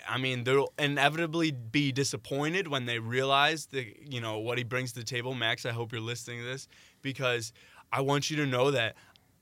I 0.08 0.18
mean, 0.18 0.44
they'll 0.44 0.72
inevitably 0.78 1.50
be 1.50 1.92
disappointed 1.92 2.68
when 2.68 2.86
they 2.86 2.98
realize 2.98 3.66
the 3.66 3.94
you 4.00 4.20
know 4.20 4.38
what 4.38 4.58
he 4.58 4.64
brings 4.64 4.92
to 4.92 5.00
the 5.00 5.04
table. 5.04 5.34
Max, 5.34 5.66
I 5.66 5.72
hope 5.72 5.92
you're 5.92 6.00
listening 6.00 6.40
to 6.40 6.46
this 6.46 6.68
because 7.02 7.52
I 7.92 8.00
want 8.00 8.30
you 8.30 8.36
to 8.38 8.46
know 8.46 8.70
that 8.70 8.94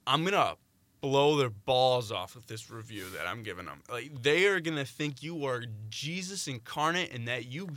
I'm 0.06 0.24
gonna 0.24 0.56
blow 1.00 1.36
their 1.36 1.50
balls 1.50 2.10
off 2.10 2.34
with 2.34 2.46
this 2.46 2.70
review 2.70 3.04
that 3.16 3.26
I'm 3.26 3.42
giving 3.42 3.66
them. 3.66 3.82
Like 3.90 4.22
they 4.22 4.46
are 4.46 4.60
gonna 4.60 4.84
think 4.84 5.22
you 5.22 5.44
are 5.46 5.64
Jesus 5.90 6.48
incarnate 6.48 7.12
and 7.12 7.28
that 7.28 7.46
you 7.46 7.68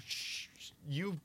you 0.88 1.20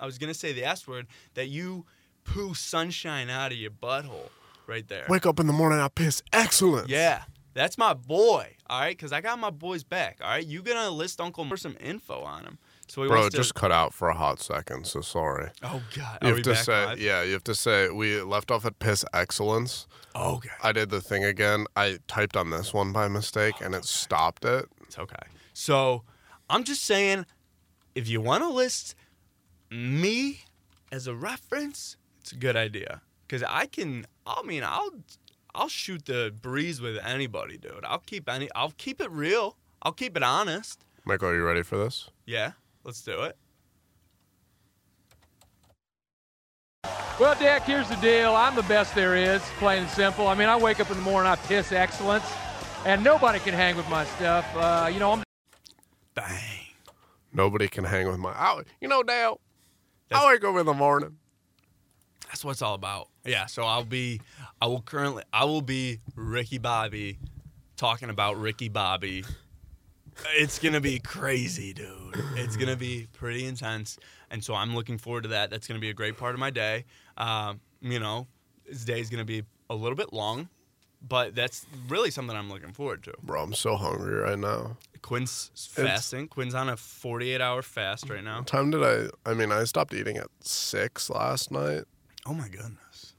I 0.00 0.06
was 0.06 0.18
gonna 0.18 0.34
say 0.34 0.52
the 0.52 0.64
S 0.64 0.86
word 0.86 1.06
that 1.34 1.48
you 1.48 1.84
poo 2.24 2.54
sunshine 2.54 3.28
out 3.28 3.52
of 3.52 3.58
your 3.58 3.70
butthole 3.70 4.30
right 4.66 4.86
there. 4.88 5.06
Wake 5.08 5.26
up 5.26 5.40
in 5.40 5.46
the 5.46 5.52
morning, 5.52 5.80
I 5.80 5.88
piss 5.88 6.22
excellence. 6.32 6.88
Yeah, 6.88 7.22
that's 7.54 7.76
my 7.78 7.94
boy. 7.94 8.56
All 8.68 8.80
right, 8.80 8.96
because 8.96 9.12
I 9.12 9.20
got 9.20 9.38
my 9.38 9.50
boy's 9.50 9.84
back. 9.84 10.18
All 10.22 10.28
right, 10.28 10.44
you 10.46 10.62
gonna 10.62 10.90
list 10.90 11.20
Uncle 11.20 11.44
for 11.46 11.56
some 11.56 11.76
info 11.80 12.20
on 12.22 12.44
him. 12.44 12.58
So 12.88 13.06
Bro, 13.08 13.30
to. 13.30 13.36
just 13.36 13.54
cut 13.54 13.72
out 13.72 13.94
for 13.94 14.08
a 14.08 14.14
hot 14.14 14.40
second, 14.40 14.86
so 14.86 15.00
sorry. 15.00 15.50
oh 15.62 15.82
God, 15.96 16.18
You 16.22 16.28
are 16.28 16.34
have 16.34 16.42
to 16.42 16.54
say, 16.56 16.84
live? 16.86 17.00
yeah, 17.00 17.22
you 17.22 17.32
have 17.32 17.44
to 17.44 17.54
say, 17.54 17.88
we 17.88 18.20
left 18.20 18.50
off 18.50 18.66
at 18.66 18.78
piss 18.80 19.04
excellence. 19.14 19.86
Oh, 20.14 20.34
okay, 20.36 20.50
I 20.62 20.72
did 20.72 20.90
the 20.90 21.00
thing 21.00 21.24
again. 21.24 21.66
I 21.74 21.98
typed 22.06 22.36
on 22.36 22.50
this 22.50 22.74
one 22.74 22.92
by 22.92 23.08
mistake 23.08 23.54
and 23.62 23.74
it 23.74 23.84
stopped 23.86 24.44
it. 24.44 24.66
it's 24.82 24.98
okay. 24.98 25.14
So 25.54 26.02
I'm 26.50 26.64
just 26.64 26.84
saying, 26.84 27.24
if 27.94 28.08
you 28.08 28.20
want 28.20 28.42
to 28.42 28.50
list 28.50 28.94
me 29.70 30.40
as 30.90 31.06
a 31.06 31.14
reference, 31.14 31.96
it's 32.20 32.32
a 32.32 32.36
good 32.36 32.56
idea 32.56 33.00
because 33.26 33.42
I 33.48 33.66
can. 33.66 34.06
I 34.26 34.42
mean, 34.42 34.62
I'll 34.64 34.90
I'll 35.54 35.68
shoot 35.68 36.06
the 36.06 36.34
breeze 36.40 36.80
with 36.80 36.96
anybody, 37.04 37.58
dude. 37.58 37.84
I'll 37.84 37.98
keep 37.98 38.28
any. 38.28 38.48
I'll 38.54 38.72
keep 38.76 39.00
it 39.00 39.10
real. 39.10 39.56
I'll 39.82 39.92
keep 39.92 40.16
it 40.16 40.22
honest. 40.22 40.84
Michael, 41.04 41.28
are 41.28 41.34
you 41.34 41.44
ready 41.44 41.62
for 41.62 41.76
this? 41.76 42.08
Yeah, 42.24 42.52
let's 42.84 43.02
do 43.02 43.22
it. 43.22 43.36
Well, 47.20 47.34
Dak, 47.38 47.64
here's 47.64 47.88
the 47.88 47.96
deal. 47.96 48.34
I'm 48.34 48.56
the 48.56 48.62
best 48.62 48.94
there 48.94 49.14
is, 49.14 49.42
plain 49.58 49.82
and 49.82 49.90
simple. 49.90 50.28
I 50.28 50.34
mean, 50.34 50.48
I 50.48 50.56
wake 50.56 50.80
up 50.80 50.90
in 50.90 50.96
the 50.96 51.02
morning, 51.02 51.30
I 51.30 51.36
piss 51.36 51.70
excellence, 51.70 52.24
and 52.86 53.04
nobody 53.04 53.38
can 53.38 53.52
hang 53.54 53.76
with 53.76 53.88
my 53.88 54.04
stuff. 54.06 54.46
Uh, 54.56 54.88
you 54.92 54.98
know, 54.98 55.12
I'm 55.12 55.22
Bang. 56.14 56.66
Nobody 57.32 57.68
can 57.68 57.84
hang 57.84 58.08
with 58.08 58.18
my. 58.18 58.30
I, 58.30 58.62
you 58.80 58.88
know, 58.88 59.02
Dale, 59.02 59.40
I 60.10 60.26
wake 60.32 60.44
up 60.44 60.56
in 60.56 60.66
the 60.66 60.74
morning. 60.74 61.18
That's 62.32 62.46
what 62.46 62.52
it's 62.52 62.62
all 62.62 62.72
about. 62.72 63.08
Yeah. 63.26 63.44
So 63.44 63.64
I'll 63.64 63.84
be. 63.84 64.22
I 64.60 64.66
will 64.66 64.80
currently. 64.80 65.22
I 65.34 65.44
will 65.44 65.60
be 65.60 66.00
Ricky 66.16 66.56
Bobby, 66.56 67.18
talking 67.76 68.08
about 68.08 68.38
Ricky 68.38 68.70
Bobby. 68.70 69.22
It's 70.34 70.58
gonna 70.58 70.80
be 70.80 70.98
crazy, 70.98 71.74
dude. 71.74 72.24
It's 72.36 72.56
gonna 72.56 72.76
be 72.76 73.06
pretty 73.12 73.44
intense, 73.44 73.98
and 74.30 74.42
so 74.42 74.54
I'm 74.54 74.74
looking 74.74 74.96
forward 74.96 75.24
to 75.24 75.28
that. 75.30 75.50
That's 75.50 75.66
gonna 75.66 75.80
be 75.80 75.90
a 75.90 75.94
great 75.94 76.16
part 76.16 76.32
of 76.32 76.40
my 76.40 76.48
day. 76.48 76.86
Um, 77.18 77.60
you 77.82 78.00
know, 78.00 78.26
this 78.66 78.84
day 78.84 79.00
is 79.00 79.10
gonna 79.10 79.26
be 79.26 79.42
a 79.68 79.74
little 79.74 79.96
bit 79.96 80.12
long, 80.14 80.48
but 81.06 81.34
that's 81.34 81.66
really 81.88 82.10
something 82.10 82.36
I'm 82.36 82.50
looking 82.50 82.72
forward 82.72 83.02
to. 83.04 83.14
Bro, 83.22 83.42
I'm 83.42 83.54
so 83.54 83.76
hungry 83.76 84.14
right 84.14 84.38
now. 84.38 84.78
Quinn's 85.02 85.50
fasting. 85.54 86.28
Quinn's 86.28 86.54
on 86.54 86.68
a 86.68 86.76
48 86.76 87.40
hour 87.40 87.60
fast 87.60 88.08
right 88.08 88.24
now. 88.24 88.38
What 88.38 88.46
time 88.46 88.70
did 88.70 88.82
I? 88.82 89.30
I 89.30 89.34
mean, 89.34 89.52
I 89.52 89.64
stopped 89.64 89.92
eating 89.92 90.16
at 90.16 90.28
six 90.40 91.10
last 91.10 91.50
night. 91.50 91.84
Oh 92.26 92.34
my 92.34 92.48
goodness. 92.48 93.14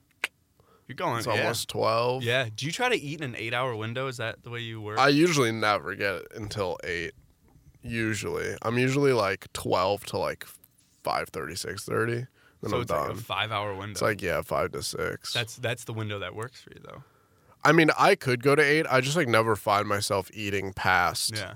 You're 0.87 0.95
going. 0.95 1.17
It's 1.17 1.27
yeah. 1.27 1.33
almost 1.33 1.69
twelve. 1.69 2.23
Yeah. 2.23 2.47
Do 2.53 2.65
you 2.65 2.71
try 2.71 2.89
to 2.89 2.95
eat 2.95 3.21
in 3.21 3.31
an 3.31 3.35
eight 3.37 3.53
hour 3.53 3.75
window? 3.75 4.07
Is 4.07 4.17
that 4.17 4.43
the 4.43 4.49
way 4.49 4.59
you 4.59 4.81
work? 4.81 4.99
I 4.99 5.09
usually 5.09 5.51
never 5.51 5.95
get 5.95 6.15
it 6.15 6.27
until 6.35 6.77
eight. 6.83 7.13
Usually, 7.81 8.55
I'm 8.61 8.77
usually 8.77 9.13
like 9.13 9.51
twelve 9.53 10.05
to 10.07 10.17
like 10.17 10.45
5.30, 11.03 11.51
6.30. 11.51 12.27
Then 12.61 12.69
so 12.69 12.75
I'm 12.77 12.81
it's 12.81 12.91
done. 12.91 13.07
like 13.09 13.17
a 13.17 13.21
five 13.21 13.51
hour 13.51 13.73
window. 13.73 13.91
it's 13.91 14.01
like 14.01 14.21
yeah, 14.21 14.41
five 14.41 14.71
to 14.71 14.81
six. 14.81 15.33
that's 15.33 15.57
that's 15.57 15.83
the 15.83 15.91
window 15.91 16.19
that 16.19 16.33
works 16.33 16.61
for 16.61 16.69
you 16.69 16.79
though. 16.81 17.03
I 17.61 17.73
mean, 17.73 17.89
I 17.99 18.15
could 18.15 18.41
go 18.41 18.55
to 18.55 18.61
eight. 18.61 18.85
I 18.89 19.01
just 19.01 19.17
like 19.17 19.27
never 19.27 19.57
find 19.57 19.85
myself 19.85 20.29
eating 20.33 20.71
past. 20.71 21.35
Yeah. 21.35 21.55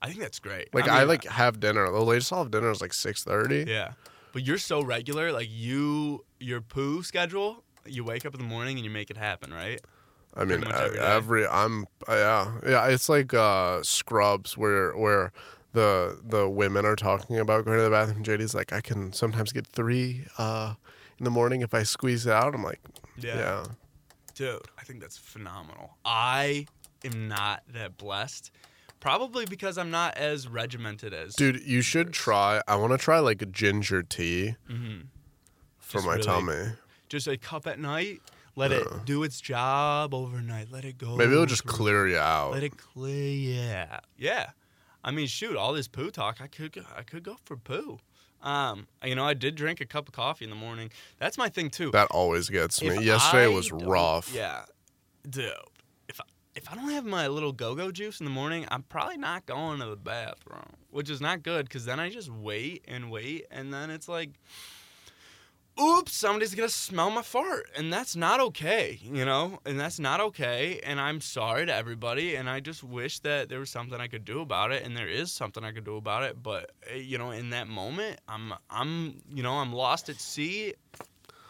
I 0.00 0.08
think 0.08 0.20
that's 0.20 0.38
great. 0.38 0.74
Like 0.74 0.88
I, 0.88 1.00
mean, 1.00 1.08
like 1.08 1.24
have 1.24 1.60
dinner. 1.60 1.90
The 1.90 2.00
latest 2.00 2.32
I'll 2.32 2.40
have 2.40 2.50
dinner 2.50 2.70
is 2.70 2.80
like 2.80 2.94
six 2.94 3.22
thirty. 3.22 3.66
Yeah. 3.68 3.92
But 4.32 4.44
you're 4.44 4.58
so 4.58 4.82
regular, 4.82 5.32
like 5.32 5.48
you 5.50 6.24
your 6.40 6.60
poo 6.60 7.02
schedule, 7.02 7.64
you 7.86 8.04
wake 8.04 8.24
up 8.24 8.34
in 8.34 8.40
the 8.40 8.46
morning 8.46 8.76
and 8.76 8.84
you 8.84 8.90
make 8.90 9.10
it 9.10 9.16
happen, 9.16 9.52
right? 9.52 9.80
I 10.34 10.44
mean, 10.44 10.64
every 10.72 10.98
every 10.98 11.46
I'm 11.46 11.86
uh, 12.08 12.14
yeah 12.14 12.52
yeah. 12.66 12.86
It's 12.88 13.08
like 13.08 13.34
uh, 13.34 13.82
Scrubs 13.82 14.56
where 14.56 14.96
where 14.96 15.32
the 15.72 16.18
the 16.24 16.48
women 16.48 16.84
are 16.86 16.96
talking 16.96 17.38
about 17.38 17.64
going 17.64 17.78
to 17.78 17.84
the 17.84 17.90
bathroom. 17.90 18.24
JD's 18.24 18.54
like, 18.54 18.72
I 18.72 18.80
can 18.80 19.12
sometimes 19.12 19.52
get 19.52 19.66
three 19.66 20.24
uh, 20.38 20.74
in 21.18 21.24
the 21.24 21.30
morning 21.30 21.60
if 21.60 21.74
I 21.74 21.82
squeeze 21.82 22.26
it 22.26 22.32
out. 22.32 22.54
I'm 22.54 22.62
like, 22.62 22.80
yeah. 23.18 23.64
Dude, 24.34 24.62
I 24.78 24.84
think 24.84 25.00
that's 25.00 25.18
phenomenal. 25.18 25.98
I 26.04 26.66
am 27.04 27.28
not 27.28 27.62
that 27.74 27.98
blessed. 27.98 28.50
Probably 29.02 29.46
because 29.46 29.78
I'm 29.78 29.90
not 29.90 30.16
as 30.16 30.46
regimented 30.46 31.12
as 31.12 31.34
Dude, 31.34 31.60
you 31.66 31.82
should 31.82 32.12
try. 32.12 32.62
I 32.68 32.76
want 32.76 32.92
to 32.92 32.98
try 32.98 33.18
like 33.18 33.42
a 33.42 33.46
ginger 33.46 34.04
tea 34.04 34.54
Mhm. 34.70 35.06
for 35.80 35.94
Just 35.94 36.06
my 36.06 36.12
really- 36.12 36.22
tummy. 36.24 36.72
just 37.08 37.26
a 37.26 37.36
cup 37.36 37.66
at 37.66 37.80
night. 37.80 38.22
Let 38.54 38.70
it 38.70 38.86
do 39.04 39.24
its 39.24 39.40
job 39.40 40.14
overnight. 40.14 40.70
Let 40.70 40.84
it 40.84 40.98
go. 40.98 41.16
Maybe 41.16 41.32
it'll 41.32 41.46
just 41.46 41.62
through- 41.64 41.72
clear 41.72 42.06
you 42.06 42.18
out. 42.18 42.52
Let 42.52 42.62
it 42.62 42.76
clear. 42.76 43.32
Yeah, 43.56 43.98
yeah. 44.16 44.50
I 45.02 45.10
mean, 45.10 45.26
shoot, 45.26 45.56
all 45.56 45.72
this 45.72 45.88
poo 45.88 46.12
talk, 46.12 46.40
I 46.40 46.46
could 46.46 46.70
go, 46.70 46.82
I 46.96 47.02
could 47.02 47.24
go 47.24 47.38
for 47.44 47.56
poo. 47.56 47.98
Um, 48.40 48.86
you 49.04 49.16
know, 49.16 49.24
I 49.26 49.34
did 49.34 49.56
drink 49.56 49.80
a 49.80 49.84
cup 49.86 50.06
of 50.06 50.14
coffee 50.14 50.44
in 50.44 50.50
the 50.50 50.56
morning. 50.56 50.92
That's 51.18 51.36
my 51.36 51.48
thing 51.48 51.70
too. 51.70 51.90
That 51.90 52.06
always 52.12 52.48
gets 52.50 52.80
me. 52.80 52.88
If 52.90 53.02
Yesterday 53.02 53.44
I 53.46 53.48
was 53.48 53.72
rough. 53.72 54.32
Yeah, 54.32 54.64
dude. 55.28 55.50
If 56.54 56.70
I, 56.70 56.74
don't 56.74 56.90
have 56.90 57.06
my 57.06 57.28
little 57.28 57.52
go-go 57.52 57.90
juice 57.90 58.20
in 58.20 58.24
the 58.24 58.30
morning, 58.30 58.66
I'm 58.70 58.82
probably 58.82 59.16
not 59.16 59.46
going 59.46 59.80
to 59.80 59.86
the 59.86 59.96
bathroom, 59.96 60.76
which 60.90 61.08
is 61.08 61.20
not 61.20 61.42
good 61.42 61.66
because 61.66 61.86
then 61.86 61.98
I 61.98 62.10
just 62.10 62.30
wait 62.30 62.84
and 62.86 63.10
wait, 63.10 63.46
and 63.50 63.72
then 63.72 63.88
it's 63.88 64.06
like, 64.06 64.32
oops, 65.80 66.14
somebody's 66.14 66.54
gonna 66.54 66.68
smell 66.68 67.10
my 67.10 67.22
fart, 67.22 67.70
and 67.74 67.90
that's 67.90 68.14
not 68.14 68.38
okay, 68.40 69.00
you 69.02 69.24
know, 69.24 69.60
and 69.64 69.80
that's 69.80 69.98
not 69.98 70.20
okay, 70.20 70.78
and 70.84 71.00
I'm 71.00 71.22
sorry 71.22 71.64
to 71.64 71.74
everybody, 71.74 72.34
and 72.34 72.50
I 72.50 72.60
just 72.60 72.84
wish 72.84 73.20
that 73.20 73.48
there 73.48 73.58
was 73.58 73.70
something 73.70 73.98
I 73.98 74.08
could 74.08 74.26
do 74.26 74.40
about 74.42 74.72
it, 74.72 74.84
and 74.84 74.94
there 74.94 75.08
is 75.08 75.32
something 75.32 75.64
I 75.64 75.72
could 75.72 75.84
do 75.84 75.96
about 75.96 76.22
it, 76.24 76.42
but 76.42 76.72
eh, 76.90 76.96
you 76.96 77.16
know, 77.16 77.30
in 77.30 77.50
that 77.50 77.68
moment, 77.68 78.20
I'm 78.28 78.52
I'm 78.68 79.22
you 79.32 79.42
know 79.42 79.54
I'm 79.54 79.72
lost 79.72 80.10
at 80.10 80.20
sea, 80.20 80.74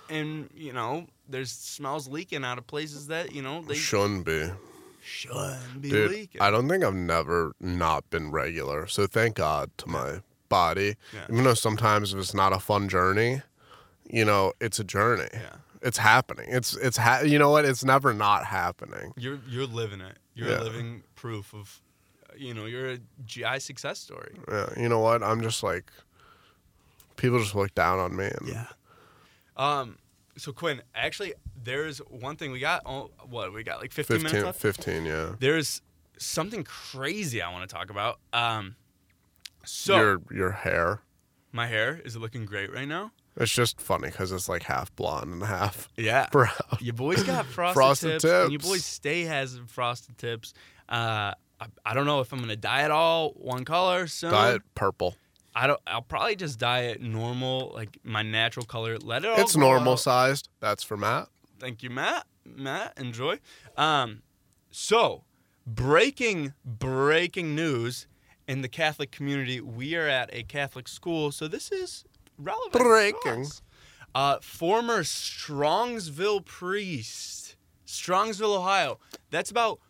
and 0.08 0.48
you 0.54 0.72
know 0.72 1.06
there's 1.28 1.50
smells 1.50 2.06
leaking 2.06 2.44
out 2.44 2.58
of 2.58 2.68
places 2.68 3.08
that 3.08 3.34
you 3.34 3.42
know 3.42 3.62
they 3.62 3.74
Shouldn't 3.74 4.24
be. 4.24 4.48
Shouldn't 5.02 5.80
be 5.82 5.90
Dude, 5.90 6.10
leaking. 6.10 6.40
I 6.40 6.50
don't 6.50 6.68
think 6.68 6.84
I've 6.84 6.94
never 6.94 7.54
not 7.60 8.08
been 8.10 8.30
regular. 8.30 8.86
So 8.86 9.06
thank 9.06 9.36
God 9.36 9.70
to 9.78 9.88
my 9.88 10.20
body. 10.48 10.96
Yeah. 11.12 11.24
Even 11.30 11.44
though 11.44 11.54
sometimes 11.54 12.12
if 12.12 12.18
it's 12.20 12.34
not 12.34 12.52
a 12.52 12.58
fun 12.58 12.88
journey, 12.88 13.42
you 14.08 14.24
know, 14.24 14.52
it's 14.60 14.78
a 14.78 14.84
journey. 14.84 15.28
Yeah. 15.32 15.56
It's 15.82 15.98
happening. 15.98 16.46
It's 16.50 16.76
it's 16.76 16.96
ha- 16.96 17.22
you 17.24 17.38
know 17.38 17.50
what? 17.50 17.64
It's 17.64 17.82
never 17.84 18.12
not 18.14 18.44
happening. 18.46 19.12
You're 19.16 19.40
you're 19.48 19.66
living 19.66 20.00
it. 20.00 20.18
You're 20.34 20.50
Yeah. 20.50 20.60
living 20.62 21.02
proof 21.16 21.52
of, 21.54 21.80
you 22.36 22.54
know, 22.54 22.66
you're 22.66 22.92
a 22.92 22.98
GI 23.26 23.58
success 23.58 23.98
story. 23.98 24.34
Yeah. 24.48 24.68
You 24.76 24.88
know 24.88 25.00
what? 25.00 25.22
I'm 25.22 25.42
just 25.42 25.62
like 25.62 25.90
people 27.16 27.38
just 27.40 27.54
look 27.54 27.74
down 27.74 27.98
on 27.98 28.14
me 28.16 28.26
and 28.26 28.48
Yeah. 28.48 28.66
Um. 29.56 29.98
So 30.36 30.52
Quinn, 30.52 30.82
actually, 30.94 31.34
there's 31.62 31.98
one 31.98 32.36
thing 32.36 32.52
we 32.52 32.60
got. 32.60 32.82
Oh, 32.86 33.10
what 33.28 33.52
we 33.52 33.62
got? 33.62 33.80
Like 33.80 33.92
15, 33.92 34.18
15, 34.20 34.24
minutes 34.32 34.44
left. 34.46 34.60
15 34.60 35.04
yeah. 35.04 35.32
There's 35.38 35.82
something 36.18 36.64
crazy 36.64 37.42
I 37.42 37.52
want 37.52 37.68
to 37.68 37.74
talk 37.74 37.90
about. 37.90 38.18
Um. 38.32 38.76
So 39.64 39.96
your 39.96 40.20
your 40.30 40.50
hair. 40.52 41.00
My 41.52 41.66
hair 41.66 42.00
is 42.04 42.16
it 42.16 42.18
looking 42.20 42.46
great 42.46 42.72
right 42.72 42.88
now? 42.88 43.12
It's 43.36 43.52
just 43.52 43.80
funny 43.80 44.08
because 44.08 44.32
it's 44.32 44.48
like 44.48 44.62
half 44.64 44.94
blonde 44.96 45.32
and 45.32 45.42
half 45.42 45.88
Yeah. 45.96 46.28
brown. 46.32 46.50
Your 46.80 46.94
boy's 46.94 47.22
got 47.22 47.46
frosted, 47.46 47.74
Frosted 47.74 48.10
tips, 48.20 48.24
and 48.24 48.52
your 48.52 48.58
tips. 48.58 48.70
boy 48.70 48.76
Stay 48.78 49.22
has 49.22 49.60
frosted 49.68 50.18
tips. 50.18 50.52
Uh, 50.88 51.32
I, 51.60 51.66
I 51.84 51.94
don't 51.94 52.06
know 52.06 52.20
if 52.20 52.32
I'm 52.32 52.40
gonna 52.40 52.56
dye 52.56 52.84
it 52.84 52.90
all 52.90 53.30
one 53.30 53.64
color 53.64 54.06
So 54.06 54.30
Dye 54.30 54.52
it 54.54 54.62
purple. 54.74 55.16
I 55.54 55.66
don't. 55.66 55.80
I'll 55.86 56.02
probably 56.02 56.36
just 56.36 56.58
dye 56.58 56.82
it 56.84 57.02
normal, 57.02 57.72
like 57.74 57.98
my 58.02 58.22
natural 58.22 58.64
color. 58.64 58.98
Let 58.98 59.24
it 59.24 59.30
all. 59.30 59.40
It's 59.40 59.56
normal 59.56 59.94
out. 59.94 60.00
sized. 60.00 60.48
That's 60.60 60.82
for 60.82 60.96
Matt. 60.96 61.28
Thank 61.58 61.82
you, 61.82 61.90
Matt. 61.90 62.26
Matt, 62.44 62.94
enjoy. 62.98 63.38
Um, 63.76 64.22
so 64.70 65.24
breaking 65.66 66.54
breaking 66.64 67.54
news 67.54 68.06
in 68.48 68.62
the 68.62 68.68
Catholic 68.68 69.10
community. 69.10 69.60
We 69.60 69.94
are 69.94 70.08
at 70.08 70.30
a 70.32 70.42
Catholic 70.42 70.88
school, 70.88 71.32
so 71.32 71.48
this 71.48 71.70
is 71.70 72.04
relevant. 72.38 72.72
Breaking. 72.72 73.46
Uh, 74.14 74.38
former 74.42 75.02
Strongsville 75.02 76.44
priest, 76.44 77.56
Strongsville, 77.86 78.58
Ohio. 78.58 78.98
That's 79.30 79.50
about 79.50 79.80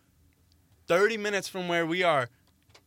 30 0.87 1.17
minutes 1.17 1.49
from 1.49 1.67
where 1.67 1.85
we 1.85 2.03
are, 2.03 2.29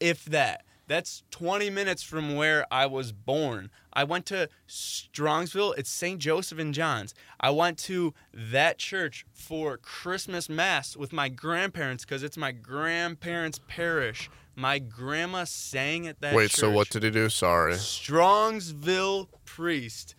if 0.01 0.25
that. 0.27 0.65
That's 0.89 1.25
20 1.33 1.69
minutes 1.71 2.03
from 2.03 2.37
where 2.37 2.65
I 2.71 2.87
was 2.87 3.11
born. 3.11 3.71
I 3.93 4.05
went 4.05 4.25
to 4.27 4.49
Strongsville. 4.69 5.77
It's 5.77 5.91
St. 5.91 6.21
Joseph 6.21 6.59
and 6.59 6.73
John's. 6.73 7.13
I 7.41 7.51
went 7.51 7.79
to 7.79 8.15
that 8.33 8.79
church 8.79 9.27
for 9.33 9.79
Christmas 9.79 10.49
Mass 10.49 10.97
with 10.97 11.13
my 11.13 11.29
grandparents 11.29 12.05
because 12.05 12.23
it's 12.23 12.37
my 12.37 12.53
grandparents' 12.53 13.61
parish. 13.67 14.31
My 14.55 14.79
grandma 14.79 15.45
sang 15.45 16.07
at 16.07 16.21
that 16.21 16.35
Wait, 16.35 16.51
so 16.51 16.71
what 16.71 16.89
did 16.89 17.03
he 17.03 17.11
do? 17.11 17.29
Sorry. 17.29 17.75
Strongsville 17.75 19.29
priest 19.45 20.15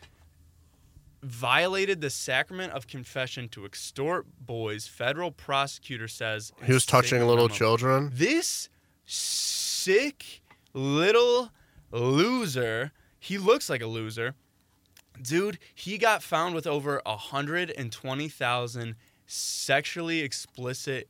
violated 1.23 2.01
the 2.01 2.09
sacrament 2.09 2.73
of 2.73 2.87
confession 2.87 3.49
to 3.49 3.65
extort 3.65 4.25
boys. 4.39 4.85
Federal 4.87 5.31
prosecutor 5.31 6.07
says 6.07 6.51
He 6.63 6.73
was 6.73 6.85
touching 6.85 7.25
little 7.25 7.49
children. 7.49 8.11
This 8.13 8.69
sick 9.05 10.41
little 10.73 11.51
loser. 11.91 12.91
He 13.19 13.37
looks 13.37 13.69
like 13.69 13.81
a 13.81 13.87
loser. 13.87 14.35
Dude, 15.21 15.57
he 15.73 15.97
got 15.97 16.21
found 16.21 16.53
with 16.53 16.67
over 16.67 17.01
120,000 17.05 18.95
sexually 19.25 20.19
explicit 20.19 21.09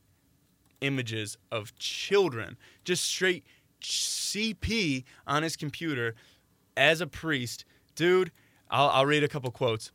images 0.80 1.36
of 1.52 1.76
children. 1.78 2.56
Just 2.84 3.04
straight 3.04 3.44
CP 3.82 5.04
on 5.26 5.42
his 5.42 5.56
computer 5.56 6.14
as 6.76 7.00
a 7.00 7.06
priest. 7.06 7.64
Dude, 7.94 8.30
I'll, 8.70 8.88
I'll 8.90 9.06
read 9.06 9.24
a 9.24 9.28
couple 9.28 9.50
quotes. 9.50 9.92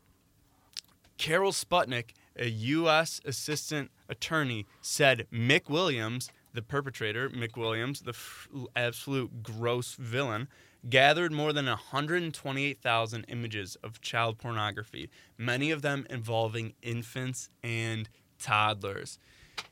Carol 1.18 1.52
Skutnik, 1.52 2.12
a 2.36 2.50
U.S. 2.50 3.22
assistant 3.26 3.92
attorney, 4.10 4.66
said 4.82 5.28
McWilliams, 5.32 6.30
the 6.54 6.62
perpetrator, 6.62 7.30
McWilliams, 7.30 8.04
the 8.04 8.12
f- 8.12 8.48
absolute 8.76 9.44
gross 9.44 9.96
villain, 9.96 10.48
gathered 10.90 11.32
more 11.32 11.54
than 11.54 11.66
128,000 11.66 13.26
images 13.28 13.78
of 13.84 14.02
child 14.02 14.38
pornography, 14.38 15.10
many 15.38 15.72
of 15.72 15.82
them 15.82 16.06
involving 16.10 16.74
infants 16.82 17.50
and 17.64 18.10
toddlers. 18.40 19.18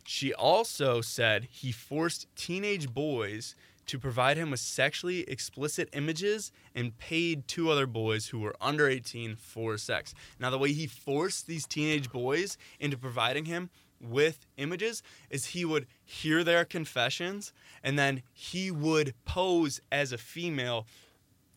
She 0.06 0.34
also 0.34 1.02
said 1.02 1.48
he 1.50 1.72
forced 1.72 2.28
teenage 2.36 2.94
boys 2.94 3.56
to 3.88 4.00
provide 4.00 4.38
him 4.38 4.52
with 4.52 4.60
sexually 4.60 5.22
explicit 5.22 5.90
images 5.94 6.52
and 6.74 6.98
paid 6.98 7.48
two 7.48 7.70
other 7.70 7.88
boys 7.88 8.28
who 8.28 8.40
were 8.40 8.56
under 8.62 8.88
18 8.88 9.36
for 9.36 9.78
sex. 9.78 10.14
Now, 10.40 10.50
the 10.50 10.58
way 10.58 10.72
he 10.72 10.88
forced 10.88 11.48
these 11.48 11.66
teenage 11.68 12.10
boys 12.12 12.58
into 12.80 12.98
providing 12.98 13.46
him 13.46 13.70
with 14.02 14.45
images 14.58 15.04
is 15.30 15.47
he 15.47 15.66
would 15.66 15.88
hear 16.04 16.43
their 16.43 16.66
confessions 16.66 17.54
and 17.84 17.97
then 17.97 18.22
he 18.34 18.72
would 18.72 19.14
pose 19.26 19.82
as 19.91 20.12
a 20.12 20.18
female, 20.18 20.88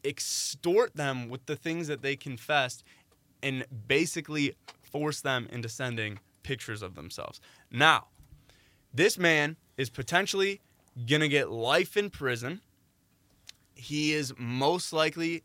extort 0.05 0.95
them 0.97 1.29
with 1.29 1.47
the 1.47 1.57
things 1.57 1.89
that 1.89 2.03
they 2.03 2.17
confessed, 2.17 2.85
and 3.43 3.65
basically 3.87 4.55
force 4.83 5.21
them 5.21 5.49
into 5.53 5.69
sending 5.69 6.19
pictures 6.43 6.83
of 6.83 6.95
themselves. 6.95 7.41
Now, 7.71 8.09
this 8.93 9.19
man 9.19 9.57
is 9.77 9.91
potentially 9.91 10.61
gonna 11.07 11.29
get 11.29 11.51
life 11.51 11.97
in 11.97 12.11
prison. 12.11 12.61
He 13.75 14.13
is 14.13 14.33
most 14.39 14.93
likely 14.93 15.43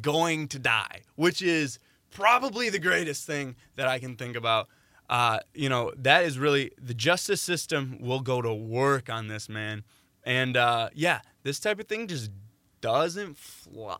going 0.00 0.48
to 0.48 0.58
die, 0.58 1.02
which 1.14 1.42
is 1.42 1.78
probably 2.10 2.70
the 2.70 2.78
greatest 2.78 3.26
thing 3.26 3.56
that 3.76 3.86
I 3.86 3.98
can 3.98 4.16
think 4.16 4.36
about. 4.36 4.68
Uh, 5.08 5.38
you 5.54 5.68
know, 5.68 5.92
that 5.96 6.24
is 6.24 6.38
really 6.38 6.72
the 6.80 6.94
justice 6.94 7.40
system 7.40 7.98
will 8.00 8.20
go 8.20 8.42
to 8.42 8.52
work 8.52 9.08
on 9.08 9.28
this 9.28 9.48
man. 9.48 9.84
And 10.24 10.56
uh, 10.56 10.88
yeah, 10.94 11.20
this 11.42 11.60
type 11.60 11.78
of 11.78 11.86
thing 11.86 12.08
just 12.08 12.30
doesn't 12.80 13.36
fly 13.36 13.96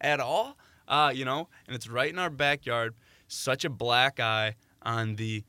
at 0.00 0.20
all. 0.20 0.56
Uh, 0.88 1.12
you 1.14 1.24
know, 1.24 1.48
and 1.66 1.76
it's 1.76 1.88
right 1.88 2.10
in 2.10 2.18
our 2.18 2.30
backyard. 2.30 2.94
Such 3.28 3.64
a 3.64 3.70
black 3.70 4.20
eye 4.20 4.56
on 4.82 5.16
the 5.16 5.44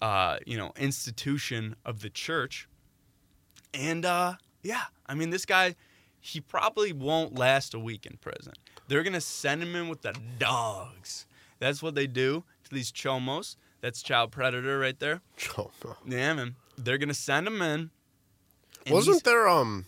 uh, 0.00 0.38
you 0.46 0.56
know, 0.56 0.72
institution 0.76 1.76
of 1.84 2.00
the 2.00 2.10
church. 2.10 2.68
And 3.72 4.04
uh, 4.04 4.34
yeah, 4.62 4.84
I 5.06 5.14
mean, 5.14 5.30
this 5.30 5.46
guy, 5.46 5.76
he 6.20 6.40
probably 6.40 6.92
won't 6.92 7.38
last 7.38 7.74
a 7.74 7.78
week 7.78 8.06
in 8.06 8.16
prison. 8.18 8.52
They're 8.88 9.02
gonna 9.02 9.20
send 9.20 9.62
him 9.62 9.74
in 9.74 9.88
with 9.88 10.02
the 10.02 10.14
dogs. 10.38 11.26
That's 11.58 11.82
what 11.82 11.94
they 11.94 12.06
do 12.06 12.44
to 12.64 12.74
these 12.74 12.92
chomos. 12.92 13.56
That's 13.82 14.02
child 14.02 14.30
predator 14.32 14.78
right 14.78 14.98
there. 14.98 15.20
Oh, 15.58 15.70
no. 15.84 15.96
Yeah, 16.06 16.32
man. 16.34 16.54
They're 16.78 16.98
gonna 16.98 17.12
send 17.14 17.46
him 17.46 17.60
in. 17.60 17.90
Wasn't 18.88 19.14
he's- 19.16 19.22
there 19.22 19.46
um 19.48 19.84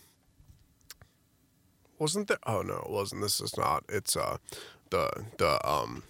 wasn't 1.97 2.27
there 2.27 2.37
oh 2.45 2.61
no, 2.61 2.75
it 2.85 2.89
wasn't. 2.89 3.21
This 3.21 3.39
is 3.41 3.57
not. 3.57 3.83
It's 3.89 4.15
uh 4.15 4.37
the 4.89 5.09
the 5.37 5.67
um 5.67 6.03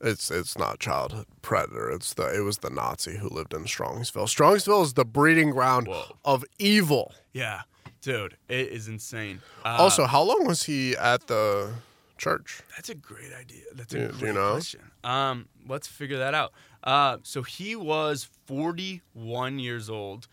it's 0.00 0.30
it's 0.30 0.56
not 0.56 0.78
child 0.78 1.26
predator. 1.42 1.90
It's 1.90 2.14
the 2.14 2.34
it 2.34 2.40
was 2.40 2.58
the 2.58 2.70
Nazi 2.70 3.16
who 3.18 3.28
lived 3.28 3.52
in 3.52 3.64
Strongsville. 3.64 4.28
Strongsville 4.34 4.82
is 4.84 4.94
the 4.94 5.04
breeding 5.04 5.50
ground 5.50 5.88
Whoa. 5.88 6.16
of 6.24 6.44
evil. 6.58 7.12
Yeah, 7.32 7.62
dude, 8.00 8.36
it 8.48 8.68
is 8.68 8.88
insane. 8.88 9.40
Uh, 9.64 9.76
also, 9.78 10.06
how 10.06 10.22
long 10.22 10.46
was 10.46 10.62
he 10.62 10.96
at 10.96 11.26
the 11.26 11.72
church? 12.16 12.60
That's 12.76 12.88
a 12.88 12.94
great 12.94 13.32
idea. 13.38 13.64
That's 13.74 13.92
a 13.94 13.98
do 13.98 14.08
great 14.12 14.22
you 14.28 14.32
know? 14.32 14.52
question. 14.52 14.80
Um, 15.04 15.48
let's 15.68 15.86
figure 15.88 16.18
that 16.18 16.34
out. 16.34 16.52
Uh, 16.82 17.18
so 17.22 17.42
he 17.42 17.76
was 17.76 18.28
41 18.46 19.58
years 19.58 19.90
old. 19.90 20.28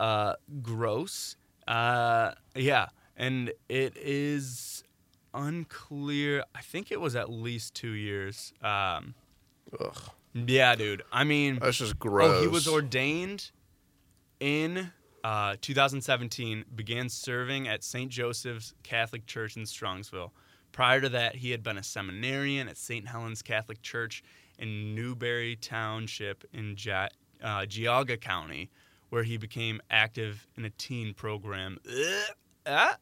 Uh, 0.00 0.34
gross. 0.62 1.36
Uh, 1.68 2.32
yeah, 2.54 2.88
and 3.16 3.52
it 3.68 3.96
is 3.96 4.84
unclear. 5.32 6.44
I 6.54 6.60
think 6.60 6.90
it 6.90 7.00
was 7.00 7.16
at 7.16 7.30
least 7.30 7.74
two 7.74 7.92
years. 7.92 8.52
Um, 8.62 9.14
Ugh, 9.80 10.10
yeah, 10.34 10.74
dude. 10.74 11.02
I 11.12 11.24
mean, 11.24 11.58
that's 11.60 11.78
just 11.78 11.98
gross. 11.98 12.38
Oh, 12.38 12.40
he 12.42 12.48
was 12.48 12.66
ordained 12.66 13.50
in 14.40 14.90
uh, 15.22 15.56
2017, 15.60 16.64
began 16.74 17.08
serving 17.08 17.68
at 17.68 17.82
St. 17.82 18.10
Joseph's 18.10 18.74
Catholic 18.82 19.26
Church 19.26 19.56
in 19.56 19.62
Strongsville. 19.62 20.30
Prior 20.72 21.00
to 21.00 21.08
that, 21.10 21.36
he 21.36 21.50
had 21.50 21.62
been 21.62 21.78
a 21.78 21.82
seminarian 21.82 22.68
at 22.68 22.76
St. 22.76 23.06
Helens 23.06 23.42
Catholic 23.42 23.80
Church 23.80 24.24
in 24.58 24.94
Newbury 24.94 25.56
Township 25.56 26.44
in 26.52 26.76
ja- 26.78 27.08
uh, 27.42 27.66
Geauga 27.66 28.20
County, 28.20 28.70
where 29.10 29.22
he 29.22 29.36
became 29.36 29.80
active 29.90 30.46
in 30.56 30.64
a 30.64 30.70
teen 30.70 31.14
program. 31.14 31.78
Ugh. 31.88 32.34
Ah. 32.66 32.96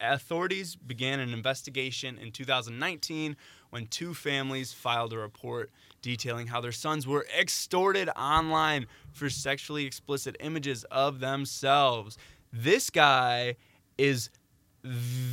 Authorities 0.00 0.76
began 0.76 1.18
an 1.18 1.32
investigation 1.32 2.16
in 2.18 2.30
2019 2.30 3.36
when 3.70 3.88
two 3.88 4.14
families 4.14 4.72
filed 4.72 5.12
a 5.12 5.18
report 5.18 5.68
detailing 6.00 6.46
how 6.46 6.60
their 6.60 6.70
sons 6.70 7.08
were 7.08 7.26
extorted 7.36 8.08
online 8.10 8.86
for 9.10 9.28
sexually 9.28 9.84
explicit 9.84 10.36
images 10.38 10.84
of 10.92 11.18
themselves. 11.18 12.16
This 12.52 12.88
guy 12.88 13.56
is 13.98 14.30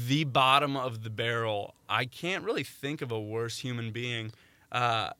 the 0.07 0.23
bottom 0.23 0.75
of 0.75 1.03
the 1.03 1.09
barrel. 1.09 1.75
I 1.87 2.05
can't 2.05 2.43
really 2.43 2.63
think 2.63 3.01
of 3.01 3.11
a 3.11 3.19
worse 3.19 3.59
human 3.59 3.91
being. 3.91 4.31
Uh, 4.71 5.11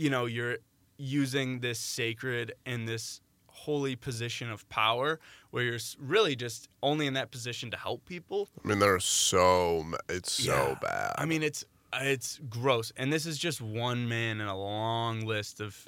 you 0.00 0.08
know, 0.08 0.24
you're 0.24 0.56
using 0.96 1.60
this 1.60 1.78
sacred 1.78 2.52
and 2.64 2.88
this 2.88 3.20
holy 3.48 3.96
position 3.96 4.50
of 4.50 4.66
power 4.70 5.20
where 5.50 5.62
you're 5.62 5.78
really 5.98 6.34
just 6.34 6.68
only 6.82 7.06
in 7.06 7.14
that 7.14 7.30
position 7.30 7.70
to 7.70 7.76
help 7.76 8.04
people 8.06 8.48
I 8.64 8.68
mean, 8.68 8.78
there's 8.78 9.04
so 9.04 9.82
ma- 9.84 9.98
it's 10.08 10.32
so 10.32 10.52
Yeah. 10.52 10.74
bad. 10.80 11.14
I 11.18 11.26
mean, 11.26 11.42
it's 11.42 11.64
it's 11.92 12.38
gross, 12.48 12.92
and 12.96 13.12
this 13.12 13.26
is 13.26 13.36
just 13.36 13.60
one 13.60 14.08
man 14.08 14.40
in 14.40 14.46
a 14.46 14.56
long 14.56 15.26
list 15.26 15.60
of 15.60 15.84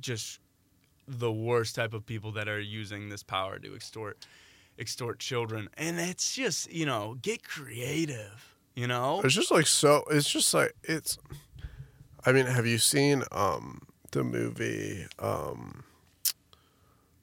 just 0.00 0.40
the 1.06 1.30
worst 1.32 1.76
type 1.76 1.94
of 1.94 2.04
people 2.04 2.32
that 2.32 2.48
are 2.48 2.60
using 2.60 3.08
this 3.08 3.22
power 3.22 3.58
to 3.60 3.74
extort 3.74 4.26
extort 4.78 5.20
children, 5.20 5.68
and 5.78 6.00
it's 6.00 6.34
just 6.34 6.70
you 6.72 6.84
know 6.84 7.16
get 7.22 7.42
creative, 7.44 8.56
You 8.74 8.88
know? 8.88 9.20
It's 9.24 9.34
just 9.34 9.52
like 9.52 9.68
so. 9.68 10.02
It's 10.10 10.28
just 10.28 10.52
like 10.52 10.74
it's. 10.82 11.16
I 12.26 12.32
mean, 12.32 12.46
have 12.46 12.66
you 12.66 12.78
seen 12.78 13.22
um 13.32 13.82
the 14.12 14.24
movie 14.24 15.06
um 15.18 15.84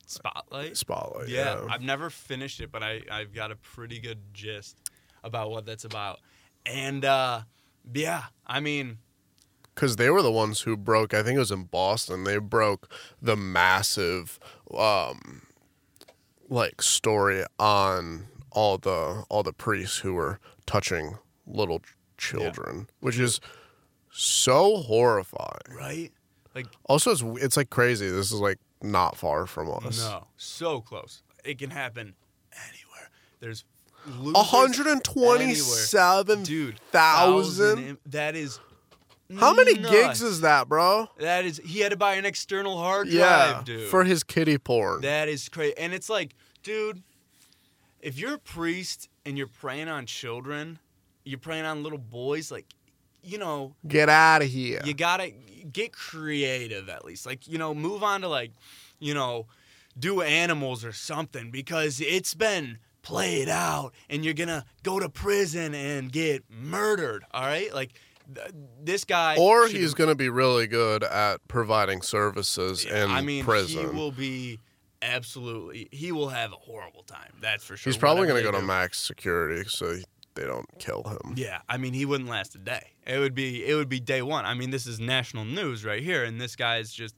Spotlight. 0.06 0.76
Spotlight? 0.76 1.30
Yeah, 1.30 1.62
I've 1.70 1.82
never 1.82 2.10
finished 2.10 2.60
it, 2.60 2.72
but 2.72 2.84
I 2.84 3.02
I've 3.10 3.34
got 3.34 3.52
a 3.52 3.56
pretty 3.56 4.00
good 4.00 4.20
gist 4.34 4.78
about 5.24 5.52
what 5.52 5.66
that's 5.66 5.86
about. 5.86 6.20
And 6.66 7.06
uh 7.06 7.42
yeah, 7.94 8.24
I 8.46 8.60
mean, 8.60 8.98
because 9.74 9.96
they 9.96 10.10
were 10.10 10.22
the 10.22 10.32
ones 10.32 10.62
who 10.62 10.78
broke. 10.78 11.14
I 11.14 11.24
think 11.24 11.38
it 11.38 11.40
was 11.40 11.52
in 11.52 11.64
Boston. 11.64 12.24
They 12.24 12.38
broke 12.38 12.92
the 13.22 13.36
massive, 13.36 14.40
um, 14.76 15.44
like 16.50 16.82
story 16.82 17.44
on 17.58 18.28
all 18.52 18.78
the 18.78 19.24
all 19.30 19.44
the 19.44 19.54
priests 19.54 20.00
who 20.00 20.14
were 20.14 20.40
touching 20.66 21.18
little 21.48 21.82
children, 22.18 22.88
which 23.00 23.18
is 23.18 23.40
so 24.12 24.78
horrifying. 24.78 25.76
right? 25.76 26.12
Like 26.56 26.68
Also, 26.86 27.12
it's 27.12 27.24
it's 27.44 27.58
like 27.58 27.70
crazy. 27.70 28.10
This 28.10 28.32
is 28.32 28.40
like 28.40 28.60
not 28.82 29.16
far 29.18 29.46
from 29.46 29.70
us. 29.86 30.00
no, 30.00 30.28
so 30.38 30.82
close. 30.82 31.24
It 31.46 31.58
can 31.60 31.70
happen 31.70 32.14
anywhere. 32.54 33.10
There's 33.40 33.64
A 34.36 34.44
hundred 34.44 34.88
and 34.88 35.04
twenty-seven 35.04 36.44
dude 36.44 36.80
thousand. 36.92 37.98
That 38.08 38.36
is 38.36 38.60
How 39.40 39.54
many 39.54 39.76
nuts. 39.76 39.90
gigs 39.92 40.22
is 40.22 40.42
that, 40.42 40.68
bro? 40.68 41.08
that? 41.20 41.46
Is 41.46 41.62
he 41.64 41.80
had 41.80 41.92
to 41.92 41.98
buy 41.98 42.16
an 42.16 42.26
external 42.26 42.78
hard 42.78 43.08
Yeah, 43.08 43.52
drive, 43.54 43.66
dude? 43.66 43.90
for 43.90 44.04
his 44.04 44.24
kitty 44.24 44.58
porn. 44.58 45.02
That 45.02 45.30
is 45.30 45.48
crazy. 45.48 45.78
And 45.78 45.94
it's 45.94 46.10
like, 46.10 46.36
dude, 46.64 47.02
if 48.02 48.18
you're 48.20 48.34
a 48.34 48.40
priest 48.40 49.08
and 49.26 49.38
you're 49.38 49.48
praying 49.48 49.88
on 49.88 50.06
children, 50.06 50.80
you're 51.24 51.40
praying 51.40 51.66
on 51.66 51.82
little 51.84 51.98
boys, 52.00 52.52
like, 52.52 52.66
you 53.24 53.38
know, 53.38 53.76
Get 53.88 54.10
out 54.10 54.42
of 54.42 54.48
here. 54.50 54.82
you 54.86 54.94
gotta 54.94 55.32
get 55.72 55.92
creative 55.94 56.90
at 56.90 57.06
least. 57.06 57.26
Like, 57.26 57.48
you 57.48 57.58
know, 57.58 57.74
move 57.74 58.04
on 58.04 58.22
to 58.22 58.28
like, 58.28 58.52
you 59.00 59.14
know, 59.14 59.48
do 60.00 60.22
animals 60.22 60.84
or 60.86 60.92
something 60.94 61.52
because 61.52 62.00
it's 62.02 62.34
been 62.34 62.78
played 63.04 63.50
out 63.50 63.94
and 64.10 64.24
you're 64.24 64.34
gonna 64.34 64.66
go 64.84 65.00
to 65.00 65.10
prison 65.10 65.74
and 65.74 66.12
get 66.12 66.44
murdered. 66.50 67.24
All 67.32 67.44
right, 67.44 67.74
like 67.74 67.94
th- 68.34 68.48
this 68.82 69.04
guy, 69.04 69.36
or 69.38 69.68
should- 69.68 69.76
he's 69.80 69.94
going 69.94 70.10
to 70.10 70.16
be 70.16 70.30
really 70.30 70.68
good 70.68 71.04
at 71.04 71.46
providing 71.48 72.02
services 72.02 72.86
Yeah, 72.86 73.06
in 73.06 73.12
I 73.12 73.22
mean, 73.22 73.44
prison. 73.44 73.82
he 73.82 73.96
will 73.96 74.12
be 74.12 74.60
absolutely. 75.02 75.90
He 75.92 76.12
will 76.12 76.30
have 76.30 76.54
a 76.54 76.58
horrible 76.58 77.04
time. 77.04 77.34
That's 77.42 77.64
for 77.64 77.76
sure. 77.76 77.92
He's 77.92 77.98
probably 77.98 78.28
going 78.28 78.42
to 78.42 78.48
they 78.48 78.52
go 78.52 78.60
to 78.60 78.66
max 78.66 79.00
security 79.00 79.68
so 79.68 79.96
he- 79.96 80.06
they 80.36 80.44
don't 80.46 80.66
kill 80.80 81.04
him. 81.04 81.34
Yeah, 81.36 81.60
I 81.68 81.78
mean, 81.78 81.94
he 81.94 82.06
wouldn't 82.06 82.30
last 82.30 82.56
a 82.56 82.60
day. 82.60 82.91
It 83.12 83.20
would 83.20 83.36
be 83.36 83.66
it 83.66 83.76
would 83.76 83.90
be 83.90 84.00
day 84.00 84.22
one. 84.22 84.46
I 84.46 84.54
mean, 84.54 84.72
this 84.72 84.88
is 84.88 85.00
national 85.00 85.46
news 85.46 85.84
right 85.84 86.02
here, 86.02 86.24
and 86.24 86.40
this 86.40 86.56
guy's 86.56 86.92
just. 86.92 87.16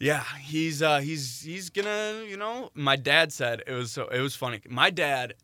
Yeah, 0.00 0.24
he's 0.40 0.82
uh 0.82 0.98
he's 0.98 1.40
he's 1.42 1.70
gonna 1.70 2.24
you 2.28 2.36
know. 2.36 2.70
My 2.74 2.96
dad 2.96 3.32
said 3.32 3.62
it 3.66 3.72
was 3.72 3.92
so 3.92 4.08
it 4.08 4.20
was 4.20 4.34
funny. 4.34 4.60
My 4.68 4.90
dad, 4.90 5.34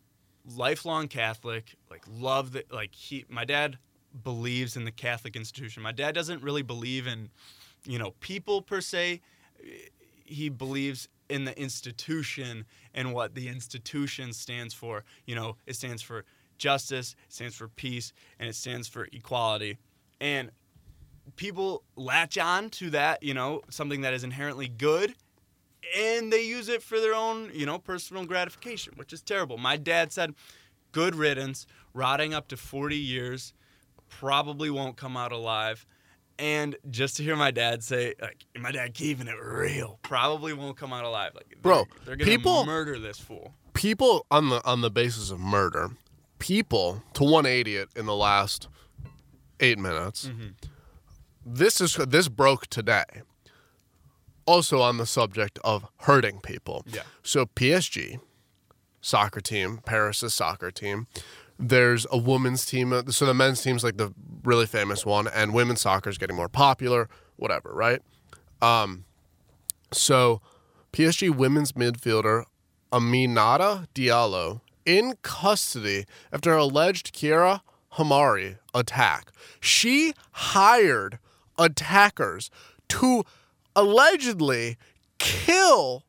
lifelong 0.57 1.09
Catholic, 1.09 1.74
like 1.90 2.05
loved. 2.18 2.61
Like 2.70 2.94
he, 2.94 3.24
my 3.28 3.44
dad 3.44 3.78
believes 4.24 4.76
in 4.76 4.84
the 4.84 4.90
Catholic 4.90 5.36
institution. 5.36 5.82
My 5.82 5.92
dad 5.92 6.14
doesn't 6.14 6.42
really 6.42 6.62
believe 6.62 7.07
in, 7.07 7.30
you 7.84 7.98
know, 7.98 8.12
people 8.20 8.61
per 8.61 8.80
se. 8.80 9.20
He 10.24 10.48
believes 10.48 11.09
in 11.28 11.44
the 11.44 11.59
institution 11.59 12.66
and 12.92 13.14
what 13.14 13.34
the 13.34 13.48
institution 13.48 14.32
stands 14.32 14.74
for. 14.74 15.05
You 15.26 15.36
know, 15.36 15.57
it 15.66 15.76
stands 15.76 16.03
for 16.03 16.24
justice, 16.61 17.16
it 17.26 17.32
stands 17.32 17.56
for 17.56 17.66
peace, 17.66 18.12
and 18.38 18.48
it 18.48 18.54
stands 18.54 18.86
for 18.86 19.08
equality. 19.12 19.78
And 20.20 20.50
people 21.36 21.82
latch 21.96 22.38
on 22.38 22.70
to 22.70 22.90
that, 22.90 23.22
you 23.22 23.34
know, 23.34 23.62
something 23.70 24.02
that 24.02 24.14
is 24.14 24.22
inherently 24.22 24.68
good, 24.68 25.14
and 25.96 26.32
they 26.32 26.42
use 26.44 26.68
it 26.68 26.82
for 26.82 27.00
their 27.00 27.14
own, 27.14 27.50
you 27.52 27.66
know, 27.66 27.78
personal 27.78 28.24
gratification, 28.26 28.92
which 28.96 29.12
is 29.12 29.22
terrible. 29.22 29.56
My 29.58 29.76
dad 29.76 30.12
said, 30.12 30.34
good 30.92 31.14
riddance, 31.16 31.66
rotting 31.94 32.34
up 32.34 32.46
to 32.48 32.56
40 32.56 32.96
years, 32.96 33.54
probably 34.08 34.70
won't 34.70 34.96
come 34.96 35.16
out 35.16 35.32
alive. 35.32 35.86
And 36.38 36.76
just 36.90 37.16
to 37.18 37.22
hear 37.22 37.36
my 37.36 37.50
dad 37.50 37.82
say, 37.82 38.14
like, 38.20 38.44
my 38.58 38.72
dad 38.72 38.94
keeping 38.94 39.28
it 39.28 39.36
real, 39.42 39.98
probably 40.02 40.52
won't 40.54 40.76
come 40.76 40.92
out 40.92 41.04
alive. 41.04 41.32
Like, 41.34 41.56
Bro, 41.61 41.84
they're, 42.04 42.04
they're 42.04 42.16
gonna 42.16 42.30
people- 42.30 42.64
murder 42.66 42.98
this 42.98 43.18
fool. 43.18 43.54
People 43.72 44.26
on 44.30 44.48
the 44.50 44.61
on 44.66 44.80
the 44.80 44.90
basis 44.90 45.30
of 45.30 45.38
murder, 45.38 45.90
people 46.41 47.05
to 47.14 47.22
180 47.22 47.76
it 47.76 47.88
in 47.95 48.07
the 48.07 48.16
last 48.16 48.66
8 49.61 49.78
minutes. 49.78 50.26
Mm-hmm. 50.26 50.49
This 51.47 51.80
is 51.80 51.95
this 51.95 52.28
broke 52.28 52.66
today. 52.66 53.05
Also 54.47 54.80
on 54.80 54.97
the 54.97 55.07
subject 55.07 55.59
of 55.62 55.86
hurting 55.99 56.41
people. 56.41 56.82
Yeah. 56.86 57.03
So 57.22 57.47
PSG 57.47 58.18
soccer 59.01 59.41
team, 59.41 59.78
Paris's 59.86 60.34
soccer 60.34 60.70
team. 60.72 61.07
There's 61.59 62.07
a 62.11 62.18
women's 62.18 62.64
team. 62.66 62.93
uh, 62.93 63.03
So 63.11 63.26
the 63.26 63.34
men's 63.34 63.62
team's 63.62 63.84
like 63.84 63.97
the 63.99 64.12
really 64.43 64.66
famous 64.66 65.05
one, 65.07 65.28
and 65.28 65.53
women's 65.55 65.82
soccer 65.82 66.11
is 66.11 66.18
getting 66.18 66.36
more 66.36 66.49
popular. 66.49 67.09
Whatever, 67.36 67.70
right? 67.72 68.01
Um, 68.61 69.05
so 69.93 70.41
PSG 70.93 71.34
women's 71.34 71.72
midfielder 71.72 72.45
Aminata 72.93 73.86
Diallo 73.95 74.61
in 74.99 75.14
custody 75.22 76.05
after 76.32 76.53
alleged 76.55 77.14
Kheira 77.14 77.61
Hamraoui 77.95 78.59
attack. 78.74 79.30
She 79.61 80.14
hired 80.32 81.18
attackers 81.59 82.51
to 82.88 83.24
allegedly 83.76 84.76
kill 85.18 86.05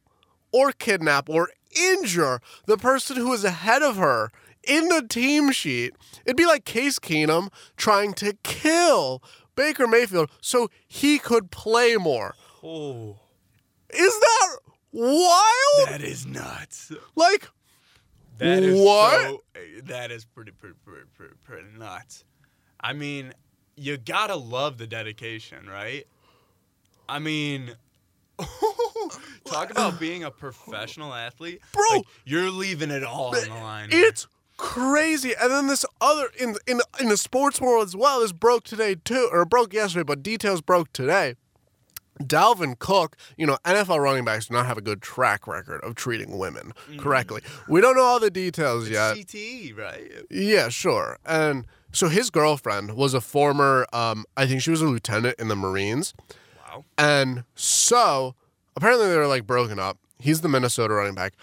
or 0.52 0.72
kidnap 0.72 1.30
or 1.30 1.50
injure 1.80 2.42
the 2.66 2.78
person 2.78 3.18
who 3.18 3.32
is 3.34 3.44
ahead 3.44 3.82
of 3.84 3.98
her 3.98 4.32
in 4.68 4.88
the 4.90 5.06
team 5.08 5.52
sheet. 5.52 5.94
It'd 6.26 6.38
be 6.38 6.46
like 6.46 6.66
Case 6.66 7.00
Keenum 7.00 7.50
trying 7.78 8.14
to 8.16 8.34
kill 8.44 9.22
Baker 9.56 9.88
Mayfield 9.88 10.30
so 10.42 10.70
he 10.88 11.20
could 11.20 11.52
play 11.52 11.96
more. 11.98 12.36
Oh, 12.64 13.20
Is 13.90 14.20
that 14.20 14.58
wild? 14.92 15.88
that 15.90 16.02
is 16.02 16.26
nuts. 16.26 16.92
like, 17.16 17.48
That 18.42 18.64
is 18.64 18.80
What? 18.80 19.22
so. 19.22 19.44
Eh, 19.56 19.82
that 19.86 20.12
is 20.12 20.26
pretty, 20.26 20.52
pretty, 20.52 20.76
pretty, 20.86 21.06
pretty, 21.16 21.34
pretty 21.44 21.68
nuts. 21.78 22.24
I 22.80 22.94
mean, 22.94 23.34
you 23.76 23.98
gotta 23.98 24.36
love 24.36 24.78
the 24.78 24.88
dedication, 24.88 25.68
right? 25.70 26.06
I 27.08 27.20
mean, 27.20 27.76
talk 29.46 29.70
about 29.70 30.00
being 30.00 30.24
a 30.24 30.32
professional 30.32 31.14
athlete, 31.14 31.62
Bro. 31.74 31.84
Like, 31.98 32.04
you're 32.26 32.50
leaving 32.52 32.92
it 32.92 33.04
all 33.04 33.36
on 33.36 33.44
the 33.44 33.50
line. 33.56 33.90
it's 33.92 34.28
crazy. 34.58 35.34
And 35.40 35.52
then 35.52 35.68
this 35.68 35.86
other 36.00 36.30
in 36.40 36.56
in 36.68 36.82
in 37.00 37.10
the 37.10 37.18
sports 37.18 37.60
world 37.62 37.86
as 37.88 37.96
well. 37.96 38.22
This 38.22 38.32
broke 38.32 38.64
today 38.64 38.96
too, 38.96 39.30
or 39.32 39.46
broke 39.46 39.74
yesterday, 39.74 40.04
but 40.04 40.24
details 40.24 40.62
broke 40.62 40.92
today. 40.94 41.36
Dalvin 42.28 42.78
Cook, 42.80 43.18
you 43.38 43.46
know, 43.46 43.58
NFL 43.66 44.00
running 44.00 44.26
backs 44.26 44.48
do 44.48 44.54
not 44.54 44.66
have 44.66 44.78
a 44.78 44.82
good 44.82 45.02
track 45.02 45.48
record 45.48 45.82
of 45.82 45.96
treating 45.96 46.38
women 46.38 46.74
correctly. 46.98 47.42
We 47.68 47.82
don't 47.82 47.96
know 47.96 48.04
all 48.04 48.20
the 48.20 48.32
details 48.32 48.90
yet. 48.90 49.16
CTE, 49.16 49.78
right? 49.78 50.12
Yeah, 50.30 50.70
sure. 50.70 51.18
And 51.26 51.66
so 51.92 52.08
his 52.08 52.30
girlfriend 52.30 52.96
was 52.96 53.14
a 53.14 53.22
former, 53.22 53.86
um, 53.94 54.26
I 54.38 54.46
think 54.48 54.62
she 54.62 54.72
was 54.72 54.82
a 54.82 54.86
lieutenant 54.86 55.40
in 55.40 55.48
the 55.48 55.56
Marines. 55.56 56.14
Wow. 56.58 56.86
And 56.98 57.44
so 57.56 58.36
apparently 58.76 59.08
they 59.08 59.18
were 59.18 59.28
like 59.28 59.46
broken 59.46 59.80
up. 59.80 59.98
He's 60.20 60.42
the 60.42 60.50
Minnesota 60.50 60.94
running 60.94 61.16
back. 61.16 61.34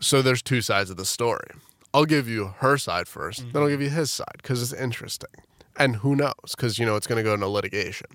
So 0.00 0.22
there's 0.22 0.42
two 0.42 0.60
sides 0.60 0.90
of 0.90 0.96
the 0.96 1.06
story. 1.06 1.48
I'll 1.94 2.04
give 2.04 2.28
you 2.28 2.54
her 2.58 2.76
side 2.76 3.06
1st 3.06 3.52
then 3.52 3.62
I'll 3.62 3.68
give 3.68 3.80
you 3.80 3.88
his 3.88 4.10
side 4.10 4.36
because 4.36 4.62
it's 4.62 4.78
interesting. 4.78 5.30
And 5.78 5.96
who 5.96 6.14
knows? 6.14 6.34
Because, 6.50 6.78
you 6.78 6.86
know, 6.86 6.96
it's 6.96 7.06
going 7.06 7.16
to 7.16 7.22
go 7.22 7.34
into 7.34 7.48
litigation. 7.48 8.06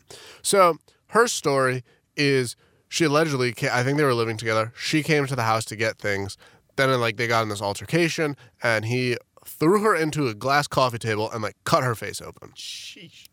So 0.42 0.78
her 1.12 1.28
story 1.28 1.84
is 2.18 2.55
she 2.89 3.05
allegedly, 3.05 3.53
ca- 3.53 3.70
I 3.72 3.84
think 3.84 3.97
they 3.97 4.03
were 4.03 4.14
living 4.14 4.36
together. 4.38 4.74
She 4.76 5.01
came 5.03 5.26
to 5.28 5.36
the 5.36 5.43
house 5.43 5.64
to 5.66 5.76
get 5.76 5.97
things. 5.97 6.38
Then, 6.76 6.89
uh, 6.89 6.97
like, 6.97 7.16
they 7.18 7.28
got 7.28 7.43
in 7.43 7.49
this 7.49 7.62
altercation 7.62 8.36
and 8.62 8.86
he 8.86 9.18
threw 9.45 9.82
her 9.84 9.95
into 9.95 10.28
a 10.28 10.34
glass 10.34 10.68
coffee 10.68 10.97
table 10.99 11.30
and, 11.32 11.41
like, 11.41 11.55
cut 11.64 11.84
her 11.84 11.95
face 11.95 12.22
open 12.22 12.51
Sheesh. 12.55 13.28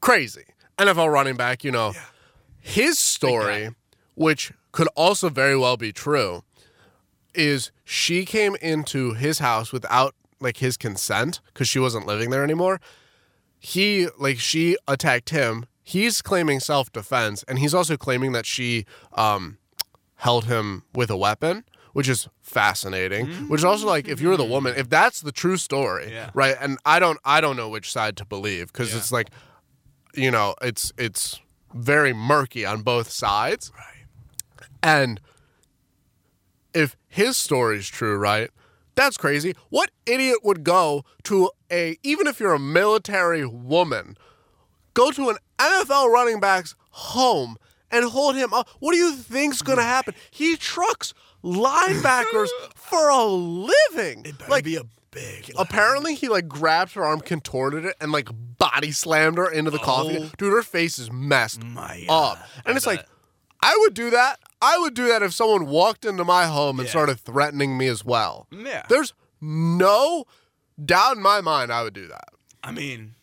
crazy. 0.00 0.44
NFL 0.78 1.12
running 1.12 1.36
back, 1.36 1.64
you 1.64 1.70
know. 1.70 1.92
His 2.58 2.98
story, 2.98 3.70
which 4.14 4.52
could 4.72 4.88
also 4.96 5.28
very 5.28 5.56
well 5.56 5.76
be 5.76 5.92
true, 5.92 6.42
is 7.34 7.70
she 7.84 8.24
came 8.24 8.56
into 8.56 9.14
his 9.14 9.38
house 9.38 9.72
without 9.72 10.14
like 10.40 10.56
his 10.58 10.76
consent 10.76 11.40
because 11.46 11.68
she 11.68 11.78
wasn't 11.78 12.06
living 12.06 12.30
there 12.30 12.42
anymore. 12.44 12.80
He 13.58 14.08
like 14.18 14.38
she 14.38 14.76
attacked 14.88 15.30
him. 15.30 15.66
He's 15.90 16.22
claiming 16.22 16.60
self 16.60 16.92
defense, 16.92 17.44
and 17.48 17.58
he's 17.58 17.74
also 17.74 17.96
claiming 17.96 18.32
that 18.32 18.46
she 18.46 18.84
um, 19.14 19.58
held 20.16 20.44
him 20.44 20.84
with 20.94 21.10
a 21.10 21.16
weapon, 21.16 21.64
which 21.92 22.08
is 22.08 22.28
fascinating. 22.42 23.26
Which 23.48 23.60
is 23.60 23.64
also 23.64 23.86
like 23.86 24.06
if 24.08 24.20
you're 24.20 24.36
the 24.36 24.44
woman, 24.44 24.74
if 24.76 24.88
that's 24.88 25.20
the 25.20 25.32
true 25.32 25.56
story, 25.56 26.12
Yeah. 26.12 26.30
right? 26.34 26.54
And 26.60 26.78
I 26.84 27.00
don't 27.00 27.18
I 27.24 27.40
don't 27.40 27.56
know 27.56 27.68
which 27.68 27.90
side 27.90 28.16
to 28.18 28.24
believe 28.24 28.72
because 28.72 28.92
Yeah. 28.92 28.98
it's 28.98 29.10
like, 29.10 29.30
you 30.14 30.30
know, 30.30 30.54
it's 30.62 30.92
it's 30.96 31.40
very 31.74 32.12
murky 32.12 32.64
on 32.64 32.82
both 32.82 33.10
sides. 33.10 33.72
Right. 33.76 34.66
And 34.82 35.20
if 36.72 36.96
his 37.08 37.36
story's 37.36 37.88
true, 37.88 38.16
right? 38.16 38.50
That's 38.94 39.16
crazy. 39.16 39.54
What 39.70 39.90
idiot 40.06 40.38
would 40.44 40.62
go 40.62 41.04
to 41.24 41.50
a 41.70 41.96
even 42.02 42.26
if 42.26 42.38
you're 42.38 42.54
a 42.54 42.58
military 42.60 43.44
woman, 43.46 44.16
go 44.94 45.10
to 45.10 45.30
an 45.30 45.36
NFL 45.58 46.10
running 46.10 46.40
back's 46.40 46.74
home 46.90 47.56
and 47.90 48.04
hold 48.04 48.36
him 48.36 48.52
up? 48.52 48.68
What 48.78 48.92
do 48.92 48.98
you 48.98 49.12
think's 49.12 49.62
gonna 49.62 49.82
mm. 49.82 49.86
happen? 49.86 50.14
He 50.30 50.56
trucks 50.56 51.14
linebackers 51.42 52.48
for 52.74 53.08
a 53.08 53.24
living. 53.24 54.24
It 54.24 54.38
better 54.38 54.50
Like 54.50 54.64
be 54.64 54.76
a 54.76 54.84
big. 55.10 55.50
apparently 55.58 56.14
he 56.14 56.28
like 56.28 56.48
grabbed 56.48 56.94
her 56.94 57.04
arm, 57.04 57.20
contorted 57.20 57.84
it, 57.84 57.96
and 58.00 58.12
like 58.12 58.28
body 58.58 58.92
slammed 58.92 59.38
her 59.38 59.50
into 59.50 59.70
the 59.70 59.80
oh. 59.80 59.84
coffee. 59.84 60.18
Oh. 60.20 60.30
Dude, 60.38 60.52
her 60.52 60.62
face 60.62 60.98
is 60.98 61.10
messed 61.10 61.62
My 61.64 62.04
up. 62.08 62.38
And 62.64 62.74
I 62.74 62.76
it's 62.76 62.86
like. 62.86 63.04
I 63.62 63.76
would 63.80 63.92
do 63.92 64.08
that. 64.08 64.38
I 64.62 64.78
would 64.78 64.94
do 64.94 65.08
that 65.08 65.22
if 65.22 65.34
someone 65.34 65.66
walked 65.66 66.06
into 66.06 66.24
my 66.24 66.46
home 66.46 66.80
and 66.80 66.86
Yeah. 66.86 66.90
started 66.90 67.20
threatening 67.20 67.76
me 67.76 67.88
as 67.88 68.02
well. 68.02 68.46
Yeah. 68.50 68.86
There's 68.88 69.12
no 69.40 70.24
doubt 70.82 71.16
in 71.16 71.22
my 71.22 71.40
mind 71.40 71.72
I 71.72 71.82
would 71.82 71.92
do 71.94 72.06
that. 72.08 72.30
I 72.62 72.72
mean, 72.72 73.16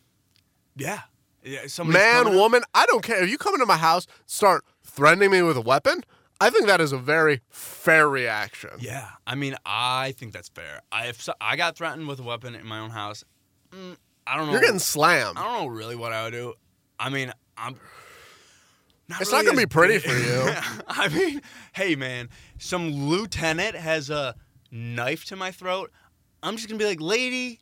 yeah. 0.76 1.02
Yeah. 1.48 1.84
Man, 1.84 2.36
woman, 2.36 2.64
I 2.74 2.86
don't 2.86 3.04
care. 3.04 3.24
If 3.24 3.30
you 3.30 3.38
come 3.38 3.54
into 3.54 3.66
my 3.66 3.78
house, 3.78 4.08
start 4.26 4.64
threatening 4.84 5.32
me 5.32 5.42
with 5.42 5.58
a 5.58 5.62
weapon, 5.62 6.04
I 6.40 6.50
think 6.50 6.68
that 6.68 6.82
is 6.82 6.92
a 6.92 6.98
very 6.98 7.42
fair 7.50 8.08
reaction. 8.10 8.72
Yeah, 8.80 9.08
I 9.26 9.36
mean, 9.36 9.56
I 9.66 10.12
think 10.14 10.34
that's 10.34 10.50
fair. 10.50 10.82
I 10.92 11.08
if 11.08 11.22
so, 11.22 11.34
I 11.42 11.56
got 11.56 11.76
threatened 11.76 12.08
with 12.08 12.20
a 12.20 12.24
weapon 12.24 12.54
in 12.56 12.66
my 12.66 12.80
own 12.80 12.92
house, 12.92 13.24
mm, 13.72 13.96
I 14.26 14.38
don't 14.38 14.48
know. 14.48 14.52
You're 14.52 14.62
getting 14.62 14.80
slammed. 14.80 15.38
I 15.38 15.44
don't 15.44 15.64
know 15.64 15.68
really 15.68 15.96
what 15.96 16.14
I 16.14 16.26
would 16.26 16.34
do. 16.34 16.54
I 17.00 17.10
mean, 17.10 17.34
I'm. 17.58 17.76
It's 19.10 19.32
really 19.32 19.44
not 19.44 19.52
gonna 19.52 19.62
be 19.62 19.66
pretty 19.68 20.00
for 20.08 20.16
you. 20.16 20.54
I 20.88 21.08
mean, 21.08 21.42
hey 21.74 21.96
man, 21.96 22.30
some 22.60 22.92
lieutenant 22.92 23.76
has 23.76 24.10
a 24.10 24.36
knife 24.70 25.26
to 25.26 25.36
my 25.36 25.52
throat. 25.52 25.92
I'm 26.44 26.56
just 26.58 26.68
gonna 26.68 26.78
be 26.78 26.86
like, 26.86 27.02
lady, 27.02 27.60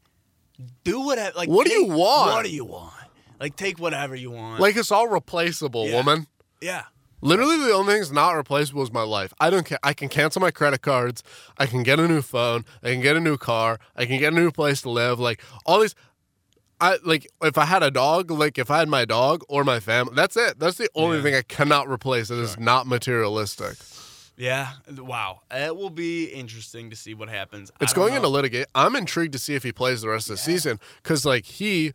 do 0.84 1.02
whatever. 1.02 1.38
Like, 1.38 1.50
What 1.50 1.68
do 1.68 1.74
you 1.74 1.86
want? 1.86 2.32
What 2.32 2.46
do 2.46 2.52
you 2.52 2.66
want? 2.66 2.94
Like, 3.40 3.56
take 3.56 3.80
whatever 3.80 4.16
you 4.16 4.32
want. 4.32 4.60
Like 4.62 4.76
it's 4.76 4.92
all 4.92 5.08
replaceable, 5.08 5.88
Yeah. 5.88 5.96
woman. 5.98 6.28
yeah, 6.62 6.84
Literally, 7.22 7.58
the 7.58 7.72
only 7.74 7.94
thing 7.94 8.02
that's 8.02 8.12
not 8.12 8.32
replaceable 8.36 8.84
is 8.84 8.92
my 8.92 9.02
life. 9.02 9.34
I 9.40 9.50
don't 9.50 9.66
care. 9.66 9.80
I 9.82 9.94
can 9.94 10.10
cancel 10.10 10.42
my 10.42 10.52
credit 10.52 10.82
cards. 10.84 11.24
I 11.58 11.66
can 11.66 11.82
get 11.82 12.00
a 12.00 12.08
new 12.08 12.22
phone. 12.22 12.66
I 12.84 12.92
can 12.92 13.02
get 13.02 13.16
a 13.16 13.20
new 13.20 13.36
car. 13.38 13.80
I 13.96 14.06
can 14.06 14.20
get 14.20 14.32
a 14.34 14.36
new 14.36 14.52
place 14.52 14.82
to 14.84 14.90
live. 14.92 15.20
Like 15.20 15.42
all 15.66 15.80
these. 15.80 15.96
I 16.80 16.98
like 17.04 17.26
if 17.42 17.58
I 17.58 17.66
had 17.66 17.82
a 17.84 17.90
dog, 17.90 18.30
like 18.30 18.58
if 18.60 18.70
I 18.70 18.80
had 18.80 18.90
my 18.90 19.06
dog 19.06 19.44
or 19.48 19.64
my 19.64 19.80
family, 19.80 20.14
that's 20.16 20.36
it. 20.38 20.60
That's 20.60 20.78
the 20.78 20.90
only 20.94 21.18
Yeah. 21.18 21.24
thing 21.24 21.36
I 21.36 21.42
cannot 21.42 21.90
replace. 21.90 22.30
It 22.30 22.38
is 22.38 22.60
not 22.60 22.86
materialistic. 22.86 23.78
yeah. 24.38 24.74
Wow, 24.96 25.40
it 25.50 25.76
will 25.76 25.90
be 25.90 26.26
interesting 26.26 26.90
to 26.92 26.96
see 26.96 27.14
what 27.16 27.30
happens. 27.30 27.72
It's 27.82 27.94
going 27.94 28.12
know. 28.12 28.18
into 28.18 28.28
litigate. 28.28 28.68
I'm 28.76 28.96
intrigued 28.96 29.32
to 29.34 29.40
see 29.40 29.56
if 29.56 29.64
he 29.64 29.72
plays 29.72 30.02
the 30.02 30.10
rest 30.10 30.30
of 30.30 30.36
the 30.36 30.42
season 30.42 30.80
because, 31.02 31.26
like, 31.26 31.46
he. 31.46 31.94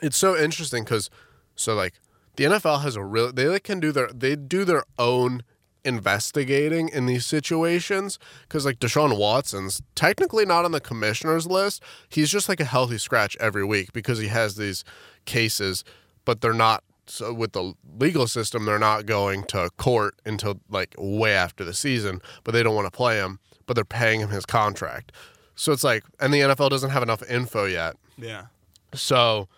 It's 0.00 0.16
so 0.16 0.36
interesting 0.36 0.84
because, 0.84 1.10
so 1.54 1.74
like, 1.74 1.94
the 2.36 2.44
NFL 2.44 2.82
has 2.82 2.96
a 2.96 3.02
real. 3.02 3.32
They 3.32 3.46
like 3.48 3.64
can 3.64 3.80
do 3.80 3.92
their. 3.92 4.08
They 4.08 4.36
do 4.36 4.64
their 4.64 4.84
own 4.98 5.42
investigating 5.84 6.88
in 6.88 7.06
these 7.06 7.24
situations 7.24 8.18
because 8.42 8.64
like 8.66 8.78
Deshaun 8.78 9.16
Watson's 9.16 9.80
technically 9.94 10.44
not 10.44 10.64
on 10.64 10.72
the 10.72 10.80
commissioner's 10.80 11.46
list. 11.46 11.82
He's 12.08 12.30
just 12.30 12.48
like 12.48 12.60
a 12.60 12.64
healthy 12.64 12.98
scratch 12.98 13.36
every 13.40 13.64
week 13.64 13.92
because 13.92 14.18
he 14.18 14.28
has 14.28 14.56
these 14.56 14.84
cases, 15.24 15.84
but 16.24 16.40
they're 16.40 16.52
not. 16.52 16.84
So 17.06 17.32
with 17.32 17.52
the 17.52 17.72
legal 17.98 18.26
system, 18.26 18.66
they're 18.66 18.78
not 18.78 19.06
going 19.06 19.44
to 19.44 19.70
court 19.78 20.14
until 20.26 20.60
like 20.68 20.94
way 20.98 21.32
after 21.32 21.64
the 21.64 21.72
season, 21.72 22.20
but 22.44 22.52
they 22.52 22.62
don't 22.62 22.74
want 22.74 22.86
to 22.86 22.96
play 22.96 23.16
him, 23.16 23.38
but 23.66 23.74
they're 23.74 23.84
paying 23.84 24.20
him 24.20 24.28
his 24.28 24.44
contract. 24.44 25.10
So 25.54 25.72
it's 25.72 25.82
like, 25.82 26.04
and 26.20 26.34
the 26.34 26.40
NFL 26.40 26.68
doesn't 26.68 26.90
have 26.90 27.02
enough 27.02 27.28
info 27.30 27.64
yet. 27.64 27.96
Yeah. 28.18 28.46
So 28.92 29.48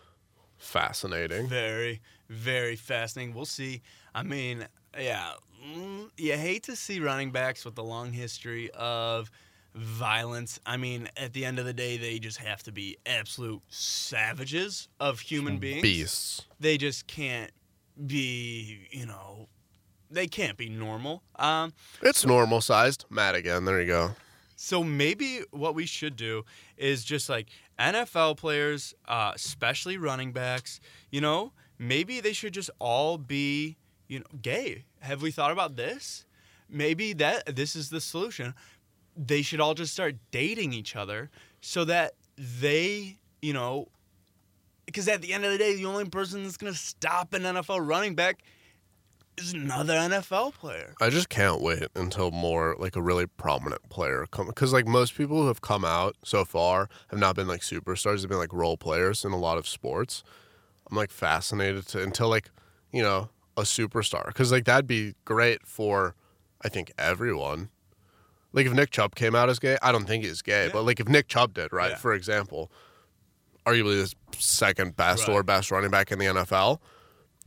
fascinating. 0.70 1.48
Very, 1.48 2.00
very 2.28 2.76
fascinating. 2.76 3.34
We'll 3.34 3.44
see. 3.44 3.82
I 4.14 4.22
mean, 4.22 4.66
yeah, 4.98 5.32
mm, 5.64 6.08
you 6.16 6.32
hate 6.34 6.62
to 6.64 6.76
see 6.76 7.00
running 7.00 7.32
backs 7.32 7.64
with 7.64 7.76
a 7.78 7.82
long 7.82 8.12
history 8.12 8.70
of 8.72 9.30
violence. 9.74 10.58
I 10.64 10.76
mean, 10.76 11.08
at 11.16 11.32
the 11.32 11.44
end 11.44 11.58
of 11.58 11.64
the 11.64 11.72
day, 11.72 11.96
they 11.96 12.18
just 12.18 12.38
have 12.38 12.62
to 12.64 12.72
be 12.72 12.96
absolute 13.06 13.62
savages 13.68 14.88
of 14.98 15.20
human 15.20 15.58
beings. 15.58 15.82
Beasts. 15.82 16.46
They 16.58 16.78
just 16.78 17.06
can't 17.06 17.50
be, 18.06 18.88
you 18.90 19.06
know, 19.06 19.48
they 20.10 20.26
can't 20.26 20.56
be 20.56 20.68
normal. 20.68 21.22
Um, 21.36 21.72
It's 22.02 22.24
normal 22.24 22.60
sized. 22.60 23.04
Matt 23.10 23.34
again. 23.34 23.64
There 23.64 23.80
you 23.80 23.86
go. 23.86 24.10
So 24.62 24.84
maybe 24.84 25.40
what 25.52 25.74
we 25.74 25.86
should 25.86 26.16
do 26.16 26.44
is 26.76 27.02
just 27.02 27.30
like 27.30 27.46
NFL 27.78 28.36
players, 28.36 28.92
uh, 29.08 29.32
especially 29.34 29.96
running 29.96 30.32
backs, 30.32 30.80
you 31.10 31.22
know, 31.22 31.54
maybe 31.78 32.20
they 32.20 32.34
should 32.34 32.52
just 32.52 32.68
all 32.78 33.16
be, 33.16 33.78
you 34.06 34.18
know, 34.18 34.26
gay. 34.42 34.84
Have 34.98 35.22
we 35.22 35.30
thought 35.30 35.50
about 35.50 35.76
this? 35.76 36.26
Maybe 36.68 37.14
that 37.14 37.56
this 37.56 37.74
is 37.74 37.88
the 37.88 38.02
solution. 38.02 38.52
They 39.16 39.40
should 39.40 39.62
all 39.62 39.72
just 39.72 39.94
start 39.94 40.16
dating 40.30 40.74
each 40.74 40.94
other 40.94 41.30
so 41.62 41.86
that 41.86 42.12
they, 42.36 43.16
you 43.40 43.54
know, 43.54 43.88
because 44.84 45.08
at 45.08 45.22
the 45.22 45.32
end 45.32 45.46
of 45.46 45.52
the 45.52 45.58
day, 45.58 45.74
the 45.74 45.86
only 45.86 46.04
person 46.04 46.42
that's 46.42 46.58
going 46.58 46.74
to 46.74 46.78
stop 46.78 47.32
an 47.32 47.44
NFL 47.44 47.88
running 47.88 48.14
back 48.14 48.42
is 49.40 49.52
another 49.54 49.94
NFL 49.94 50.54
player. 50.54 50.94
I 51.00 51.10
just 51.10 51.28
can't 51.28 51.60
wait 51.60 51.84
until 51.94 52.30
more 52.30 52.76
like 52.78 52.96
a 52.96 53.02
really 53.02 53.26
prominent 53.26 53.88
player 53.88 54.26
come 54.30 54.46
because 54.46 54.72
like 54.72 54.86
most 54.86 55.14
people 55.16 55.40
who 55.42 55.48
have 55.48 55.60
come 55.60 55.84
out 55.84 56.16
so 56.24 56.44
far 56.44 56.88
have 57.08 57.18
not 57.18 57.36
been 57.36 57.46
like 57.48 57.60
superstars. 57.60 58.20
They've 58.20 58.28
been 58.28 58.38
like 58.38 58.52
role 58.52 58.76
players 58.76 59.24
in 59.24 59.32
a 59.32 59.38
lot 59.38 59.58
of 59.58 59.66
sports. 59.68 60.22
I'm 60.90 60.96
like 60.96 61.10
fascinated 61.10 61.86
to 61.88 62.02
until 62.02 62.28
like 62.28 62.50
you 62.92 63.02
know 63.02 63.28
a 63.56 63.62
superstar 63.62 64.26
because 64.26 64.50
like 64.52 64.64
that'd 64.64 64.86
be 64.86 65.14
great 65.24 65.66
for 65.66 66.14
I 66.62 66.68
think 66.68 66.92
everyone. 66.98 67.70
Like 68.52 68.66
if 68.66 68.72
Nick 68.72 68.90
Chubb 68.90 69.14
came 69.14 69.34
out 69.36 69.48
as 69.48 69.58
gay, 69.60 69.76
I 69.80 69.92
don't 69.92 70.06
think 70.06 70.24
he's 70.24 70.42
gay, 70.42 70.66
Yeah. 70.66 70.72
but 70.72 70.82
like 70.82 70.98
if 70.98 71.08
Nick 71.08 71.28
Chubb 71.28 71.54
did, 71.54 71.72
right? 71.72 71.90
Yeah. 71.92 71.96
For 71.96 72.12
example, 72.14 72.70
arguably 73.64 74.02
the 74.02 74.14
second 74.38 74.96
best 74.96 75.28
or 75.28 75.42
best 75.42 75.70
running 75.70 75.90
back 75.90 76.10
in 76.10 76.18
the 76.18 76.24
NFL. 76.26 76.78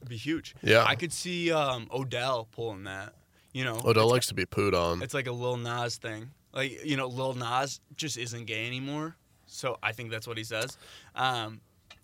It'd 0.03 0.09
be 0.09 0.17
huge. 0.17 0.53
Yeah. 0.61 0.83
I 0.85 0.95
could 0.95 1.13
see 1.13 1.49
um, 1.51 1.87
Odell 1.89 2.49
pulling 2.51 2.83
that. 2.83 3.13
You 3.53 3.63
know, 3.63 3.79
Odell 3.85 4.09
likes 4.09 4.27
to 4.27 4.33
be 4.33 4.45
pooed 4.45 4.73
on. 4.73 5.01
it's 5.01 5.13
like 5.13 5.27
a 5.27 5.31
Lil 5.31 5.55
Nas 5.57 5.95
thing. 5.95 6.29
Like 6.51 6.83
you 6.83 6.97
know, 6.97 7.07
Lil 7.07 7.35
Nas 7.35 7.79
just 7.95 8.17
isn't 8.17 8.45
gay 8.45 8.67
anymore. 8.67 9.15
So 9.45 9.77
I 9.81 9.93
think 9.93 10.11
that's 10.11 10.27
what 10.27 10.37
he 10.37 10.43
says. 10.43 10.77
Um, 11.15 11.61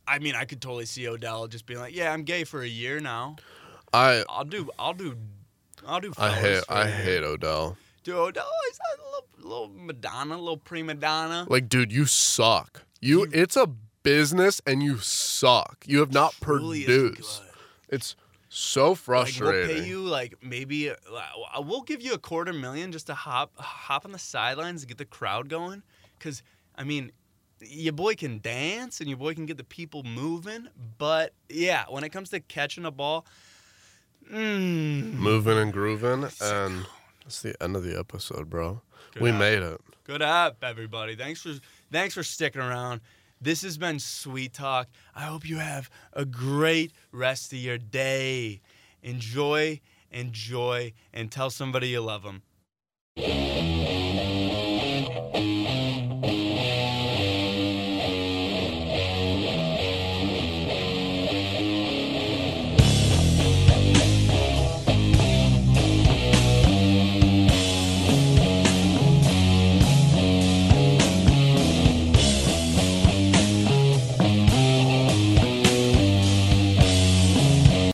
I 0.08 0.20
mean, 0.20 0.36
I 0.36 0.46
could 0.46 0.62
totally 0.62 0.86
see 0.86 1.08
Odell 1.08 1.48
just 1.48 1.66
being 1.66 1.80
like, 1.80 1.94
"Yeah, 1.96 2.14
I'm 2.14 2.24
gay 2.24 2.44
for 2.46 2.62
a 2.62 2.68
year 2.68 3.00
now. 3.00 3.36
I 3.92 4.24
I'll 4.30 4.46
do, 4.46 4.70
I'll 4.80 4.94
do, 4.94 5.18
I'll 5.86 6.00
do." 6.00 6.14
I 6.18 6.30
fellas 6.30 6.40
hate 6.40 6.66
for 6.66 6.74
I 6.74 6.82
a 6.84 6.88
year." 6.88 6.96
hate 6.98 7.24
Odell. 7.24 7.78
Dude, 8.04 8.16
Odell 8.16 8.50
is 8.72 8.80
a 8.80 9.04
little, 9.04 9.26
little 9.50 9.86
Madonna, 9.86 10.38
little 10.38 10.58
prima 10.58 10.94
donna. 10.94 11.46
Like, 11.50 11.68
dude, 11.68 11.92
you 11.92 12.06
suck. 12.06 12.84
You 13.02 13.28
it's 13.34 13.58
a 13.58 13.68
business 14.04 14.62
and 14.66 14.82
you 14.82 14.98
suck. 15.00 15.84
You 15.88 16.00
have 16.00 16.14
not 16.14 16.34
Truly 16.42 16.84
isn't 16.84 17.10
produced. 17.10 17.42
Good. 17.90 17.96
It's 17.96 18.16
so 18.50 18.90
Like 18.90 18.98
frustrating. 18.98 19.68
we'll 19.76 19.84
pay 19.84 19.88
you 19.88 20.00
like 20.02 20.36
maybe 20.44 20.90
uh, 20.90 20.96
we'll 21.60 21.82
give 21.84 22.02
you 22.02 22.14
a 22.14 22.18
quarter 22.18 22.52
million 22.54 22.92
just 22.92 23.08
to 23.08 23.14
hop 23.14 23.52
hop 23.58 24.06
on 24.06 24.12
the 24.12 24.20
sidelines 24.20 24.82
to 24.82 24.88
get 24.88 24.98
the 24.98 25.06
crowd 25.06 25.50
going. 25.50 25.84
Cause 26.20 26.42
I 26.76 26.84
mean, 26.84 27.12
your 27.62 27.94
boy 27.94 28.16
can 28.16 28.40
dance 28.40 29.00
and 29.02 29.10
your 29.10 29.18
boy 29.18 29.34
can 29.36 29.46
get 29.46 29.58
the 29.58 29.64
people 29.64 30.04
moving. 30.04 30.68
But 30.98 31.34
yeah, 31.50 31.86
when 31.90 32.04
it 32.04 32.10
comes 32.10 32.30
to 32.32 32.40
catching 32.40 32.86
a 32.86 32.92
ball, 32.92 33.26
mm, 34.32 35.14
Moving 35.14 35.58
and 35.58 35.72
grooving, 35.74 36.28
and 36.42 36.86
it's 37.26 37.42
the 37.42 37.62
end 37.62 37.76
of 37.76 37.84
the 37.84 37.98
episode, 37.98 38.50
bro. 38.50 38.82
we 39.20 39.30
job. 39.32 39.40
made 39.40 39.62
it. 39.62 39.80
good 40.06 40.22
up 40.22 40.64
everybody. 40.64 41.16
Thanks 41.16 41.42
for 41.42 41.54
thanks 41.92 42.14
for 42.14 42.24
sticking 42.24 42.62
around. 42.62 43.02
This 43.42 43.62
has 43.62 43.78
been 43.78 44.00
Sweet 44.00 44.52
Talk. 44.52 44.90
I 45.16 45.22
hope 45.22 45.48
you 45.48 45.60
have 45.60 45.90
a 46.12 46.26
great 46.26 46.92
rest 47.14 47.54
of 47.54 47.60
your 47.60 47.78
day. 47.78 48.60
Enjoy, 49.02 49.80
enjoy, 50.12 50.92
and 51.14 51.32
tell 51.32 51.50
somebody 51.50 51.88
you 51.88 52.02
love 52.02 52.24
them. 52.24 52.42